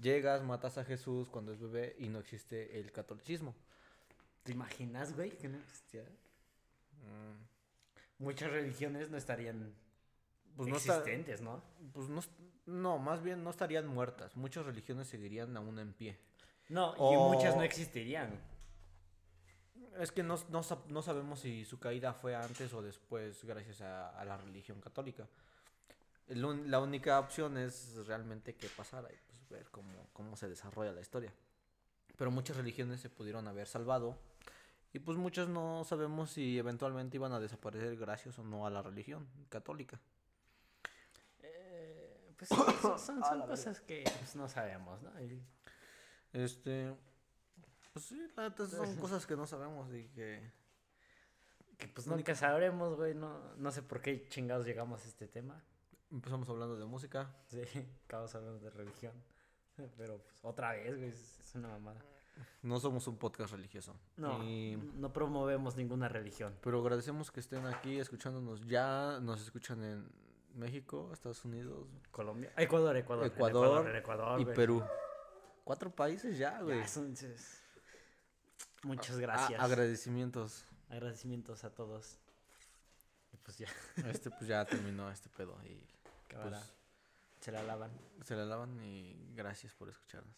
Llegas, 0.01 0.43
matas 0.43 0.77
a 0.79 0.85
Jesús 0.85 1.29
cuando 1.31 1.53
es 1.53 1.61
bebé 1.61 1.97
y 1.99 2.09
no 2.09 2.19
existe 2.19 2.79
el 2.81 2.93
catolicismo. 2.93 3.55
¿Te 4.43 4.53
imaginas, 4.53 5.15
güey, 5.17 5.31
que 5.39 5.49
no 5.49 5.59
existiera? 5.59 6.09
Mm, 7.03 8.23
Muchas 8.25 8.51
religiones 8.51 9.11
no 9.11 9.17
estarían 9.19 9.75
Pues 10.57 10.69
no 10.69 10.77
está, 10.77 10.99
existentes, 10.99 11.41
¿no? 11.41 11.63
pues 11.93 12.09
no, 12.09 12.21
est- 12.21 12.31
no, 12.67 12.99
más 12.99 13.23
bien 13.23 13.43
no 13.45 13.51
estarían 13.51 13.87
muertas. 13.87 14.37
Muchas 14.37 14.65
religiones 14.67 15.07
seguirían 15.09 15.57
aún 15.57 15.79
en 15.79 15.93
pie. 15.93 16.19
No, 16.69 16.95
y 16.97 17.17
muchas 17.17 17.57
no 17.57 17.63
existirían. 17.63 18.31
Es 19.99 20.13
que 20.13 20.23
no, 20.23 20.37
no, 20.51 20.63
sab- 20.63 20.87
no 20.89 21.03
sabemos 21.03 21.41
si 21.41 21.65
su 21.65 21.79
caída 21.79 22.13
fue 22.13 22.35
antes 22.35 22.73
o 22.75 22.83
después 22.83 23.45
gracias 23.45 23.81
a, 23.81 24.11
a 24.11 24.25
la 24.25 24.37
religión 24.37 24.81
católica. 24.81 25.27
El 26.29 26.71
la 26.71 26.81
única 26.81 27.19
opción 27.21 27.57
es 27.57 27.95
realmente 28.07 28.55
que 28.57 28.69
pasara 28.69 29.09
y 29.13 29.17
pues 29.29 29.49
ver 29.49 29.71
cómo, 29.71 30.09
cómo 30.13 30.37
se 30.37 30.49
desarrolla 30.49 30.93
la 30.93 31.01
historia. 31.01 31.33
Pero 32.17 32.31
muchas 32.31 32.57
religiones 32.57 33.01
se 33.01 33.11
pudieron 33.11 33.47
haber 33.47 33.67
salvado 33.69 34.19
y 34.93 34.99
pues 34.99 35.19
muchas 35.19 35.49
no 35.49 35.85
sabemos 35.85 36.31
si 36.31 36.59
eventualmente 36.59 37.17
iban 37.17 37.33
a 37.33 37.41
desaparecer 37.41 37.97
gracias 37.97 38.39
o 38.39 38.43
no 38.45 38.67
a 38.67 38.71
la 38.71 38.83
religión 38.83 39.29
católica. 39.49 40.01
Eh, 41.43 42.35
pues 42.37 42.49
son, 42.49 42.99
son- 42.99 43.23
son- 43.25 43.41
cosas 43.49 43.81
que 43.83 44.05
pues, 44.19 44.37
no 44.37 44.49
sabemos, 44.49 45.03
¿no? 45.03 45.21
Y- 45.23 45.43
Este, 46.33 46.93
pues 47.97 48.05
sí, 48.09 48.29
la 48.37 48.51
neta 48.51 48.67
son 48.67 48.95
cosas 49.01 49.25
que 49.27 49.37
no 49.37 49.47
sabemos 49.47 49.91
y 49.95 50.07
que... 50.09 50.53
que 51.79 51.89
pues 51.89 52.07
nunca 52.07 52.35
sabremos, 52.35 52.95
güey. 52.95 53.15
No, 53.15 53.55
no 53.57 53.71
sé 53.71 53.81
por 53.83 54.03
qué 54.03 54.29
chingados 54.29 54.67
llegamos 54.67 55.03
a 55.03 55.09
este 55.09 55.27
tema. 55.29 55.65
Empezamos 56.13 56.47
hablando 56.51 56.77
de 56.77 56.85
música. 56.85 57.35
Sí, 57.47 57.63
acabamos 58.05 58.35
hablando 58.35 58.59
de 58.61 58.69
religión. 58.69 59.15
Pero 59.97 60.19
pues 60.19 60.39
otra 60.43 60.73
vez, 60.73 60.95
güey, 60.95 61.09
es, 61.09 61.53
una 61.55 61.69
mamada. 61.69 62.05
No 62.61 62.79
somos 62.81 63.07
un 63.09 63.17
podcast 63.17 63.55
religioso. 63.55 63.99
No, 64.19 64.45
Y- 64.45 64.77
no 64.97 65.11
promovemos 65.15 65.75
ninguna 65.77 66.07
religión. 66.11 66.55
Pero 66.61 66.83
agradecemos 66.83 67.31
que 67.31 67.41
estén 67.41 67.65
aquí 67.65 67.99
escuchándonos 67.99 68.67
ya. 68.67 69.21
Nos 69.23 69.41
escuchan 69.41 69.83
en 69.83 70.07
México, 70.55 71.09
Estados 71.15 71.43
Unidos 71.47 71.89
Colombia. 72.11 72.53
Ecuador, 72.59 72.95
Ecuador. 72.95 73.25
Ecuador 73.25 73.97
Ecuador, 73.97 74.39
y 74.39 74.45
güey. 74.45 74.55
Perú. 74.55 74.85
Cuatro 75.65 75.91
países 75.91 76.37
ya, 76.37 76.59
Ya, 76.59 76.63
güey. 76.63 76.81
es- 76.81 77.63
Muchas 78.83 79.17
A- 79.17 79.21
gracias. 79.21 79.61
agradecimientos. 79.61 80.65
Agradecimientos 80.91 81.65
a 81.65 81.71
todos. 81.71 82.19
Y 83.33 83.37
pues 83.39 83.59
ya, 83.59 83.69
Este 84.07 84.31
pues 84.31 84.47
ya 84.49 84.65
terminó 84.65 85.11
este 85.11 85.29
pedo 85.31 85.57
y 85.65 85.85
pues 86.29 86.57
Se 87.41 87.53
la 87.53 87.63
lavan. 87.63 87.91
se 88.25 88.35
la 88.37 88.45
lavan 88.45 88.81
y 88.83 89.33
gracias 89.35 89.73
por 89.75 89.89
escucharnos. 89.89 90.35